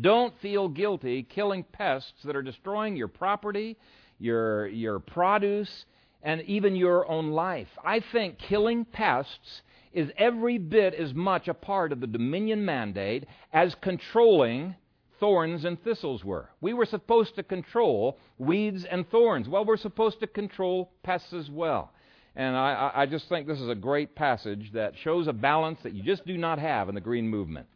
Don't 0.00 0.34
feel 0.40 0.68
guilty 0.68 1.22
killing 1.22 1.64
pests 1.64 2.22
that 2.24 2.34
are 2.34 2.42
destroying 2.42 2.96
your 2.96 3.08
property, 3.08 3.76
your, 4.18 4.66
your 4.68 4.98
produce, 4.98 5.84
and 6.22 6.40
even 6.42 6.74
your 6.74 7.08
own 7.08 7.30
life. 7.30 7.68
I 7.84 8.00
think 8.00 8.38
killing 8.38 8.84
pests 8.86 9.62
is 9.94 10.10
every 10.18 10.58
bit 10.58 10.92
as 10.92 11.14
much 11.14 11.48
a 11.48 11.54
part 11.54 11.92
of 11.92 12.00
the 12.00 12.06
dominion 12.06 12.64
mandate 12.64 13.26
as 13.52 13.74
controlling 13.80 14.74
thorns 15.20 15.64
and 15.64 15.82
thistles 15.82 16.24
were. 16.24 16.50
We 16.60 16.74
were 16.74 16.84
supposed 16.84 17.36
to 17.36 17.42
control 17.42 18.18
weeds 18.36 18.84
and 18.84 19.08
thorns. 19.08 19.48
Well, 19.48 19.64
we're 19.64 19.76
supposed 19.76 20.20
to 20.20 20.26
control 20.26 20.90
pests 21.02 21.32
as 21.32 21.48
well. 21.48 21.92
And 22.36 22.56
I, 22.56 22.90
I 22.94 23.06
just 23.06 23.28
think 23.28 23.46
this 23.46 23.60
is 23.60 23.68
a 23.68 23.76
great 23.76 24.16
passage 24.16 24.72
that 24.74 24.94
shows 25.02 25.28
a 25.28 25.32
balance 25.32 25.78
that 25.84 25.94
you 25.94 26.02
just 26.02 26.26
do 26.26 26.36
not 26.36 26.58
have 26.58 26.88
in 26.88 26.96
the 26.96 27.00
green 27.00 27.28
movement. 27.28 27.68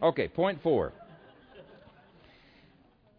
Okay, 0.00 0.28
point 0.28 0.62
four. 0.62 0.92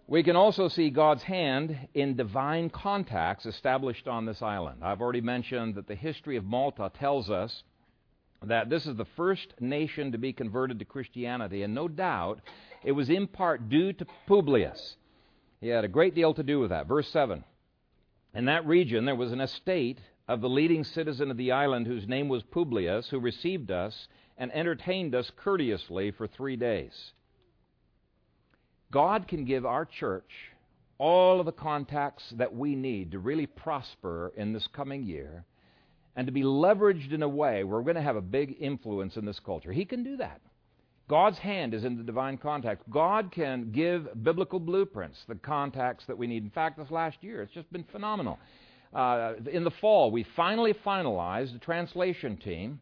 We 0.09 0.23
can 0.23 0.37
also 0.37 0.69
see 0.69 0.89
God's 0.89 1.23
hand 1.23 1.77
in 1.93 2.15
divine 2.15 2.69
contacts 2.69 3.45
established 3.45 4.07
on 4.07 4.25
this 4.25 4.41
island. 4.41 4.81
I've 4.81 5.01
already 5.01 5.19
mentioned 5.19 5.75
that 5.75 5.87
the 5.87 5.95
history 5.95 6.37
of 6.37 6.45
Malta 6.45 6.89
tells 6.97 7.29
us 7.29 7.63
that 8.43 8.69
this 8.69 8.85
is 8.85 8.95
the 8.95 9.05
first 9.15 9.53
nation 9.59 10.11
to 10.11 10.17
be 10.17 10.33
converted 10.33 10.79
to 10.79 10.85
Christianity, 10.85 11.63
and 11.63 11.73
no 11.73 11.87
doubt 11.87 12.41
it 12.83 12.91
was 12.91 13.09
in 13.09 13.27
part 13.27 13.69
due 13.69 13.93
to 13.93 14.05
Publius. 14.27 14.95
He 15.59 15.69
had 15.69 15.83
a 15.83 15.89
great 15.89 16.13
deal 16.13 16.33
to 16.33 16.43
do 16.43 16.59
with 16.59 16.69
that. 16.69 16.87
Verse 16.87 17.09
7. 17.09 17.43
In 18.35 18.45
that 18.45 18.67
region, 18.67 19.05
there 19.05 19.15
was 19.15 19.31
an 19.31 19.41
estate 19.41 19.99
of 20.27 20.41
the 20.41 20.49
leading 20.49 20.83
citizen 20.83 21.31
of 21.31 21.37
the 21.37 21.51
island 21.51 21.87
whose 21.87 22.07
name 22.07 22.27
was 22.27 22.43
Publius, 22.43 23.09
who 23.09 23.19
received 23.19 23.71
us 23.71 24.07
and 24.37 24.51
entertained 24.53 25.15
us 25.15 25.31
courteously 25.35 26.11
for 26.11 26.27
three 26.27 26.55
days. 26.55 27.13
God 28.91 29.27
can 29.27 29.45
give 29.45 29.65
our 29.65 29.85
church 29.85 30.51
all 30.97 31.39
of 31.39 31.45
the 31.45 31.51
contacts 31.51 32.29
that 32.37 32.55
we 32.55 32.75
need 32.75 33.11
to 33.11 33.19
really 33.19 33.47
prosper 33.47 34.31
in 34.35 34.53
this 34.53 34.67
coming 34.67 35.03
year 35.03 35.45
and 36.17 36.25
to 36.25 36.33
be 36.33 36.41
leveraged 36.41 37.13
in 37.13 37.21
a 37.21 37.29
way 37.29 37.63
where 37.63 37.77
we're 37.77 37.83
going 37.83 37.95
to 37.95 38.01
have 38.01 38.15
a 38.15 38.21
big 38.21 38.57
influence 38.59 39.15
in 39.15 39.23
this 39.23 39.39
culture. 39.39 39.71
He 39.71 39.85
can 39.85 40.03
do 40.03 40.17
that. 40.17 40.41
God's 41.07 41.37
hand 41.37 41.75
is 41.75 41.85
in 41.85 41.95
the 41.95 42.03
divine 42.03 42.37
contact. 42.37 42.89
God 42.89 43.31
can 43.31 43.71
give 43.71 44.09
biblical 44.23 44.59
blueprints, 44.59 45.19
the 45.27 45.35
contacts 45.35 46.05
that 46.07 46.17
we 46.17 46.25
need. 46.25 46.43
In 46.43 46.49
fact, 46.49 46.77
this 46.77 46.91
last 46.91 47.17
year, 47.21 47.43
it's 47.43 47.53
just 47.53 47.71
been 47.71 47.85
phenomenal. 47.91 48.39
Uh, 48.91 49.33
in 49.51 49.63
the 49.63 49.71
fall, 49.79 50.09
we 50.09 50.25
finally 50.35 50.73
finalized 50.73 51.53
the 51.53 51.59
translation 51.59 52.35
team. 52.35 52.81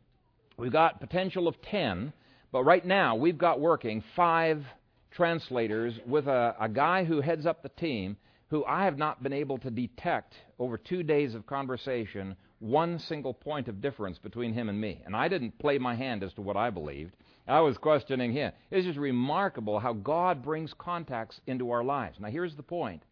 We've 0.58 0.72
got 0.72 1.02
potential 1.02 1.48
of 1.50 1.62
10, 1.64 2.14
but 2.54 2.64
right 2.64 2.86
now 2.86 3.16
we've 3.16 3.38
got 3.38 3.60
working 3.60 4.02
five 4.16 4.64
translators 5.12 5.94
with 6.08 6.28
a, 6.28 6.56
a 6.60 6.70
guy 6.70 7.04
who 7.04 7.20
heads 7.20 7.46
up 7.46 7.64
the 7.64 7.70
team 7.70 8.16
who 8.50 8.64
I 8.64 8.86
have 8.86 8.98
not 8.98 9.22
been 9.22 9.34
able 9.34 9.58
to 9.60 9.70
detect 9.70 10.34
over 10.58 10.78
two 10.78 11.04
days 11.04 11.36
of 11.36 11.46
conversation 11.46 12.38
one 12.60 12.99
single 12.99 13.34
point 13.34 13.68
of 13.68 13.82
difference 13.82 14.18
between 14.18 14.53
him 14.53 14.70
and 14.70 14.80
me. 14.80 15.01
And 15.06 15.16
I 15.16 15.28
didn't 15.28 15.60
play 15.60 15.78
my 15.78 15.95
hand 15.95 16.24
as 16.24 16.34
to 16.34 16.41
what 16.41 16.58
I 16.58 16.70
believed. 16.70 17.16
I 17.47 17.60
was 17.60 17.78
questioning 17.78 18.32
him. 18.32 18.51
It's 18.72 18.86
just 18.86 18.97
remarkable 18.97 19.80
how 19.80 19.93
God 19.93 20.43
brings 20.43 20.74
contacts 20.74 21.39
into 21.45 21.72
our 21.72 21.84
lives. 21.84 22.20
Now, 22.20 22.30
here's 22.30 22.56
the 22.56 22.64
point 22.64 23.03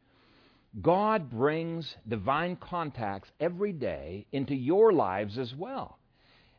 God 0.81 1.29
brings 1.29 1.95
divine 2.07 2.55
contacts 2.55 3.31
every 3.39 3.73
day 3.73 4.25
into 4.31 4.55
your 4.55 4.91
lives 4.91 5.37
as 5.37 5.53
well. 5.53 5.99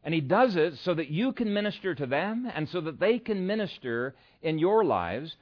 And 0.04 0.14
He 0.14 0.20
does 0.20 0.54
it 0.54 0.76
so 0.78 0.94
that 0.94 1.08
you 1.08 1.32
can 1.32 1.52
minister 1.52 1.94
to 1.94 2.06
them 2.06 2.48
and 2.54 2.68
so 2.68 2.80
that 2.82 3.00
they 3.00 3.18
can 3.18 3.46
minister 3.46 4.14
in 4.42 4.58
your 4.58 4.84
lives. 4.84 5.34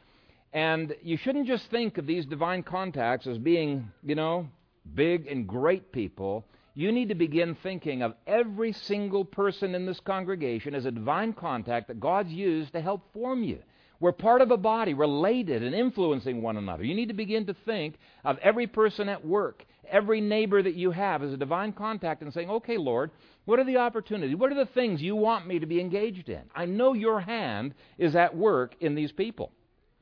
And 0.55 0.95
you 1.03 1.17
shouldn't 1.17 1.49
just 1.49 1.71
think 1.71 1.99
of 1.99 2.07
these 2.07 2.25
divine 2.25 2.63
contacts 2.63 3.27
as 3.27 3.39
being, 3.39 3.91
you 4.03 4.15
know, 4.15 4.49
big 4.95 5.27
and 5.27 5.47
great 5.47 5.93
people 5.93 6.47
you 6.75 6.93
need 6.93 7.09
to 7.11 7.15
begin 7.15 7.57
thinking 7.63 8.03
of 8.03 8.15
every 8.27 8.73
single 8.73 9.25
person 9.25 9.75
in 9.75 9.87
this 9.87 10.01
congregation 10.01 10.75
as 10.75 10.87
a 10.87 10.91
divine 10.91 11.33
contact 11.33 11.89
that 11.89 12.01
God's 12.01 12.31
used 12.31 12.73
to 12.73 12.81
help 12.81 13.13
form 13.13 13.45
you. 13.45 13.59
We're 14.01 14.13
part 14.13 14.41
of 14.41 14.51
a 14.51 14.57
body, 14.57 14.95
related 14.95 15.63
and 15.63 15.77
influencing 15.77 16.43
one 16.43 16.57
another. 16.57 16.83
You 16.83 16.95
need 16.95 17.09
to 17.09 17.15
begin 17.15 17.47
to 17.47 17.55
think 17.65 17.99
of 18.25 18.37
every 18.39 18.67
person 18.67 19.09
at 19.09 19.25
work, 19.25 19.65
every 19.89 20.21
neighbor 20.21 20.61
that 20.61 20.75
you 20.75 20.91
have 20.91 21.23
as 21.23 21.33
a 21.33 21.37
divine 21.37 21.73
contact 21.73 22.23
and 22.23 22.33
saying, 22.33 22.51
okay, 22.51 22.79
Lord, 22.79 23.13
what 23.45 23.61
are 23.61 23.65
the 23.65 23.77
opportunities? 23.77 24.37
What 24.37 24.51
are 24.51 24.57
the 24.57 24.73
things 24.73 25.01
you 25.01 25.15
want 25.15 25.47
me 25.47 25.61
to 25.61 25.67
be 25.67 25.79
engaged 25.79 26.29
in? 26.29 26.43
I 26.55 26.65
know 26.65 26.95
your 26.95 27.21
hand 27.21 27.75
is 27.97 28.17
at 28.17 28.37
work 28.37 28.75
in 28.81 28.97
these 28.97 29.13
people. 29.13 29.53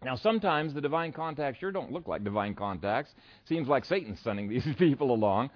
Now, 0.02 0.16
sometimes 0.16 0.72
the 0.72 0.80
divine 0.80 1.12
contacts 1.12 1.58
sure 1.58 1.72
don't 1.72 1.92
look 1.92 2.08
like 2.08 2.24
divine 2.24 2.54
contacts. 2.54 3.12
Seems 3.46 3.68
like 3.68 3.84
Satan's 3.84 4.20
sending 4.20 4.48
these 4.48 4.66
people 4.78 5.12
along. 5.12 5.50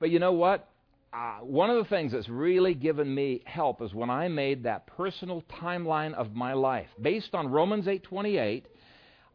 But 0.00 0.10
you 0.10 0.18
know 0.18 0.32
what? 0.32 0.66
Uh, 1.12 1.38
one 1.40 1.70
of 1.70 1.76
the 1.76 1.88
things 1.88 2.12
that's 2.12 2.28
really 2.28 2.74
given 2.74 3.14
me 3.14 3.42
help 3.44 3.82
is 3.82 3.92
when 3.92 4.10
I 4.10 4.28
made 4.28 4.62
that 4.62 4.86
personal 4.86 5.42
timeline 5.60 6.14
of 6.14 6.34
my 6.34 6.54
life 6.54 6.88
based 7.00 7.34
on 7.34 7.50
Romans 7.50 7.86
8:28. 7.86 8.64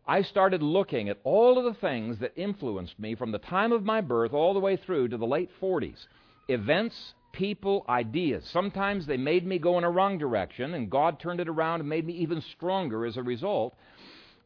I 0.07 0.21
started 0.21 0.61
looking 0.61 1.09
at 1.09 1.19
all 1.23 1.57
of 1.57 1.65
the 1.65 1.79
things 1.79 2.19
that 2.19 2.33
influenced 2.35 2.99
me 2.99 3.15
from 3.15 3.31
the 3.31 3.39
time 3.39 3.71
of 3.71 3.83
my 3.83 4.01
birth 4.01 4.33
all 4.33 4.53
the 4.53 4.59
way 4.59 4.77
through 4.77 5.07
to 5.09 5.17
the 5.17 5.25
late 5.25 5.49
40s. 5.59 6.07
Events, 6.47 7.13
people, 7.31 7.83
ideas. 7.89 8.47
Sometimes 8.53 9.05
they 9.05 9.17
made 9.17 9.45
me 9.45 9.57
go 9.57 9.77
in 9.79 9.83
a 9.83 9.89
wrong 9.89 10.17
direction, 10.19 10.75
and 10.75 10.91
God 10.91 11.19
turned 11.19 11.39
it 11.39 11.49
around 11.49 11.79
and 11.79 11.89
made 11.89 12.05
me 12.05 12.13
even 12.13 12.41
stronger 12.55 13.05
as 13.05 13.17
a 13.17 13.23
result. 13.23 13.75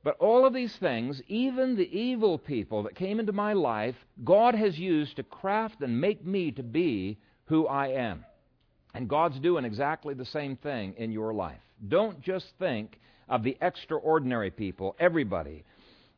But 0.04 0.18
all 0.20 0.46
of 0.46 0.54
these 0.54 0.76
things, 0.78 1.22
even 1.28 1.76
the 1.76 1.98
evil 1.98 2.38
people 2.38 2.84
that 2.84 2.96
came 2.96 3.20
into 3.20 3.34
my 3.34 3.54
life, 3.54 3.96
God 4.24 4.56
has 4.56 4.80
used 4.80 5.18
to 5.18 5.24
craft 5.24 5.82
and 5.82 6.00
make 6.00 6.26
me 6.26 6.52
to 6.52 6.64
be 6.64 7.18
who 7.46 7.68
I 7.68 7.88
am. 7.88 8.24
And 8.94 9.10
God's 9.10 9.40
doing 9.40 9.66
exactly 9.66 10.14
the 10.14 10.26
same 10.26 10.56
thing 10.56 10.94
in 10.98 11.12
your 11.12 11.34
life. 11.34 11.60
Don't 11.88 12.22
just 12.22 12.48
think 12.60 13.00
of 13.28 13.44
the 13.44 13.58
extraordinary 13.62 14.52
people. 14.52 14.96
Everybody 15.00 15.64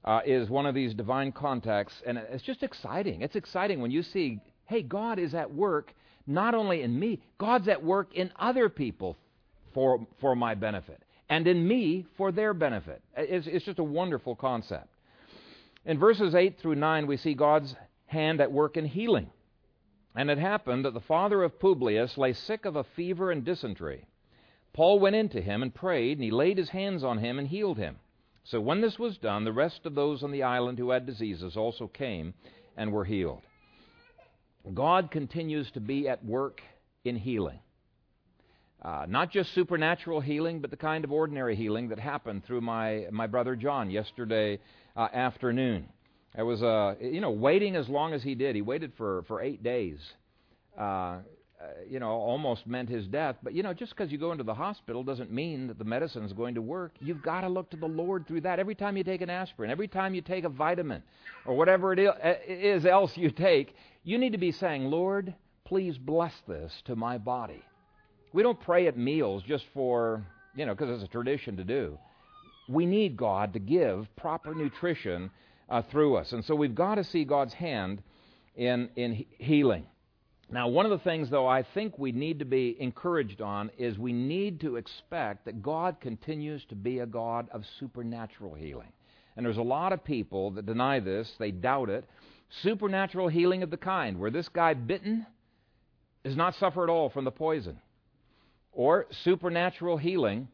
uh, 0.06 0.22
is 0.26 0.50
one 0.50 0.66
of 0.66 0.76
these 0.76 0.94
divine 0.94 1.32
contacts, 1.32 2.02
and 2.06 2.18
it's 2.18 2.44
just 2.44 2.64
exciting. 2.64 3.22
It's 3.22 3.36
exciting 3.36 3.82
when 3.82 3.92
you 3.92 4.04
see, 4.04 4.40
hey, 4.66 4.84
God 4.84 5.20
is 5.20 5.34
at 5.34 5.54
work 5.54 5.94
not 6.28 6.54
only 6.54 6.84
in 6.84 6.98
me, 6.98 7.20
God's 7.40 7.68
at 7.68 7.84
work 7.84 8.14
in 8.14 8.32
other 8.38 8.70
people 8.70 9.18
for, 9.74 10.06
for 10.20 10.36
my 10.36 10.54
benefit 10.54 11.02
and 11.32 11.48
in 11.48 11.66
me 11.66 12.06
for 12.18 12.34
their 12.34 12.54
benefit. 12.54 13.02
It's, 13.16 13.48
it's 13.48 13.64
just 13.64 13.80
a 13.80 13.84
wonderful 13.84 14.36
concept. 14.36 14.90
In 15.86 15.98
verses 15.98 16.36
8 16.36 16.60
through 16.60 16.76
9, 16.76 17.08
we 17.08 17.16
see 17.16 17.34
God's 17.34 17.74
hand 18.06 18.42
at 18.42 18.52
work 18.52 18.76
in 18.76 18.86
healing. 18.86 19.30
And 20.14 20.30
it 20.30 20.38
happened 20.38 20.84
that 20.84 20.94
the 20.94 21.00
father 21.00 21.42
of 21.42 21.58
Publius 21.58 22.18
lay 22.18 22.34
sick 22.34 22.66
of 22.66 22.76
a 22.76 22.84
fever 22.84 23.32
and 23.32 23.46
dysentery. 23.46 24.06
Paul 24.74 25.00
went 25.00 25.16
in 25.16 25.30
to 25.30 25.42
him 25.42 25.64
and 25.64 25.74
prayed, 25.74 26.18
and 26.18 26.24
he 26.26 26.32
laid 26.32 26.58
his 26.58 26.70
hands 26.70 27.02
on 27.02 27.18
him 27.20 27.40
and 27.40 27.48
healed 27.48 27.78
him. 27.78 27.96
So 28.44 28.60
when 28.60 28.82
this 28.82 29.00
was 29.00 29.18
done, 29.18 29.46
the 29.46 29.54
rest 29.54 29.86
of 29.86 29.96
those 29.96 30.24
on 30.24 30.32
the 30.32 30.44
island 30.44 30.80
who 30.80 30.90
had 30.90 31.06
diseases 31.06 31.56
also 31.56 31.88
came 31.88 32.34
and 32.76 32.92
were 32.92 33.06
healed. 33.06 33.42
God 34.74 35.12
continues 35.12 35.72
to 35.72 35.80
be 35.80 36.10
at 36.10 36.26
work 36.26 36.62
in 37.06 37.16
healing. 37.16 37.60
Uh, 38.82 39.06
not 39.08 39.32
just 39.32 39.54
supernatural 39.54 40.22
healing, 40.22 40.60
but 40.60 40.72
the 40.72 40.78
kind 40.78 41.04
of 41.04 41.12
ordinary 41.12 41.56
healing 41.56 41.90
that 41.90 42.00
happened 42.00 42.44
through 42.46 42.62
my, 42.62 43.06
my 43.12 43.28
brother 43.28 43.56
John 43.56 43.92
yesterday 43.92 44.60
uh, 44.96 45.08
afternoon. 45.14 45.88
I 46.36 46.44
was, 46.44 46.64
uh, 46.64 46.96
you 47.00 47.22
know, 47.22 47.32
waiting 47.32 47.76
as 47.76 47.88
long 47.90 48.14
as 48.14 48.24
he 48.24 48.34
did. 48.34 48.56
He 48.56 48.62
waited 48.62 48.94
for, 48.98 49.24
for 49.28 49.42
eight 49.42 49.62
days. 49.62 50.00
Uh, 50.78 51.18
uh, 51.62 51.66
you 51.88 52.00
know, 52.00 52.10
almost 52.10 52.66
meant 52.66 52.90
his 52.90 53.06
death. 53.06 53.36
But, 53.44 53.54
you 53.54 53.62
know, 53.62 53.72
just 53.72 53.96
because 53.96 54.12
you 54.12 54.18
go 54.18 54.32
into 54.32 54.44
the 54.44 54.54
hospital 54.54 55.04
doesn't 55.04 55.32
mean 55.32 55.68
that 55.68 55.78
the 55.78 55.84
medicine 55.84 56.24
is 56.24 56.34
going 56.34 56.56
to 56.56 56.62
work. 56.62 56.94
You've 57.00 57.22
got 57.22 57.42
to 57.42 57.50
look 57.50 57.70
to 57.72 57.78
the 57.78 57.88
Lord 57.88 58.28
through 58.28 58.42
that. 58.42 58.58
Every 58.58 58.74
time 58.74 58.98
you 58.98 59.04
take 59.04 59.22
an 59.22 59.30
aspirin, 59.30 59.70
every 59.70 59.88
time 59.88 60.16
you 60.16 60.22
take 60.22 60.44
a 60.44 60.50
vitamin, 60.50 61.04
or 61.46 61.56
whatever 61.56 61.94
it 61.94 62.00
is 62.48 62.84
else 62.86 63.16
you 63.16 63.30
take, 63.30 63.76
you 64.04 64.18
need 64.18 64.32
to 64.32 64.40
be 64.40 64.52
saying, 64.52 64.86
Lord, 64.86 65.36
please 65.66 66.00
bless 66.00 66.34
this 66.48 66.74
to 66.86 66.96
my 66.96 67.20
body. 67.20 67.62
We 68.34 68.44
don't 68.44 68.60
pray 68.60 68.88
at 68.88 68.98
meals 68.98 69.44
just 69.46 69.66
for, 69.74 70.26
you 70.56 70.66
know, 70.66 70.74
because 70.74 70.90
it's 70.90 71.04
a 71.04 71.12
tradition 71.12 71.58
to 71.58 71.64
do. 71.64 71.98
We 72.70 72.86
need 72.86 73.18
God 73.18 73.54
to 73.54 73.60
give 73.60 74.08
proper 74.16 74.56
nutrition 74.56 75.30
uh, 75.70 75.82
through 75.92 76.16
us. 76.16 76.32
And 76.32 76.44
so 76.46 76.56
we've 76.56 76.76
got 76.76 76.96
to 76.96 77.04
see 77.04 77.26
God's 77.26 77.54
hand 77.54 78.02
in, 78.56 78.90
in 78.96 79.26
healing. 79.38 79.86
Now, 80.50 80.68
one 80.70 80.86
of 80.86 80.92
the 80.92 81.00
things, 81.00 81.30
though, 81.30 81.48
I 81.48 81.64
think 81.64 81.98
we 81.98 82.12
need 82.12 82.40
to 82.40 82.46
be 82.46 82.76
encouraged 82.80 83.42
on 83.42 83.70
is 83.78 83.98
we 83.98 84.14
need 84.14 84.62
to 84.62 84.78
expect 84.78 85.46
that 85.46 85.62
God 85.62 86.00
continues 86.00 86.64
to 86.66 86.76
be 86.76 87.00
a 87.00 87.06
God 87.06 87.50
of 87.52 87.64
supernatural 87.80 88.54
healing. 88.54 88.92
And 89.36 89.46
there's 89.46 89.58
a 89.58 89.62
lot 89.62 89.94
of 89.94 90.04
people 90.04 90.52
that 90.52 90.66
deny 90.66 91.00
this, 91.00 91.32
they 91.40 91.52
doubt 91.52 91.90
it. 91.90 92.06
Supernatural 92.64 93.30
healing 93.30 93.64
of 93.64 93.72
the 93.72 93.78
kind 93.78 94.20
where 94.20 94.32
this 94.32 94.50
guy 94.50 94.74
bitten 94.74 95.26
does 96.26 96.36
not 96.36 96.56
suffer 96.56 96.84
at 96.84 96.90
all 96.90 97.10
from 97.10 97.24
the 97.24 97.32
poison 97.32 97.80
or 98.72 99.08
supernatural 99.24 99.98
healing 99.98 100.48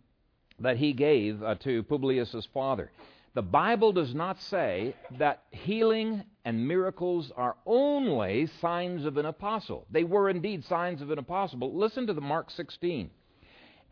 that 0.59 0.78
he 0.78 0.93
gave 0.93 1.43
uh, 1.43 1.55
to 1.55 1.84
Publius's 1.84 2.47
father. 2.53 2.91
The 3.36 3.41
Bible 3.43 3.91
does 3.91 4.15
not 4.15 4.41
say 4.41 4.95
that 5.20 5.43
healing 5.51 6.24
and 6.43 6.68
miracles 6.68 7.32
are 7.38 7.55
only 7.68 8.47
signs 8.61 9.05
of 9.05 9.18
an 9.18 9.28
apostle. 9.28 9.86
They 9.91 10.03
were 10.03 10.30
indeed 10.30 10.65
signs 10.65 11.01
of 11.01 11.11
an 11.11 11.20
apostle. 11.20 11.59
But 11.59 11.76
listen 11.76 12.07
to 12.07 12.13
the 12.13 12.22
Mark 12.22 12.49
16. 12.49 13.11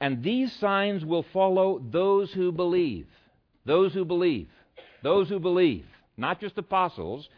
And 0.01 0.23
these 0.23 0.51
signs 0.53 1.05
will 1.05 1.25
follow 1.31 1.79
those 1.91 2.31
who 2.31 2.51
believe. 2.51 3.07
Those 3.65 3.93
who 3.93 4.03
believe. 4.03 4.49
Those 5.03 5.29
who 5.29 5.39
believe. 5.39 5.85
Not 6.17 6.39
just 6.39 6.57
apostles, 6.57 7.29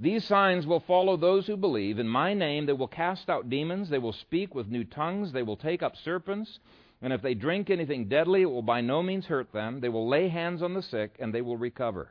these 0.00 0.24
signs 0.24 0.66
will 0.66 0.80
follow 0.80 1.16
those 1.16 1.46
who 1.46 1.56
believe. 1.56 1.98
In 1.98 2.08
my 2.08 2.34
name 2.34 2.66
they 2.66 2.72
will 2.72 2.88
cast 2.88 3.28
out 3.28 3.50
demons, 3.50 3.90
they 3.90 3.98
will 3.98 4.12
speak 4.12 4.54
with 4.54 4.68
new 4.68 4.84
tongues, 4.84 5.32
they 5.32 5.42
will 5.42 5.56
take 5.56 5.82
up 5.82 5.96
serpents, 5.96 6.60
and 7.02 7.12
if 7.12 7.22
they 7.22 7.34
drink 7.34 7.70
anything 7.70 8.08
deadly, 8.08 8.42
it 8.42 8.50
will 8.50 8.62
by 8.62 8.80
no 8.80 9.02
means 9.02 9.26
hurt 9.26 9.52
them. 9.52 9.80
They 9.80 9.88
will 9.88 10.08
lay 10.08 10.28
hands 10.28 10.62
on 10.62 10.74
the 10.74 10.82
sick, 10.82 11.14
and 11.18 11.32
they 11.32 11.42
will 11.42 11.56
recover. 11.56 12.10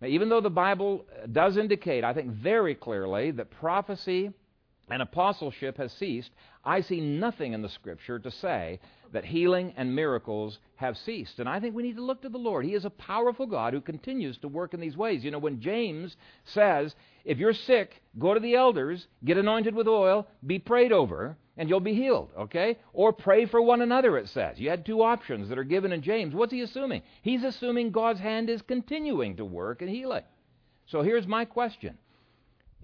Now, 0.00 0.08
even 0.08 0.28
though 0.28 0.40
the 0.40 0.50
Bible 0.50 1.06
does 1.32 1.56
indicate, 1.56 2.04
I 2.04 2.12
think 2.12 2.30
very 2.30 2.74
clearly, 2.74 3.30
that 3.32 3.50
prophecy 3.50 4.32
and 4.88 5.02
apostleship 5.02 5.76
has 5.78 5.92
ceased, 5.92 6.30
I 6.64 6.80
see 6.80 7.00
nothing 7.00 7.52
in 7.52 7.62
the 7.62 7.68
Scripture 7.68 8.18
to 8.18 8.30
say 8.30 8.80
that 9.12 9.24
healing 9.24 9.72
and 9.76 9.94
miracles 9.94 10.58
have 10.76 10.96
ceased. 10.98 11.38
And 11.38 11.48
I 11.48 11.60
think 11.60 11.74
we 11.74 11.82
need 11.82 11.96
to 11.96 12.04
look 12.04 12.22
to 12.22 12.28
the 12.28 12.38
Lord. 12.38 12.64
He 12.64 12.74
is 12.74 12.84
a 12.84 12.90
powerful 12.90 13.46
God 13.46 13.72
who 13.72 13.80
continues 13.80 14.38
to 14.38 14.48
work 14.48 14.74
in 14.74 14.80
these 14.80 14.96
ways. 14.96 15.24
You 15.24 15.30
know, 15.30 15.38
when 15.38 15.60
James 15.60 16.16
says, 16.44 16.94
if 17.24 17.38
you're 17.38 17.54
sick, 17.54 18.02
go 18.18 18.34
to 18.34 18.40
the 18.40 18.54
elders, 18.54 19.06
get 19.24 19.38
anointed 19.38 19.74
with 19.74 19.88
oil, 19.88 20.26
be 20.46 20.58
prayed 20.58 20.92
over, 20.92 21.36
and 21.56 21.68
you'll 21.68 21.80
be 21.80 21.94
healed, 21.94 22.30
okay? 22.38 22.78
Or 22.92 23.12
pray 23.12 23.46
for 23.46 23.62
one 23.62 23.80
another, 23.80 24.18
it 24.18 24.28
says. 24.28 24.58
You 24.58 24.70
had 24.70 24.84
two 24.84 25.02
options 25.02 25.48
that 25.48 25.58
are 25.58 25.64
given 25.64 25.92
in 25.92 26.02
James. 26.02 26.34
What's 26.34 26.52
he 26.52 26.60
assuming? 26.60 27.02
He's 27.22 27.44
assuming 27.44 27.90
God's 27.90 28.20
hand 28.20 28.50
is 28.50 28.62
continuing 28.62 29.36
to 29.36 29.44
work 29.44 29.82
in 29.82 29.88
healing. 29.88 30.24
So 30.86 31.02
here's 31.02 31.26
my 31.26 31.44
question 31.44 31.98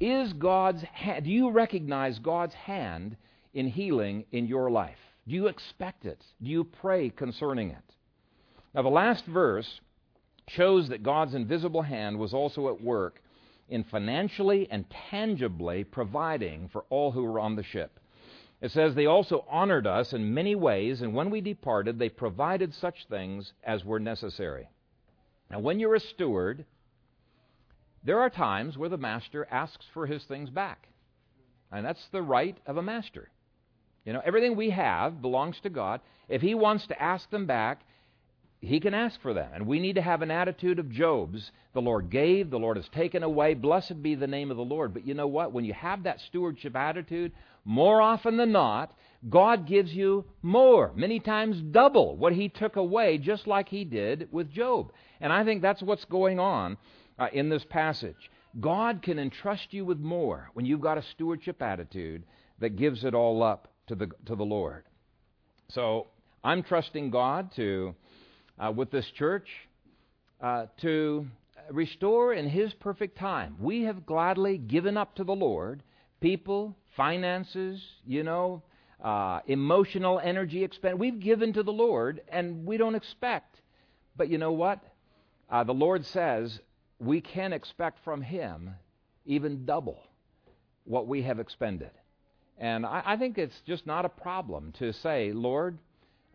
Is 0.03 0.33
God's 0.33 0.83
hand, 0.83 1.27
do 1.27 1.31
you 1.31 1.51
recognize 1.53 2.19
God's 2.19 2.55
hand 2.55 3.17
in 3.55 3.69
healing 3.69 4.25
in 4.33 4.49
your 4.49 4.69
life? 4.69 4.99
Do 5.29 5.35
you 5.37 5.47
expect 5.47 6.07
it? 6.07 6.21
Do 6.43 6.51
you 6.51 6.65
pray 6.65 7.11
concerning 7.11 7.71
it? 7.71 7.95
Now, 8.75 8.83
the 8.83 8.89
last 8.89 9.25
verse 9.27 9.81
shows 10.49 10.89
that 10.89 11.05
God's 11.05 11.35
invisible 11.35 11.83
hand 11.83 12.19
was 12.19 12.35
also 12.35 12.69
at 12.69 12.83
work 12.83 13.23
in 13.69 13.85
financially 13.85 14.67
and 14.73 14.87
tangibly 15.09 15.85
providing 15.85 16.69
for 16.73 16.85
all 16.91 17.13
who 17.13 17.23
were 17.23 17.39
on 17.39 17.55
the 17.55 17.63
ship. 17.63 18.01
It 18.61 18.73
says, 18.73 18.97
They 18.97 19.07
also 19.07 19.45
honored 19.49 19.87
us 19.87 20.13
in 20.13 20.35
many 20.35 20.57
ways, 20.57 21.01
and 21.01 21.15
when 21.15 21.31
we 21.31 21.41
departed, 21.41 22.01
they 22.01 22.09
provided 22.09 22.75
such 22.75 23.07
things 23.09 23.53
as 23.63 23.85
were 23.85 24.01
necessary. 24.01 24.69
Now, 25.49 25.61
when 25.61 25.79
you're 25.79 25.95
a 25.95 26.01
steward, 26.01 26.65
there 28.05 28.21
are 28.21 28.31
times 28.31 28.77
where 28.77 28.89
the 28.89 28.97
master 28.97 29.47
asks 29.51 29.87
for 29.95 30.07
his 30.07 30.25
things 30.25 30.51
back. 30.51 30.89
And 31.71 31.87
that's 31.87 32.07
the 32.13 32.23
right 32.23 32.57
of 32.67 32.77
a 32.77 32.83
master. 32.83 33.31
You 34.05 34.13
know, 34.13 34.23
everything 34.25 34.57
we 34.57 34.71
have 34.71 35.23
belongs 35.23 35.59
to 35.63 35.71
God. 35.71 36.01
If 36.29 36.43
he 36.43 36.55
wants 36.55 36.87
to 36.89 37.01
ask 37.01 37.31
them 37.31 37.47
back, 37.47 37.83
he 38.61 38.81
can 38.81 38.95
ask 38.95 39.21
for 39.23 39.33
them. 39.33 39.51
And 39.55 39.67
we 39.67 39.81
need 39.81 39.95
to 39.95 40.03
have 40.03 40.23
an 40.23 40.31
attitude 40.31 40.79
of 40.79 40.91
Job's. 40.91 41.51
The 41.73 41.81
Lord 41.81 42.11
gave, 42.11 42.51
the 42.51 42.59
Lord 42.59 42.77
has 42.77 42.89
taken 42.89 43.23
away. 43.23 43.55
Blessed 43.55 44.03
be 44.03 44.15
the 44.15 44.27
name 44.27 44.51
of 44.51 44.57
the 44.57 44.63
Lord. 44.63 44.93
But 44.93 45.07
you 45.07 45.15
know 45.15 45.27
what? 45.27 45.53
When 45.53 45.65
you 45.65 45.75
have 45.75 46.03
that 46.03 46.21
stewardship 46.21 46.77
attitude, 46.77 47.33
more 47.65 48.01
often 48.01 48.37
than 48.37 48.53
not, 48.53 48.93
God 49.29 49.69
gives 49.69 49.93
you 49.93 50.25
more, 50.43 50.93
many 50.97 51.21
times 51.21 51.61
double 51.71 52.17
what 52.17 52.33
he 52.33 52.49
took 52.49 52.77
away, 52.77 53.19
just 53.19 53.47
like 53.47 53.69
he 53.69 53.85
did 53.85 54.29
with 54.33 54.53
Job. 54.53 54.93
And 55.21 55.33
I 55.33 55.45
think 55.45 55.63
that's 55.63 55.83
what's 55.83 56.05
going 56.07 56.41
on 56.41 56.77
uh, 57.23 57.29
in 57.33 57.49
this 57.49 57.65
passage. 57.71 58.31
God 58.61 59.03
can 59.03 59.19
entrust 59.19 59.69
you 59.73 59.85
with 59.85 59.99
more 59.99 60.51
when 60.55 60.67
you've 60.67 60.81
got 60.81 60.99
a 60.99 61.03
stewardship 61.13 61.63
attitude 61.63 62.25
that 62.59 62.77
gives 62.77 63.05
it 63.05 63.15
all 63.15 63.43
up 63.43 63.69
to 63.87 63.95
the, 63.95 64.09
to 64.27 64.35
the 64.35 64.45
Lord. 64.45 64.85
So 65.69 66.09
I'm 66.43 66.63
trusting 66.63 67.11
God 67.11 67.53
to 67.57 67.95
uh, 68.59 68.73
with 68.73 68.91
this 68.91 69.07
church 69.17 69.49
uh, 70.41 70.67
to 70.81 71.27
restore 71.71 72.35
in 72.35 72.49
His 72.49 72.75
perfect 72.75 73.17
time. 73.17 73.57
We 73.61 73.83
have 73.83 74.05
gladly 74.05 74.59
given 74.59 74.97
up 74.97 75.15
to 75.17 75.25
the 75.25 75.35
Lord 75.35 75.83
people, 76.21 76.77
finances, 76.97 77.81
you 78.05 78.23
know, 78.23 78.63
uh, 79.03 79.41
emotional 79.47 80.21
energy 80.23 80.63
expend. 80.65 80.99
We've 80.99 81.19
given 81.19 81.53
to 81.53 81.63
the 81.63 81.73
Lord, 81.73 82.21
and 82.29 82.67
we 82.67 82.77
don't 82.77 82.95
expect. 82.95 83.61
But 84.17 84.29
you 84.29 84.39
know 84.39 84.53
what? 84.53 84.81
Uh, 85.51 85.65
the 85.65 85.75
Lord 85.75 86.05
says 86.07 86.61
we 87.03 87.21
can 87.21 87.53
expect 87.53 87.99
from 88.05 88.23
Him 88.23 88.71
even 89.25 89.65
double 89.65 90.03
what 90.85 91.07
we 91.07 91.23
have 91.23 91.39
expended. 91.39 91.91
And 92.59 92.85
I, 92.87 93.03
I 93.05 93.17
think 93.17 93.39
it's 93.39 93.61
just 93.67 93.87
not 93.87 94.05
a 94.05 94.09
problem 94.09 94.73
to 94.79 94.93
say, 94.93 95.33
Lord, 95.33 95.79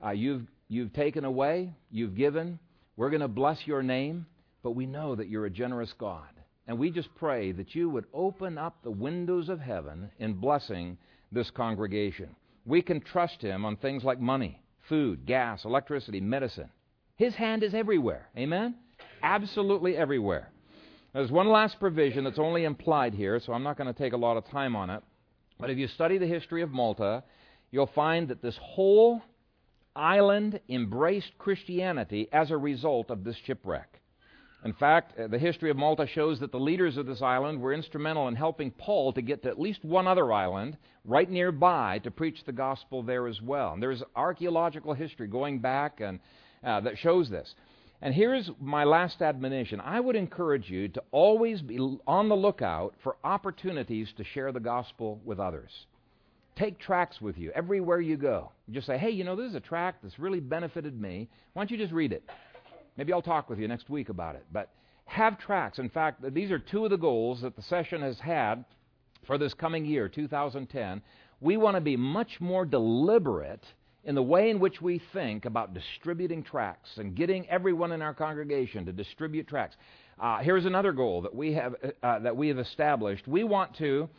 uh, 0.04 0.12
you've 0.12 0.48
You've 0.70 0.94
taken 0.94 1.24
away, 1.24 1.74
you've 1.92 2.16
given. 2.16 2.60
We're 2.98 3.10
going 3.10 3.22
to 3.22 3.28
bless 3.28 3.66
your 3.66 3.82
name, 3.82 4.26
but 4.64 4.72
we 4.72 4.86
know 4.86 5.16
that 5.16 5.30
you're 5.30 5.46
a 5.46 5.50
generous 5.50 5.94
God. 5.98 6.28
And 6.68 6.78
we 6.78 6.92
just 6.92 7.14
pray 7.16 7.54
that 7.54 7.74
you 7.74 7.90
would 7.90 8.06
open 8.14 8.58
up 8.58 8.84
the 8.84 8.92
windows 8.92 9.48
of 9.48 9.62
heaven 9.62 10.12
in 10.20 10.34
blessing 10.34 10.98
this 11.32 11.50
congregation. 11.52 12.36
We 12.66 12.82
can 12.82 13.00
trust 13.00 13.42
Him 13.42 13.64
on 13.64 13.78
things 13.78 14.04
like 14.04 14.20
money, 14.20 14.62
food, 14.90 15.26
gas, 15.26 15.64
electricity, 15.64 16.20
medicine. 16.20 16.70
His 17.16 17.34
hand 17.34 17.64
is 17.64 17.74
everywhere. 17.74 18.28
Amen? 18.38 18.76
Absolutely 19.24 19.96
everywhere. 19.96 20.52
There's 21.14 21.32
one 21.32 21.50
last 21.50 21.80
provision 21.80 22.24
that's 22.24 22.40
only 22.40 22.66
implied 22.66 23.14
here, 23.14 23.40
so 23.40 23.54
I'm 23.54 23.64
not 23.64 23.78
going 23.78 23.92
to 23.92 23.98
take 23.98 24.14
a 24.14 24.18
lot 24.18 24.38
of 24.38 24.46
time 24.50 24.76
on 24.76 24.90
it. 24.90 25.02
But 25.60 25.70
if 25.70 25.78
you 25.78 25.88
study 25.88 26.18
the 26.18 26.28
history 26.28 26.62
of 26.62 26.72
Malta, 26.72 27.24
you'll 27.72 27.88
find 27.88 28.28
that 28.28 28.42
this 28.42 28.58
whole 28.62 29.22
island 29.96 30.60
embraced 30.70 31.32
Christianity 31.38 32.28
as 32.32 32.52
a 32.52 32.58
result 32.58 33.10
of 33.10 33.24
this 33.24 33.38
shipwreck. 33.46 34.00
In 34.66 34.74
fact, 34.74 35.18
uh, 35.18 35.28
the 35.28 35.40
history 35.40 35.70
of 35.70 35.78
Malta 35.78 36.08
shows 36.08 36.40
that 36.40 36.52
the 36.52 36.60
leaders 36.60 36.98
of 36.98 37.06
this 37.06 37.22
island 37.22 37.62
were 37.62 37.74
instrumental 37.74 38.28
in 38.28 38.36
helping 38.36 38.72
Paul 38.72 39.14
to 39.14 39.22
get 39.22 39.44
to 39.44 39.50
at 39.50 39.60
least 39.60 39.86
one 39.86 40.08
other 40.08 40.32
island 40.34 40.78
right 41.06 41.30
nearby 41.30 42.00
to 42.00 42.12
preach 42.12 42.44
the 42.46 42.52
gospel 42.52 43.02
there 43.02 43.28
as 43.28 43.42
well. 43.42 43.74
And 43.74 43.82
there's 43.82 44.04
archaeological 44.16 44.94
history 44.94 45.28
going 45.28 45.60
back 45.60 46.02
and 46.02 46.20
uh, 46.64 46.82
that 46.82 46.98
shows 46.98 47.30
this. 47.30 47.54
And 48.02 48.14
here's 48.14 48.52
my 48.62 48.84
last 48.84 49.22
admonition. 49.22 49.82
I 49.82 50.00
would 50.00 50.16
encourage 50.16 50.70
you 50.70 50.88
to 50.90 51.04
always 51.12 51.62
be 51.62 51.80
on 52.06 52.30
the 52.30 52.36
lookout 52.36 52.94
for 53.04 53.18
opportunities 53.24 54.10
to 54.18 54.24
share 54.24 54.52
the 54.52 54.60
gospel 54.60 55.20
with 55.26 55.40
others. 55.40 55.72
Take 56.56 56.80
tracts 56.80 57.22
with 57.22 57.38
you 57.38 57.52
everywhere 57.56 58.00
you 58.00 58.18
go. 58.18 58.52
Just 58.70 58.88
say, 58.88 58.98
hey, 58.98 59.10
you 59.10 59.24
know, 59.24 59.36
this 59.36 59.50
is 59.50 59.56
a 59.56 59.60
tract 59.60 60.04
that's 60.04 60.20
really 60.20 60.40
benefited 60.40 61.00
me. 61.00 61.28
Why 61.54 61.62
don't 61.62 61.72
you 61.72 61.78
just 61.78 61.94
read 61.94 62.14
it? 62.14 62.24
Maybe 62.98 63.14
I'll 63.14 63.22
talk 63.22 63.50
with 63.50 63.60
you 63.60 63.68
next 63.68 63.90
week 63.90 64.10
about 64.10 64.36
it. 64.36 64.46
But 64.52 64.70
have 65.06 65.40
tracts. 65.40 65.80
In 65.80 65.90
fact, 65.90 66.22
these 66.34 66.52
are 66.52 66.60
two 66.60 66.84
of 66.84 66.92
the 66.92 66.98
goals 66.98 67.42
that 67.42 67.56
the 67.56 67.62
session 67.64 68.02
has 68.02 68.20
had 68.20 68.66
for 69.26 69.38
this 69.38 69.54
coming 69.54 69.86
year, 69.86 70.08
2010. 70.08 71.02
We 71.40 71.58
want 71.58 71.78
to 71.78 71.82
be 71.82 71.96
much 71.96 72.40
more 72.40 72.66
deliberate 72.66 73.64
in 74.08 74.16
the 74.16 74.24
way 74.24 74.50
in 74.50 74.60
which 74.60 74.82
we 74.82 75.02
think 75.12 75.44
about 75.44 75.74
distributing 75.74 76.42
tracts 76.42 76.98
and 76.98 77.14
getting 77.14 77.48
everyone 77.50 77.92
in 77.92 78.02
our 78.02 78.14
congregation 78.14 78.86
to 78.86 78.94
distribute 78.94 79.48
tracts. 79.50 79.76
Uh, 80.18 80.40
here's 80.40 80.66
another 80.66 80.94
goal 80.94 81.22
that 81.22 81.36
we 81.36 81.52
have 81.52 81.76
uh, 82.02 82.18
that 82.20 82.36
we 82.36 82.48
have 82.48 82.58
established. 82.58 83.28
We 83.28 83.44
want 83.44 83.76
to 83.76 84.10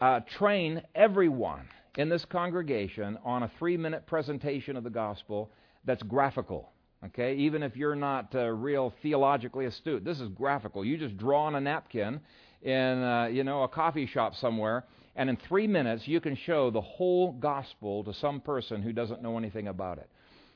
uh, 0.00 0.20
train 0.36 0.82
everyone 0.96 1.68
in 1.96 2.08
this 2.08 2.24
congregation 2.24 3.18
on 3.24 3.44
a 3.44 3.50
three 3.58 3.76
minute 3.76 4.04
presentation 4.04 4.76
of 4.76 4.82
the 4.82 4.90
gospel 4.90 5.50
that's 5.84 6.02
graphical. 6.02 6.72
Okay, 7.06 7.36
even 7.36 7.62
if 7.62 7.76
you're 7.76 7.94
not 7.94 8.34
uh, 8.34 8.48
real 8.48 8.92
theologically 9.00 9.66
astute, 9.66 10.04
this 10.04 10.20
is 10.20 10.28
graphical. 10.30 10.84
You 10.84 10.98
just 10.98 11.16
draw 11.16 11.44
on 11.44 11.54
a 11.54 11.60
napkin 11.60 12.20
in 12.62 13.02
uh, 13.02 13.28
you 13.32 13.44
know 13.44 13.62
a 13.62 13.68
coffee 13.68 14.06
shop 14.06 14.34
somewhere, 14.34 14.84
and 15.20 15.28
in 15.28 15.36
three 15.36 15.66
minutes 15.66 16.08
you 16.08 16.18
can 16.18 16.34
show 16.34 16.70
the 16.70 16.80
whole 16.80 17.32
gospel 17.32 18.02
to 18.04 18.14
some 18.14 18.40
person 18.40 18.80
who 18.80 18.90
doesn't 18.90 19.20
know 19.20 19.36
anything 19.36 19.68
about 19.68 19.98
it. 19.98 20.08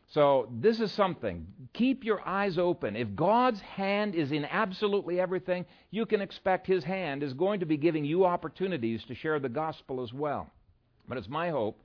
So, 0.08 0.48
this 0.50 0.80
is 0.80 0.90
something. 0.90 1.46
Keep 1.74 2.02
your 2.02 2.26
eyes 2.26 2.56
open. 2.56 2.96
If 2.96 3.14
God's 3.14 3.60
hand 3.60 4.14
is 4.14 4.32
in 4.32 4.46
absolutely 4.46 5.20
everything, 5.20 5.66
you 5.90 6.06
can 6.06 6.22
expect 6.22 6.66
His 6.66 6.82
hand 6.82 7.22
is 7.22 7.34
going 7.34 7.60
to 7.60 7.66
be 7.66 7.76
giving 7.76 8.06
you 8.06 8.24
opportunities 8.24 9.04
to 9.04 9.14
share 9.14 9.38
the 9.38 9.50
gospel 9.50 10.02
as 10.02 10.14
well. 10.14 10.50
But 11.06 11.18
it's 11.18 11.28
my 11.28 11.50
hope 11.50 11.82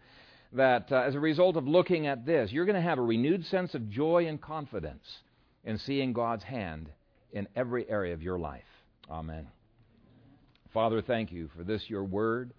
that 0.53 0.89
uh, 0.89 1.03
as 1.05 1.15
a 1.15 1.19
result 1.19 1.57
of 1.57 1.67
looking 1.67 2.07
at 2.07 2.25
this, 2.25 2.49
you're 2.49 2.65
going 2.65 2.75
to 2.75 2.82
have 2.82 2.97
a 2.97 3.01
renewed 3.01 3.45
sense 3.45 3.75
of 3.75 3.89
joy 3.89 4.25
and 4.27 4.39
confidence 4.39 5.19
in 5.65 5.77
seeing 5.80 6.13
God's 6.13 6.45
hand 6.45 6.89
in 7.34 7.45
every 7.57 7.89
area 7.89 8.13
of 8.13 8.23
your 8.23 8.39
life. 8.39 8.63
Amen. 9.11 9.47
Father, 10.73 11.01
thank 11.01 11.32
you 11.34 11.49
for 11.57 11.63
this, 11.63 11.89
your 11.89 12.05
word, 12.05 12.53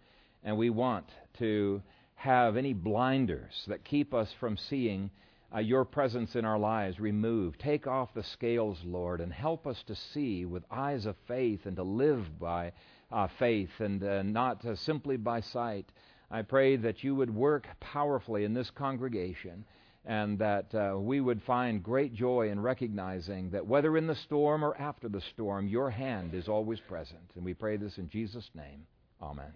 and 0.45 0.57
we 0.57 0.71
want 0.71 1.07
to 1.39 1.83
have 2.15 2.57
any 2.57 2.73
blinders 2.73 3.65
that 3.67 3.85
keep 3.85 4.13
us 4.13 4.33
from 4.39 4.57
seeing 4.57 5.11
uh, 5.55 5.59
your 5.59 5.85
presence 5.85 6.37
in 6.37 6.45
our 6.45 6.59
lives 6.59 7.01
removed. 7.01 7.59
Take 7.59 7.87
off 7.87 8.15
the 8.15 8.23
scales, 8.23 8.79
Lord, 8.85 9.21
and 9.21 9.33
help 9.33 9.67
us 9.67 9.83
to 9.85 9.95
see 9.95 10.45
with 10.45 10.63
eyes 10.71 11.07
of 11.07 11.17
faith 11.27 11.67
and 11.67 11.77
to 11.77 11.83
live 11.83 12.39
by 12.39 12.73
uh, 13.11 13.29
faith 13.39 13.71
and 13.81 14.03
uh, 14.03 14.23
not 14.23 14.65
uh, 14.65 14.77
simply 14.77 15.17
by 15.17 15.41
sight. 15.41 15.91
I 16.31 16.43
pray 16.43 16.77
that 16.77 17.03
you 17.03 17.15
would 17.17 17.35
work 17.35 17.67
powerfully 17.81 18.45
in 18.45 18.55
this 18.55 18.71
congregation 18.71 19.65
and 20.05 20.39
that 20.39 20.75
uh, 20.75 20.99
we 20.99 21.21
would 21.21 21.43
find 21.43 21.83
great 21.83 22.15
joy 22.15 22.51
in 22.51 22.61
recognizing 22.61 23.51
that 23.51 23.67
whether 23.67 23.97
in 23.97 24.07
the 24.07 24.15
storm 24.15 24.65
or 24.65 24.77
after 24.81 25.09
the 25.09 25.21
storm, 25.21 25.69
your 25.69 25.91
hand 25.91 26.35
is 26.35 26.49
always 26.49 26.81
present. 26.81 27.33
And 27.35 27.45
we 27.45 27.55
pray 27.55 27.77
this 27.77 27.99
in 27.99 28.09
Jesus' 28.09 28.51
name. 28.55 28.87
Amen. 29.21 29.53